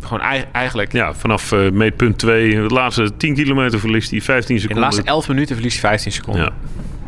Gewoon 0.01 0.21
ei- 0.21 0.45
eigenlijk... 0.51 0.91
ja, 0.91 1.13
vanaf 1.13 1.51
eh, 1.51 1.71
meetpunt 1.71 2.17
2, 2.17 2.49
de 2.55 2.61
laatste 2.73 3.11
10 3.17 3.33
kilometer 3.35 3.79
verliest 3.79 4.11
hij 4.11 4.21
15 4.21 4.49
In 4.49 4.55
de 4.55 4.61
seconden. 4.61 4.83
laatste 4.83 5.03
11 5.03 5.27
minuten 5.27 5.55
verliest 5.55 5.81
hij 5.81 5.89
15 5.89 6.11
seconden. 6.11 6.43
Ja. 6.43 6.51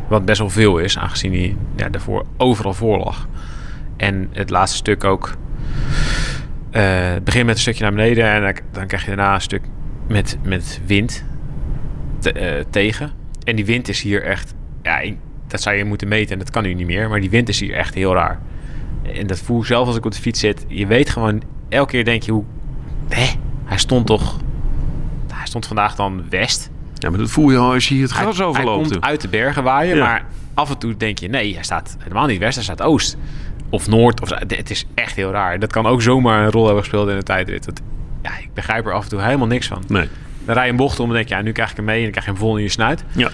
Wat 0.08 0.24
best 0.24 0.38
wel 0.38 0.50
veel 0.50 0.78
is, 0.78 0.98
aangezien 0.98 1.32
hij 1.32 1.56
ja, 1.76 1.88
daarvoor 1.88 2.24
overal 2.36 2.74
voor 2.74 2.98
lag. 2.98 3.28
En 3.96 4.28
het 4.32 4.50
laatste 4.50 4.76
stuk 4.76 5.04
ook. 5.04 5.34
eh, 6.70 6.82
het 7.12 7.24
begint 7.24 7.46
met 7.46 7.54
een 7.54 7.60
stukje 7.60 7.82
naar 7.82 7.92
beneden 7.92 8.24
en 8.30 8.54
dan, 8.72 8.86
krijg 8.86 9.02
je 9.02 9.08
daarna 9.08 9.34
een 9.34 9.40
stuk 9.40 9.62
met, 10.08 10.38
met 10.42 10.80
wind 10.86 11.24
eh, 12.22 12.52
tegen. 12.70 13.10
En 13.44 13.56
die 13.56 13.64
wind 13.64 13.88
is 13.88 14.02
hier 14.02 14.22
echt. 14.22 14.54
Ja, 14.82 15.02
dat 15.46 15.62
zou 15.62 15.76
je 15.76 15.84
moeten 15.84 16.08
meten 16.08 16.32
en 16.32 16.38
dat 16.38 16.50
kan 16.50 16.62
nu 16.62 16.74
niet 16.74 16.86
meer. 16.86 17.08
Maar 17.08 17.20
die 17.20 17.30
wind 17.30 17.48
is 17.48 17.60
hier 17.60 17.74
echt 17.74 17.94
heel 17.94 18.14
raar. 18.14 18.40
En 19.02 19.26
dat 19.26 19.38
voel 19.38 19.60
ik 19.60 19.66
zelf 19.66 19.86
als 19.86 19.96
ik 19.96 20.04
op 20.04 20.12
de 20.12 20.20
fiets 20.20 20.40
zit. 20.40 20.64
Je 20.68 20.86
weet 20.86 21.10
gewoon, 21.10 21.42
elke 21.68 21.90
keer 21.90 22.04
denk 22.04 22.22
je 22.22 22.32
hoe. 22.32 22.44
Hè? 23.08 23.26
Hij 23.64 23.78
stond 23.78 24.06
toch. 24.06 24.36
Hij 25.32 25.46
stond 25.46 25.66
vandaag 25.66 25.94
dan 25.94 26.24
west. 26.30 26.70
Ja, 27.06 27.12
maar 27.12 27.20
dat 27.20 27.30
voel 27.30 27.50
je 27.50 27.56
al 27.56 27.72
als 27.72 27.88
je 27.88 27.94
hier 27.94 28.02
het 28.02 28.12
Hij, 28.14 28.22
gras 28.22 28.36
hij 28.36 28.46
overloopt. 28.46 28.90
komt 28.90 29.04
uit 29.04 29.20
de 29.20 29.28
bergen 29.28 29.62
waaien, 29.62 29.96
Ja. 29.96 30.04
maar 30.04 30.24
af 30.54 30.70
en 30.70 30.78
toe 30.78 30.96
denk 30.96 31.18
je... 31.18 31.28
nee, 31.28 31.54
hij 31.54 31.62
staat 31.62 31.96
helemaal 31.98 32.26
niet 32.26 32.38
west, 32.38 32.54
hij 32.54 32.64
staat 32.64 32.82
oost. 32.82 33.16
Of 33.70 33.88
noord. 33.88 34.20
Of, 34.20 34.30
het 34.46 34.70
is 34.70 34.86
echt 34.94 35.16
heel 35.16 35.30
raar. 35.30 35.58
Dat 35.58 35.72
kan 35.72 35.86
ook 35.86 36.02
zomaar 36.02 36.44
een 36.44 36.50
rol 36.50 36.64
hebben 36.64 36.82
gespeeld 36.82 37.08
in 37.08 37.16
de 37.16 37.22
tijdrit. 37.22 37.64
Dat, 37.64 37.80
ja, 38.22 38.30
ik 38.38 38.48
begrijp 38.54 38.86
er 38.86 38.92
af 38.92 39.02
en 39.02 39.08
toe 39.08 39.20
helemaal 39.22 39.46
niks 39.46 39.66
van. 39.66 39.82
Nee. 39.88 40.08
Dan 40.44 40.54
rij 40.54 40.64
je 40.64 40.70
een 40.70 40.76
bocht 40.76 41.00
om 41.00 41.08
en 41.08 41.14
denk 41.14 41.28
je... 41.28 41.34
ja, 41.34 41.42
nu 41.42 41.52
krijg 41.52 41.70
ik 41.70 41.76
hem 41.76 41.84
mee 41.84 41.96
en 41.96 42.02
dan 42.02 42.10
krijg 42.10 42.24
je 42.26 42.30
hem 42.30 42.40
vol 42.40 42.56
in 42.56 42.62
je 42.62 42.68
snuit. 42.68 43.04
Ja. 43.12 43.30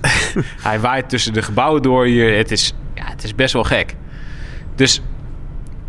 Hij 0.68 0.80
waait 0.80 1.08
tussen 1.08 1.32
de 1.32 1.42
gebouwen 1.42 1.82
door 1.82 2.04
hier. 2.04 2.36
Het 2.36 2.50
is, 2.50 2.74
ja, 2.94 3.04
het 3.06 3.24
is 3.24 3.34
best 3.34 3.52
wel 3.52 3.64
gek. 3.64 3.94
Dus 4.74 5.02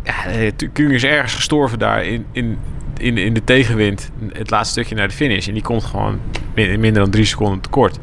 ja, 0.04 0.14
Kuhn 0.72 0.90
is 0.90 1.04
ergens 1.04 1.34
gestorven 1.34 1.78
daar 1.78 2.04
in, 2.04 2.26
in, 2.32 2.58
in, 3.02 3.18
in 3.18 3.34
de 3.34 3.44
tegenwind. 3.44 4.10
Het 4.32 4.50
laatste 4.50 4.72
stukje 4.72 4.94
naar 4.94 5.08
de 5.08 5.14
finish. 5.14 5.48
En 5.48 5.54
die 5.54 5.62
komt 5.62 5.84
gewoon 5.84 6.20
min- 6.54 6.80
minder 6.80 7.02
dan 7.02 7.10
drie 7.10 7.24
seconden 7.24 7.60
tekort. 7.60 7.98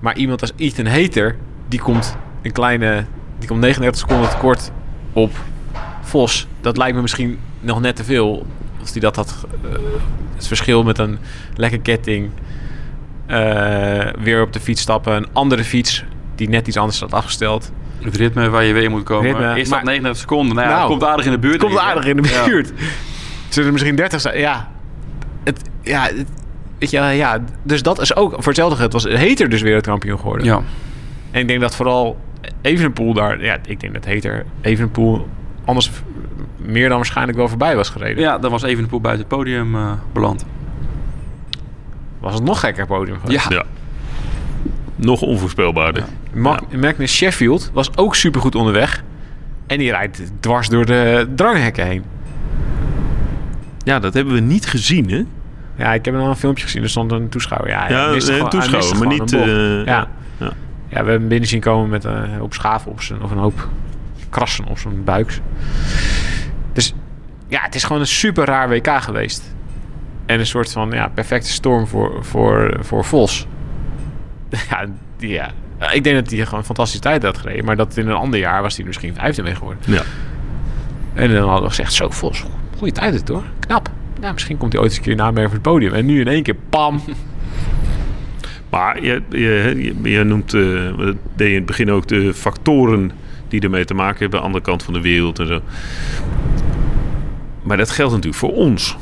Maar 0.00 0.16
iemand 0.16 0.40
als 0.40 0.52
Ethan 0.56 0.86
Hater, 0.86 1.36
die 1.68 1.80
komt 1.80 2.16
een 2.42 2.52
kleine... 2.52 3.04
Die 3.38 3.48
komt 3.48 3.60
39 3.60 4.00
seconden 4.00 4.30
tekort 4.30 4.70
op 5.12 5.30
Vos. 6.00 6.46
Dat 6.60 6.76
lijkt 6.76 6.94
me 6.96 7.02
misschien 7.02 7.38
nog 7.60 7.80
net 7.80 7.96
te 7.96 8.04
veel 8.04 8.46
Of 8.82 8.92
hij 8.92 9.00
dat 9.00 9.16
had... 9.16 9.46
eh, 9.64 9.70
het 10.34 10.46
verschil 10.46 10.82
met 10.84 10.98
een 10.98 11.18
lekker 11.54 11.80
ketting... 11.80 12.30
eh, 13.26 14.06
weer 14.22 14.42
op 14.42 14.52
de 14.52 14.60
fiets 14.60 14.80
stappen. 14.80 15.14
Een 15.16 15.26
andere 15.32 15.64
fiets 15.64 16.04
die 16.34 16.48
net 16.48 16.66
iets 16.68 16.76
anders 16.76 17.00
had 17.00 17.12
afgesteld. 17.12 17.72
Het 18.02 18.16
ritme 18.16 18.48
waar 18.48 18.64
je 18.64 18.72
weer 18.72 18.90
moet 18.90 19.02
komen. 19.02 19.30
Ritme, 19.30 19.48
Is 19.60 19.68
dat 19.68 19.68
maar- 19.68 19.84
39 19.84 20.20
seconden? 20.20 20.56
Nou, 20.56 20.68
ja, 20.68 20.74
Nou, 20.74 20.88
komt 20.88 21.04
aardig 21.04 21.24
in 21.24 21.30
de 21.30 21.38
buurt. 21.38 21.58
Komt 21.60 21.78
aardig 21.78 22.04
in 22.04 22.16
de 22.16 22.42
buurt. 22.46 22.72
Zullen 23.54 23.66
er 23.68 23.72
misschien 23.74 23.96
30 23.96 24.20
zijn? 24.20 24.38
Ja. 24.38 24.68
Het, 25.44 25.62
ja, 25.82 26.02
het- 26.02 26.28
weet 26.78 26.90
je, 26.90 26.98
ja, 27.00 27.38
dus 27.62 27.82
dat 27.82 28.00
is 28.00 28.16
ook... 28.16 28.30
Voor 28.32 28.46
hetzelfde 28.46 28.76
geld 28.76 28.92
was 28.92 29.04
Heter 29.04 29.48
dus 29.48 29.62
wereldkampioen 29.62 30.18
geworden. 30.18 30.46
Ja. 30.46 30.60
En 31.30 31.40
ik 31.40 31.48
denk 31.48 31.60
dat 31.60 31.74
vooral 31.76 32.20
Evenepoel 32.62 33.12
daar... 33.14 33.42
Ja, 33.44 33.58
ik 33.66 33.80
denk 33.80 33.94
dat 33.94 34.04
Heter 34.04 34.44
Evenepoel 34.60 35.28
anders 35.64 35.90
meer 36.56 36.88
dan 36.88 36.96
waarschijnlijk 36.96 37.38
wel 37.38 37.48
voorbij 37.48 37.76
was 37.76 37.88
gereden. 37.88 38.22
ja, 38.22 38.38
dan 38.38 38.50
was 38.50 38.62
Evenepoel 38.62 39.00
buiten 39.00 39.26
het 39.28 39.36
podium 39.36 39.74
eh, 39.74 39.92
beland. 40.12 40.44
Was 42.20 42.34
het 42.34 42.42
nog 42.42 42.60
gekker 42.60 42.86
podium 42.86 43.16
geweest. 43.20 43.48
Ja. 43.50 43.56
Ja. 43.56 43.64
Nog 44.96 45.22
onvoorspelbaarder. 45.22 46.02
Ja. 46.32 46.40
Mag- 46.40 46.60
Magnus 46.80 47.14
Sheffield 47.16 47.70
was 47.72 47.96
ook 47.96 48.14
supergoed 48.16 48.54
onderweg. 48.54 49.02
En 49.66 49.78
die 49.78 49.90
rijdt 49.90 50.22
dwars 50.40 50.68
door 50.68 50.86
de 50.86 51.28
dranghekken 51.34 51.86
heen. 51.86 52.04
Ja, 53.84 53.98
dat 53.98 54.14
hebben 54.14 54.34
we 54.34 54.40
niet 54.40 54.66
gezien, 54.66 55.10
hè? 55.10 55.24
Ja, 55.76 55.94
ik 55.94 56.04
heb 56.04 56.14
nog 56.14 56.28
een 56.28 56.36
filmpje 56.36 56.64
gezien. 56.64 56.82
Er 56.82 56.88
stond 56.90 57.12
een 57.12 57.28
toeschouwer. 57.28 57.70
Ja, 57.70 57.88
Ja, 57.88 58.06
een 58.08 58.20
gewoon- 58.22 58.50
toeschouwer, 58.50 58.98
maar 58.98 59.06
niet... 59.06 59.32
eh, 59.32 59.84
ja. 59.84 60.08
ja. 60.38 60.52
Ja, 60.88 61.00
we 61.00 61.10
hebben 61.10 61.12
hem 61.14 61.28
binnen 61.28 61.48
zien 61.48 61.60
komen 61.60 61.88
met 61.90 62.04
een 62.04 62.34
hoop 62.38 62.54
schaven 62.54 62.90
op 62.90 63.00
zijn... 63.02 63.22
of 63.22 63.30
een 63.30 63.38
hoop 63.38 63.68
krassen 64.28 64.64
op 64.66 64.78
zijn 64.78 65.04
buik. 65.04 65.40
Dus 66.72 66.94
ja, 67.48 67.60
het 67.62 67.74
is 67.74 67.84
gewoon 67.84 68.00
een 68.00 68.06
super 68.06 68.44
raar 68.44 68.68
WK 68.68 68.88
geweest. 69.02 69.54
En 70.26 70.38
een 70.40 70.46
soort 70.46 70.72
van 70.72 70.90
ja, 70.90 71.08
perfecte 71.08 71.50
storm 71.50 71.86
voor, 71.86 72.24
voor, 72.24 72.76
voor 72.80 73.04
Vos. 73.04 73.46
Ja, 74.68 74.86
ja, 75.18 75.90
ik 75.92 76.04
denk 76.04 76.16
dat 76.16 76.30
hij 76.30 76.44
gewoon 76.44 76.58
een 76.60 76.64
fantastische 76.66 77.02
tijd 77.02 77.22
had 77.22 77.38
gereden. 77.38 77.64
Maar 77.64 77.76
dat 77.76 77.96
in 77.96 78.08
een 78.08 78.14
ander 78.14 78.40
jaar 78.40 78.62
was 78.62 78.76
hij 78.76 78.86
misschien 78.86 79.14
vijfde 79.14 79.42
mee 79.42 79.54
geworden. 79.54 79.82
Ja. 79.86 80.02
En 81.14 81.32
dan 81.32 81.42
hadden 81.48 81.62
we 81.62 81.68
gezegd, 81.68 81.92
zo 81.92 82.10
Vos, 82.10 82.44
goede 82.76 82.92
tijd 82.92 83.12
dit 83.12 83.28
hoor. 83.28 83.42
Knap. 83.60 83.90
Nou, 84.20 84.32
misschien 84.32 84.56
komt 84.56 84.72
hij 84.72 84.80
ooit 84.82 84.90
eens 84.90 84.98
een 84.98 85.04
keer 85.06 85.16
na 85.16 85.30
mee 85.30 85.44
voor 85.44 85.52
het 85.52 85.62
podium. 85.62 85.92
En 85.92 86.06
nu 86.06 86.20
in 86.20 86.28
één 86.28 86.42
keer, 86.42 86.56
pam. 86.68 87.00
Maar 88.70 89.02
je, 89.02 89.22
je, 89.28 89.94
je, 90.02 90.10
je 90.10 90.24
noemt, 90.24 90.54
eh, 90.54 90.62
deed 91.36 91.48
in 91.48 91.54
het 91.54 91.66
begin 91.66 91.90
ook 91.90 92.06
de 92.08 92.34
factoren 92.34 93.10
die 93.48 93.60
ermee 93.60 93.84
te 93.84 93.94
maken 93.94 94.18
hebben, 94.18 94.38
aan 94.38 94.44
de 94.44 94.50
andere 94.52 94.64
kant 94.70 94.82
van 94.82 94.94
de 94.94 95.00
wereld 95.00 95.38
en 95.38 95.46
zo. 95.46 95.60
Maar 97.62 97.76
dat 97.76 97.90
geldt 97.90 98.12
natuurlijk 98.12 98.38
voor 98.40 98.52
ons. 98.52 98.96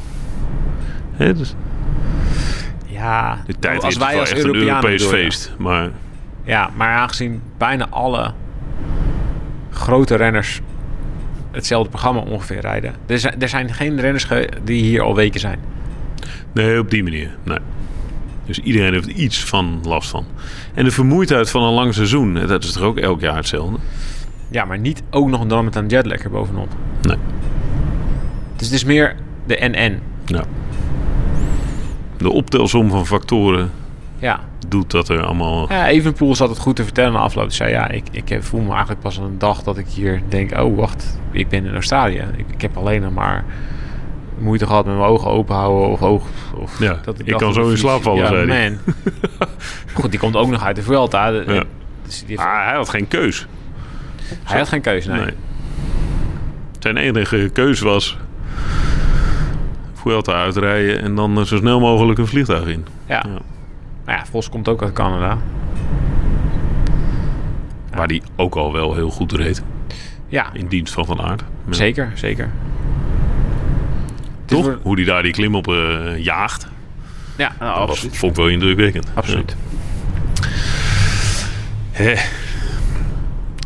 Hè, 1.12 1.35
dus 1.35 1.54
Ja, 2.87 3.42
de 3.46 3.54
tijd 3.58 3.82
als 3.85 3.94
is 3.94 4.00
wij 4.00 4.18
als 4.20 4.30
echt 4.30 4.40
een 4.40 4.46
Europeanen 4.46 4.74
Europees 4.74 5.02
bedoel 5.02 5.18
je. 5.18 5.24
feest. 5.24 5.54
Maar 5.58 5.90
Ja, 6.44 6.70
maar 6.76 6.88
aangezien 6.96 7.42
bijna 7.58 7.87
alle 7.90 8.32
grote 9.70 10.14
renners 10.14 10.61
hetzelfde 11.52 11.90
programma 11.90 12.20
ongeveer 12.20 12.60
rijden. 12.60 12.94
Er 13.06 13.18
zijn, 13.18 13.40
er 13.40 13.48
zijn 13.48 13.74
geen 13.74 14.00
renners 14.00 14.26
die 14.64 14.82
hier 14.82 15.02
al 15.02 15.14
weken 15.14 15.40
zijn. 15.40 15.58
nee, 16.52 16.78
op 16.78 16.90
die 16.90 17.02
manier. 17.02 17.30
Nee. 17.42 17.58
Dus 18.46 18.58
iedereen 18.58 18.92
heeft 18.92 19.06
iets 19.06 19.44
van 19.44 19.80
last 19.82 20.10
van. 20.10 20.24
En 20.74 20.84
de 20.84 20.90
vermoeidheid 20.90 21.50
van 21.50 21.62
een 21.62 21.72
lang 21.72 21.94
seizoen, 21.94 22.34
dat 22.34 22.64
is 22.64 22.72
toch 22.72 22.82
ook 22.82 22.98
elk 22.98 23.20
jaar 23.20 23.36
hetzelfde? 23.36 23.76
Ja, 24.50 24.64
maar 24.64 24.78
niet 24.78 25.02
ook 25.10 25.28
nog 25.28 25.46
dan 25.46 25.64
met 25.64 25.76
een 25.76 25.86
jetlag 25.86 26.24
er 26.24 26.30
bovenop. 26.30 26.68
Nee. 27.02 27.16
Dus 28.56 28.66
het 28.66 28.76
is 28.76 28.84
meer 28.84 29.16
de 29.46 29.56
NN. 29.60 29.98
Ja. 30.26 30.44
De 32.16 32.30
optelsom 32.30 32.90
van 32.90 33.06
factoren 33.06 33.70
Ja, 34.18 34.40
doet 34.72 34.90
dat 34.90 35.08
er 35.08 35.22
allemaal... 35.24 35.72
ja 35.72 35.88
Evenpoel 35.88 36.35
zat 36.35 36.48
het 36.48 36.58
goed 36.58 36.76
te 36.76 36.85
vertellen 36.85 37.12
na 37.12 37.18
afloop. 37.18 37.44
Hij 37.46 37.54
zei, 37.54 37.70
ja, 37.70 37.88
ik, 37.88 38.04
ik 38.11 38.28
heb- 38.28 38.44
voel 38.44 38.61
me 38.61 38.70
eigenlijk 38.70 39.00
pas 39.00 39.16
een 39.16 39.38
dag 39.38 39.62
dat 39.62 39.78
ik 39.78 39.87
hier 39.88 40.22
denk... 40.28 40.58
oh, 40.61 40.76
wacht, 40.76 41.18
ik 41.30 41.48
ben 41.48 41.64
in 41.66 41.74
Australië. 41.74 42.24
Ik, 42.37 42.44
ik 42.50 42.61
heb 42.62 42.76
alleen 42.76 43.02
nog 43.02 43.12
maar 43.12 43.44
moeite 44.38 44.66
gehad 44.66 44.85
met 44.87 44.94
mijn 44.96 45.06
ogen 45.08 45.30
open 45.30 45.54
houden 45.54 45.88
of 45.90 46.02
oog... 46.02 46.26
Of 46.56 46.78
Ja, 46.80 46.98
dat 47.04 47.20
ik 47.24 47.37
kan 47.37 47.52
zo 47.52 47.64
de 47.64 47.70
in 47.70 47.78
slaap 47.78 48.02
vallen, 48.02 48.22
ja, 48.22 48.28
zei 48.28 48.46
man. 48.46 48.78
Goed, 49.94 50.11
die 50.11 50.20
komt 50.20 50.37
ook 50.37 50.48
nog 50.50 50.64
uit 50.64 50.76
de 50.76 50.82
Vuelta. 50.82 51.28
Ja. 51.28 51.62
Dus 52.04 52.24
heeft- 52.26 52.40
Ah, 52.40 52.64
hij 52.66 52.74
had 52.74 52.88
geen 52.88 53.08
keus. 53.08 53.46
hij 54.42 54.58
had 54.58 54.68
geen 54.68 54.80
keuze, 54.80 55.11
nee. 55.11 55.20
Nee. 55.20 55.35
Zijn 56.78 56.96
enige 56.96 57.50
keus 57.52 57.80
was... 57.80 58.16
Vuelta 59.94 60.32
uitrijden 60.32 61.02
en 61.02 61.14
dan 61.14 61.46
zo 61.46 61.56
snel 61.56 61.80
mogelijk 61.80 62.18
een 62.18 62.26
vliegtuig 62.26 62.66
in. 62.66 62.87
Ja. 63.06 63.24
Ja. 63.28 63.38
Maar 64.12 64.20
ja, 64.20 64.27
Vos 64.31 64.48
komt 64.48 64.68
ook 64.68 64.83
uit 64.83 64.92
Canada. 64.92 65.38
Waar 67.94 68.09
die 68.09 68.22
ook 68.37 68.55
al 68.55 68.72
wel 68.72 68.94
heel 68.94 69.11
goed 69.11 69.33
reed. 69.33 69.62
Ja, 70.29 70.51
In 70.53 70.66
dienst 70.66 70.92
van 70.94 71.05
Van 71.07 71.20
Aert. 71.20 71.42
Ja. 71.66 71.72
zeker, 71.72 72.12
zeker. 72.14 72.51
Toch? 74.44 74.64
voor- 74.64 74.79
Hoe 74.83 74.96
die 74.96 75.05
daar 75.05 75.22
die 75.22 75.33
klim 75.33 75.55
op 75.55 75.68
eh, 75.68 76.18
jaagt. 76.18 76.68
Ja, 77.37 77.53
nou, 77.59 77.70
Dat 77.79 77.81
was, 77.81 77.90
absoluut. 77.90 78.16
vond 78.16 78.33
ik 78.33 78.38
wel 78.38 78.48
indrukwekkend. 78.48 79.07
Absoluut. 79.14 79.57
Ja. 81.98 82.14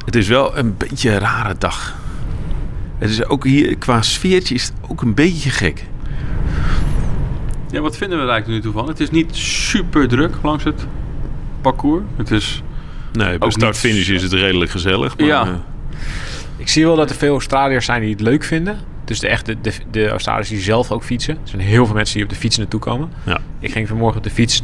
Het 0.04 0.16
is 0.16 0.28
wel 0.28 0.56
een 0.58 0.76
beetje 0.76 1.10
een 1.10 1.18
rare 1.18 1.54
dag. 1.58 1.96
Het 2.98 3.10
is 3.10 3.24
ook 3.24 3.44
hier, 3.44 3.76
qua 3.76 4.02
sfeertje 4.02 4.54
is 4.54 4.62
het 4.64 4.72
ook 4.88 5.02
een 5.02 5.14
beetje 5.14 5.50
gek. 5.50 5.84
Ja, 7.76 7.82
wat 7.82 7.96
vinden 7.96 8.18
we 8.18 8.24
er 8.24 8.30
eigenlijk 8.30 8.64
nu 8.64 8.70
toe 8.70 8.80
van? 8.80 8.88
Het 8.88 9.00
is 9.00 9.10
niet 9.10 9.36
super 9.36 10.08
druk 10.08 10.34
langs 10.42 10.64
het 10.64 10.86
parcours. 11.60 12.02
Het 12.16 12.30
is... 12.30 12.62
Nee, 13.12 13.38
bij 13.38 13.50
start-finish 13.50 14.08
is 14.08 14.22
het 14.22 14.32
redelijk 14.32 14.70
gezellig. 14.70 15.16
Maar, 15.18 15.26
Ja. 15.26 15.42
eh, 15.46 15.52
Ik 16.56 16.68
zie 16.68 16.84
wel 16.84 16.96
dat 16.96 17.10
er 17.10 17.16
veel 17.16 17.32
Australiërs 17.32 17.84
zijn 17.84 18.00
die 18.00 18.10
het 18.10 18.20
leuk 18.20 18.44
vinden. 18.44 18.78
Dus 19.04 19.18
de 19.20 19.28
echte 19.28 19.56
de, 19.60 19.72
de 19.90 20.08
Australiërs 20.08 20.48
die 20.48 20.60
zelf 20.60 20.90
ook 20.90 21.04
fietsen. 21.04 21.34
Er 21.34 21.40
zijn 21.48 21.62
heel 21.62 21.86
veel 21.86 21.94
mensen 21.94 22.14
die 22.14 22.24
op 22.24 22.30
de 22.30 22.36
fiets 22.36 22.56
naartoe 22.56 22.80
komen. 22.80 23.08
ja. 23.24 23.38
Ik 23.60 23.72
ging 23.72 23.88
vanmorgen 23.88 24.16
op 24.18 24.24
de 24.24 24.30
fiets 24.30 24.62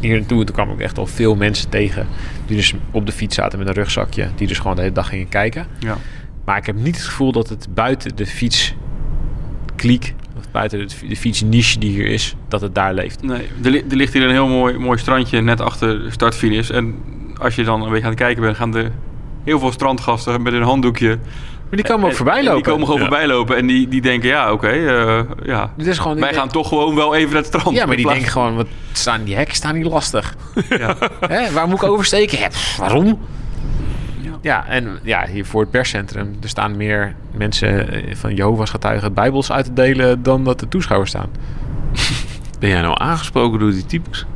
hier 0.00 0.18
naartoe. 0.18 0.38
En 0.40 0.46
toen 0.46 0.54
kwam 0.54 0.70
ik 0.70 0.80
echt 0.80 0.98
al 0.98 1.06
veel 1.06 1.34
mensen 1.34 1.68
tegen. 1.68 2.06
Die 2.46 2.56
dus 2.56 2.74
op 2.90 3.06
de 3.06 3.12
fiets 3.12 3.34
zaten 3.34 3.58
met 3.58 3.68
een 3.68 3.74
rugzakje. 3.74 4.28
Die 4.36 4.46
dus 4.46 4.58
gewoon 4.58 4.74
de 4.76 4.82
hele 4.82 4.94
dag 4.94 5.08
gingen 5.08 5.28
kijken. 5.28 5.66
Ja. 5.78 5.96
Maar 6.44 6.56
ik 6.56 6.66
heb 6.66 6.76
niet 6.76 6.96
het 6.96 7.04
gevoel 7.04 7.32
dat 7.32 7.48
het 7.48 7.66
buiten 7.74 8.16
de 8.16 8.26
fietskliek... 8.26 8.74
of 9.74 10.21
buiten 10.52 10.78
de, 10.88 10.94
de 11.08 11.16
fietsniche 11.16 11.78
die 11.78 11.90
hier 11.90 12.06
is, 12.06 12.34
dat 12.48 12.60
het 12.60 12.74
daar 12.74 12.94
leeft. 12.94 13.22
Nee, 13.22 13.48
er, 13.64 13.70
li- 13.70 13.84
er 13.90 13.96
ligt 13.96 14.12
hier 14.12 14.22
een 14.22 14.30
heel 14.30 14.48
mooi, 14.48 14.78
mooi 14.78 14.98
strandje 14.98 15.40
net 15.40 15.60
achter 15.60 16.02
de 16.02 16.10
startfinish. 16.10 16.70
En 16.70 16.94
als 17.38 17.54
je 17.54 17.64
dan 17.64 17.82
een 17.82 17.88
beetje 17.88 18.04
aan 18.04 18.10
het 18.10 18.18
kijken 18.20 18.42
bent, 18.42 18.56
gaan 18.56 18.76
er 18.76 18.90
heel 19.44 19.58
veel 19.58 19.72
strandgasten 19.72 20.42
met 20.42 20.52
een 20.52 20.62
handdoekje. 20.62 21.08
Maar 21.68 21.80
die 21.82 21.90
komen 21.90 22.06
ook 22.08 22.14
voorbij 22.16 22.38
en 22.38 22.44
lopen. 22.44 22.62
Die 22.62 22.70
komen 22.72 22.86
gewoon 22.86 23.00
Ja. 23.02 23.06
voorbij 23.08 23.26
lopen 23.26 23.56
en 23.56 23.66
die, 23.66 23.88
die 23.88 24.00
denken, 24.00 24.28
ja, 24.28 24.52
oké, 24.52 24.68
eh, 24.68 25.20
ja. 25.44 25.72
Dit 25.76 25.86
is 25.86 25.98
gewoon, 25.98 26.20
Wij 26.20 26.34
gaan 26.34 26.48
toch 26.48 26.68
gewoon 26.68 26.94
wel 26.94 27.14
even 27.14 27.28
naar 27.32 27.42
het 27.42 27.46
strand. 27.46 27.76
Ja, 27.76 27.86
maar 27.86 27.96
die 27.96 28.06
denken 28.06 28.28
gewoon, 28.30 28.54
wat 28.56 28.66
staan 28.92 29.24
die 29.24 29.34
hekken 29.36 29.54
staan 29.54 29.74
niet 29.74 29.86
lastig. 29.86 30.34
Ja. 30.68 30.96
Hè, 31.20 31.52
waar 31.52 31.68
moet 31.68 31.82
ik 31.82 31.88
oversteken? 31.88 32.38
Ja, 32.38 32.48
pff, 32.48 32.76
waarom? 32.76 33.18
Ja. 34.20 34.30
Ja, 34.40 34.66
en 34.68 34.98
ja, 35.02 35.26
hier 35.26 35.46
voor 35.46 35.60
het 35.60 35.70
perscentrum, 35.70 36.36
er 36.42 36.48
staan 36.48 36.76
meer 36.76 37.14
mensen 37.34 37.92
eh, 37.92 38.14
van 38.14 38.34
Jehovah's 38.34 38.70
getuigen 38.70 39.14
bijbels 39.14 39.52
uit 39.52 39.64
te 39.64 39.72
delen 39.72 40.22
dan 40.22 40.44
dat 40.44 40.60
de 40.60 40.68
toeschouwers 40.68 41.10
staan. 41.10 41.30
Ben 42.58 42.70
jij 42.70 42.80
nou 42.80 42.94
aangesproken 42.98 43.58
door 43.58 43.70
die 43.70 43.86
types? 43.86 44.26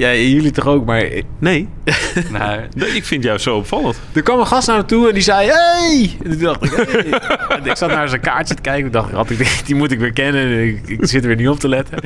Ja, 0.00 0.14
jullie 0.14 0.50
toch 0.50 0.66
ook, 0.66 0.84
maar 0.84 1.04
Nee. 1.38 1.68
Nee, 2.30 2.58
nee. 2.74 2.88
Ik 2.88 3.04
vind 3.04 3.24
jou 3.24 3.38
zo 3.38 3.56
opvallend. 3.56 4.00
er 4.12 4.22
kwam 4.22 4.38
een 4.38 4.46
gast 4.46 4.68
naar 4.68 4.76
me 4.76 4.84
toe 4.84 5.08
en 5.08 5.14
die 5.14 5.22
zei, 5.22 5.48
hey! 5.48 6.16
En 6.24 6.30
toen 6.30 6.40
dacht 6.40 6.64
ik, 6.64 6.70
hey! 6.70 7.20
En 7.58 7.66
ik 7.66 7.76
zat 7.76 7.90
naar 7.90 8.08
zijn 8.08 8.20
kaartje 8.20 8.54
te 8.54 8.62
kijken, 8.62 8.86
ik 8.86 8.92
dacht, 8.92 9.10
had 9.10 9.30
ik, 9.30 9.62
die 9.64 9.74
moet 9.74 9.92
ik 9.92 9.98
weer 9.98 10.12
kennen, 10.12 10.66
ik, 10.66 10.88
ik 10.88 11.06
zit 11.06 11.22
er 11.22 11.28
weer 11.28 11.36
niet 11.36 11.48
op 11.48 11.58
te 11.58 11.68
letten. 11.68 11.98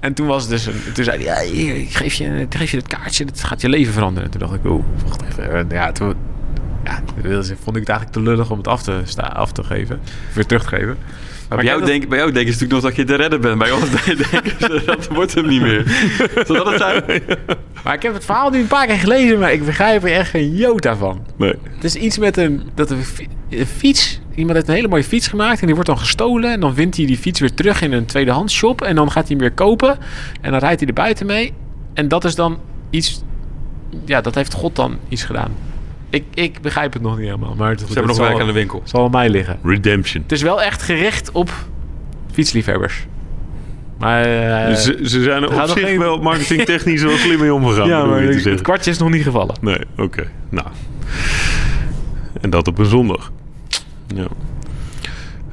En 0.00 0.14
toen 0.14 0.26
was 0.26 0.42
het 0.42 0.50
dus, 0.50 0.66
een, 0.66 0.92
toen 0.94 1.04
zei 1.04 1.24
hij, 1.24 1.54
ja, 1.54 1.54
ik 1.74 1.96
geef 1.96 2.14
je, 2.14 2.40
ik 2.40 2.54
geef 2.54 2.70
je 2.70 2.76
het 2.76 2.86
kaartje, 2.86 3.24
dat 3.24 3.44
gaat 3.44 3.60
je 3.60 3.68
leven 3.68 3.92
veranderen. 3.92 4.24
En 4.24 4.30
toen 4.30 4.48
dacht 4.48 4.64
ik, 4.64 4.70
oh, 4.70 4.84
wacht 5.06 5.22
even. 5.22 5.52
En 5.52 5.66
ja, 5.70 5.92
toen 5.92 6.14
ja, 6.84 7.02
vond 7.42 7.76
ik 7.76 7.82
het 7.82 7.88
eigenlijk 7.88 8.10
te 8.12 8.20
lullig 8.20 8.50
om 8.50 8.58
het 8.58 8.68
af 8.68 8.82
te, 8.82 9.00
sta, 9.04 9.22
af 9.22 9.52
te 9.52 9.62
geven, 9.64 10.00
weer 10.34 10.46
terug 10.46 10.62
te 10.62 10.68
geven. 10.68 10.96
Maar 11.48 11.58
bij, 11.58 11.66
jou 11.68 11.84
denk, 11.84 12.08
bij 12.08 12.18
jou 12.18 12.32
denken 12.32 12.52
ze 12.54 12.60
natuurlijk 12.62 12.82
nog 12.82 12.92
dat 12.94 13.06
je 13.06 13.12
te 13.16 13.22
redden 13.22 13.40
bent. 13.40 13.58
Bij 13.58 13.70
ons 13.70 13.90
denken 14.04 14.52
ze, 14.58 14.82
dat 14.86 15.06
wordt 15.08 15.34
hem 15.34 15.46
niet 15.46 15.60
meer. 15.62 15.84
Zal 16.46 16.56
dat 16.56 16.66
het 16.66 16.78
zijn? 16.78 17.02
dat- 17.26 17.38
maar 17.84 17.94
ik 17.94 18.02
heb 18.02 18.14
het 18.14 18.24
verhaal 18.24 18.50
nu 18.50 18.58
een 18.60 18.66
paar 18.66 18.86
keer 18.86 18.98
gelezen, 18.98 19.38
maar 19.38 19.52
ik 19.52 19.64
begrijp 19.64 20.04
er 20.04 20.12
echt 20.12 20.30
geen 20.30 20.54
jota 20.56 20.96
van. 20.96 21.20
Nee. 21.36 21.54
Het 21.74 21.84
is 21.84 21.94
iets 21.94 22.18
met 22.18 22.36
een, 22.36 22.62
dat 22.74 22.90
een 22.90 23.04
fiets. 23.66 24.20
Iemand 24.34 24.54
heeft 24.56 24.68
een 24.68 24.74
hele 24.74 24.88
mooie 24.88 25.04
fiets 25.04 25.28
gemaakt 25.28 25.60
en 25.60 25.64
die 25.66 25.74
wordt 25.74 25.90
dan 25.90 25.98
gestolen. 25.98 26.52
En 26.52 26.60
dan 26.60 26.74
vindt 26.74 26.96
hij 26.96 27.06
die 27.06 27.18
fiets 27.18 27.40
weer 27.40 27.54
terug 27.54 27.82
in 27.82 27.92
een 27.92 28.06
tweedehands 28.06 28.54
shop. 28.54 28.82
En 28.82 28.94
dan 28.94 29.06
gaat 29.10 29.28
hij 29.28 29.36
hem 29.36 29.38
weer 29.38 29.52
kopen. 29.52 29.98
En 30.40 30.50
dan 30.50 30.60
rijdt 30.60 30.80
hij 30.80 30.88
er 30.88 30.94
buiten 30.94 31.26
mee. 31.26 31.52
En 31.94 32.08
dat 32.08 32.24
is 32.24 32.34
dan 32.34 32.58
iets. 32.90 33.22
Ja, 34.04 34.20
dat 34.20 34.34
heeft 34.34 34.52
God 34.54 34.76
dan 34.76 34.98
iets 35.08 35.24
gedaan. 35.24 35.52
Ik, 36.10 36.24
ik 36.34 36.60
begrijp 36.60 36.92
het 36.92 37.02
nog 37.02 37.16
niet 37.16 37.24
helemaal. 37.26 37.54
Maar 37.54 37.70
het, 37.70 37.80
Ze 37.80 37.86
hebben 37.86 38.06
nog 38.06 38.18
werk 38.18 38.40
aan 38.40 38.46
de 38.46 38.52
winkel. 38.52 38.82
zal 38.84 39.04
aan 39.04 39.10
mij 39.10 39.28
liggen. 39.28 39.58
Redemption. 39.64 40.22
Het 40.22 40.32
is 40.32 40.42
wel 40.42 40.62
echt 40.62 40.82
gericht 40.82 41.30
op 41.32 41.50
Fietsliefhebbers. 42.32 43.06
Maar... 43.98 44.22
eh, 44.24 44.74
ze, 44.74 44.98
ze 45.02 45.22
zijn 45.22 45.42
er 45.42 45.62
op 45.62 45.68
zich 45.68 45.86
geen- 45.88 45.98
wel 45.98 46.18
marketingtechnisch 46.22 47.02
wel 47.02 47.16
slim 47.16 47.38
mee 47.40 47.54
omgegaan. 47.54 47.88
ja, 47.94 48.04
maar 48.04 48.20
je 48.20 48.26
te 48.28 48.32
het 48.34 48.42
zeggen. 48.42 48.62
kwartje 48.62 48.90
is 48.90 48.98
nog 48.98 49.10
niet 49.10 49.22
gevallen. 49.22 49.54
Nee, 49.60 49.78
oké. 49.96 50.30
Nou. 50.48 50.66
En 52.40 52.50
dat 52.50 52.68
op 52.68 52.78
een 52.78 52.84
zondag. 52.86 53.32
Ja. 54.14 54.26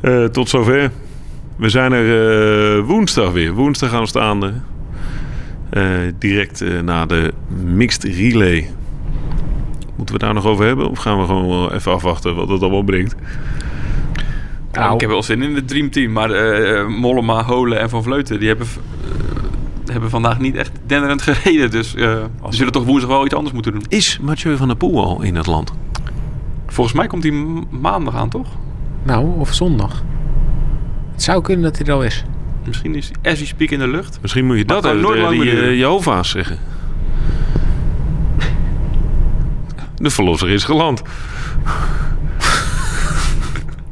Eh, 0.01 0.25
tot 0.25 0.49
zover. 0.49 0.91
We 1.55 1.69
zijn 1.69 1.91
er 1.91 2.77
eh, 2.77 2.83
woensdag 2.85 3.31
weer. 3.31 3.51
Woensdag 3.53 3.93
aanstaande. 3.93 4.53
Eh 5.69 5.83
direct 6.19 6.61
eh, 6.61 6.79
na 6.79 7.05
de 7.05 7.33
mixed 7.63 8.03
relay. 8.03 8.69
Moeten 9.97 10.15
we 10.15 10.21
daar 10.21 10.33
nog 10.33 10.45
over 10.45 10.65
hebben? 10.65 10.89
Of 10.89 10.97
gaan 10.99 11.19
we 11.19 11.25
gewoon 11.25 11.47
wel 11.47 11.73
even 11.73 11.91
afwachten 11.91 12.35
wat 12.35 12.49
het 12.49 12.61
allemaal 12.61 12.83
brengt? 12.83 13.15
Nou, 14.71 14.93
ik 14.93 15.01
heb 15.01 15.09
wel 15.09 15.23
zin 15.23 15.41
in 15.41 15.55
het 15.55 15.67
dreamteam. 15.67 16.11
Maar 16.11 16.31
eh, 16.31 16.79
eh, 16.79 16.87
Mollema, 16.87 17.43
Holen 17.43 17.79
en 17.79 17.89
Van 17.89 18.03
Vleuten... 18.03 18.39
die 18.39 18.47
hebben, 18.47 18.67
eh, 18.67 19.91
hebben 19.91 20.09
vandaag 20.09 20.39
niet 20.39 20.55
echt 20.55 20.71
denderend 20.85 21.21
gereden. 21.21 21.71
Dus 21.71 21.95
eh 21.95 22.23
die 22.43 22.53
zullen 22.55 22.73
toch 22.73 22.85
woensdag 22.85 23.09
wel 23.09 23.25
iets 23.25 23.33
anders 23.33 23.53
moeten 23.53 23.71
doen. 23.71 23.83
Is 23.87 24.19
Mathieu 24.21 24.57
van 24.57 24.67
der 24.67 24.77
Poel 24.77 25.03
al 25.03 25.21
in 25.21 25.35
het 25.35 25.45
land? 25.45 25.73
Volgens 26.67 26.95
mij 26.95 27.07
komt 27.07 27.23
hij 27.23 27.31
maandag 27.69 28.15
aan, 28.15 28.29
toch? 28.29 28.47
Nou, 29.03 29.39
of 29.39 29.53
zondag. 29.53 30.03
Het 31.11 31.23
zou 31.23 31.41
kunnen 31.41 31.63
dat 31.63 31.77
hij 31.77 31.87
er 31.87 31.93
al 31.93 32.03
is. 32.03 32.23
Misschien 32.65 32.95
is 32.95 33.11
hij 33.21 33.31
as 33.31 33.39
we 33.39 33.45
speak 33.45 33.69
in 33.69 33.79
de 33.79 33.87
lucht. 33.87 34.19
Misschien 34.21 34.45
moet 34.45 34.57
je 34.57 34.65
dat 34.65 34.81
kan 34.81 34.99
nooit 34.99 35.41
de, 35.41 35.51
eh. 35.51 35.77
Jehovah's 35.77 36.29
zeggen. 36.29 36.59
De 39.97 40.09
verlosser 40.09 40.49
is 40.49 40.63
geland. 40.63 41.01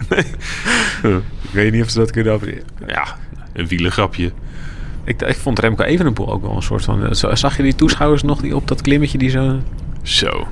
nee. 0.09 0.23
Ik 1.41 1.51
weet 1.51 1.71
niet 1.71 1.83
of 1.83 1.89
ze 1.89 1.97
dat 1.97 2.11
kunnen. 2.11 2.39
Ja, 2.87 3.17
een 3.53 3.67
wielengrapje. 3.67 4.31
Ik, 5.03 5.21
ik 5.21 5.35
vond 5.35 5.59
Remco 5.59 5.83
Evenepoel 5.83 6.31
ook 6.31 6.41
wel 6.41 6.55
een 6.55 6.61
soort 6.61 6.83
van... 6.83 7.15
zo- 7.15 7.35
Zag 7.35 7.57
je 7.57 7.63
die 7.63 7.75
toeschouwers 7.75 8.23
nog 8.23 8.41
die 8.41 8.55
op 8.55 8.67
dat 8.67 8.81
klimmetje 8.81 9.17
die 9.17 9.29
zo... 9.29 9.59
Zo. 10.01 10.47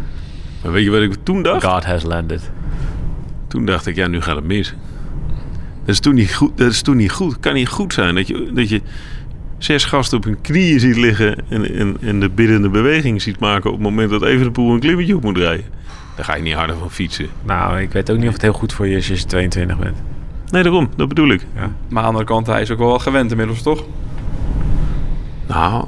Maar 0.64 0.72
weet 0.72 0.84
je 0.84 0.90
wat 0.90 1.02
ik 1.02 1.16
toen 1.24 1.44
dacht? 1.44 1.64
God 1.64 1.86
has 1.86 2.04
landed. 2.04 2.52
Toen 3.48 3.66
dacht 3.66 3.88
ik, 3.88 3.96
ja, 3.96 4.08
nu 4.08 4.22
gaat 4.22 4.36
het 4.36 4.46
mis. 4.46 4.74
Dat 5.86 5.94
is 5.96 6.00
toen 6.00 6.14
niet 6.16 6.34
goed. 6.36 6.58
Dat 6.58 6.72
is 6.72 6.82
toen 6.82 6.98
niet 6.98 7.12
goed. 7.12 7.40
Kan 7.40 7.54
niet 7.54 7.68
goed 7.68 7.94
zijn 7.94 8.16
dat 8.16 8.28
je, 8.28 8.52
dat 8.54 8.70
je 8.70 8.82
zes 9.64 9.86
gasten 9.86 10.18
op 10.18 10.24
hun 10.24 10.42
knieën 10.42 10.80
ziet 10.80 10.96
liggen 10.96 11.36
en, 11.50 11.76
en, 11.76 11.98
en 12.02 12.20
de 12.20 12.30
biddende 12.30 12.70
beweging 12.70 13.22
ziet 13.22 13.40
maken 13.40 13.70
op 13.70 13.76
het 13.76 13.84
moment 13.84 14.10
dat 14.10 14.24
Evenepoel 14.24 14.74
een 14.74 14.80
klimmetje 14.80 15.16
op 15.16 15.24
moet 15.24 15.38
rijden. 15.38 15.66
Daar 16.16 16.26
ga 16.26 16.36
je 16.36 16.42
niet 16.42 16.54
harder 16.54 16.78
van 16.78 16.92
fietsen. 16.92 17.28
Nou, 17.44 17.80
ik 17.80 17.92
weet 17.92 18.12
ook 18.12 18.18
niet 18.18 18.28
of 18.28 18.34
het 18.34 18.42
heel 18.42 18.54
goed 18.54 18.74
voor 18.74 18.88
je 18.88 18.96
is 18.96 19.10
als 19.10 19.20
je 19.20 19.26
22 19.26 19.78
bent. 19.78 19.98
Nee, 20.50 20.64
daarom. 20.64 20.90
Dat 20.96 21.08
bedoel 21.08 21.30
ik. 21.30 21.46
Ja. 21.56 21.62
Maar 21.62 21.70
aan 21.70 22.02
de 22.02 22.08
andere 22.08 22.24
kant, 22.26 22.48
hij 22.48 22.62
is 22.62 22.72
ook 22.72 22.78
wel 22.78 22.88
wat 22.88 23.02
gewend 23.02 23.32
inmiddels, 23.32 23.62
toch? 23.62 23.84
Nou, 25.48 25.88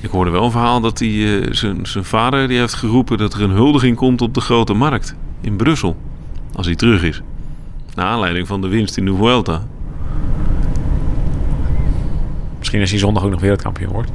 ik 0.00 0.10
hoorde 0.10 0.30
wel 0.30 0.44
een 0.44 0.50
verhaal 0.50 0.80
dat 0.80 0.98
hij, 0.98 1.40
eh, 1.40 1.48
zijn, 1.50 1.86
zijn 1.86 2.04
vader 2.04 2.48
die 2.48 2.58
heeft 2.58 2.74
geroepen 2.74 3.18
dat 3.18 3.34
er 3.34 3.42
een 3.42 3.50
huldiging 3.50 3.96
komt 3.96 4.20
op 4.20 4.34
de 4.34 4.40
grote 4.40 4.72
markt 4.72 5.14
in 5.40 5.56
Brussel. 5.56 5.96
Als 6.54 6.66
hij 6.66 6.74
terug 6.74 7.02
is. 7.02 7.22
Naar 7.94 8.06
aanleiding 8.06 8.46
van 8.46 8.60
de 8.60 8.68
winst 8.68 8.96
in 8.96 9.04
de 9.04 9.14
Vuelta. 9.14 9.66
Misschien 12.72 12.80
als 12.80 12.90
hij 12.90 13.00
zondag 13.00 13.24
ook 13.24 13.30
nog 13.30 13.40
wereldkampioen 13.40 13.92
wordt. 13.92 14.10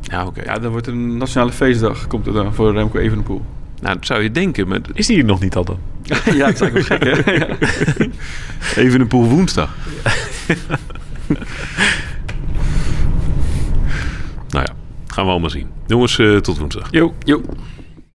Ja, 0.00 0.26
oké. 0.26 0.42
Ja, 0.42 0.58
dan 0.58 0.70
wordt 0.70 0.86
een 0.86 1.16
nationale 1.16 1.52
feestdag 1.52 2.06
komt 2.06 2.26
er 2.26 2.32
dan 2.32 2.54
voor 2.54 2.72
Remco 2.72 2.98
Evenepoel. 2.98 3.42
Nou, 3.80 3.94
dat 3.94 4.06
zou 4.06 4.22
je 4.22 4.30
denken. 4.30 4.68
Maar 4.68 4.80
Is 4.92 5.06
die 5.06 5.18
er 5.18 5.24
nog 5.24 5.40
niet 5.40 5.56
al 5.56 5.64
dan? 5.64 5.78
ja, 6.02 6.14
dat 6.52 6.54
is 6.54 6.60
eigenlijk 6.60 6.88
wel 6.88 6.98
gek, 6.98 7.24
hè? 7.24 7.32
Ja. 7.38 7.56
even 8.76 9.00
een 9.00 9.06
poel 9.06 9.24
woensdag. 9.28 9.76
nou 14.48 14.64
ja, 14.64 14.74
gaan 15.06 15.24
we 15.24 15.30
allemaal 15.30 15.50
zien. 15.50 15.66
Jongens, 15.86 16.18
eh, 16.18 16.36
tot 16.36 16.58
woensdag. 16.58 16.88
Jo. 16.90 17.14
Jo. 17.24 17.42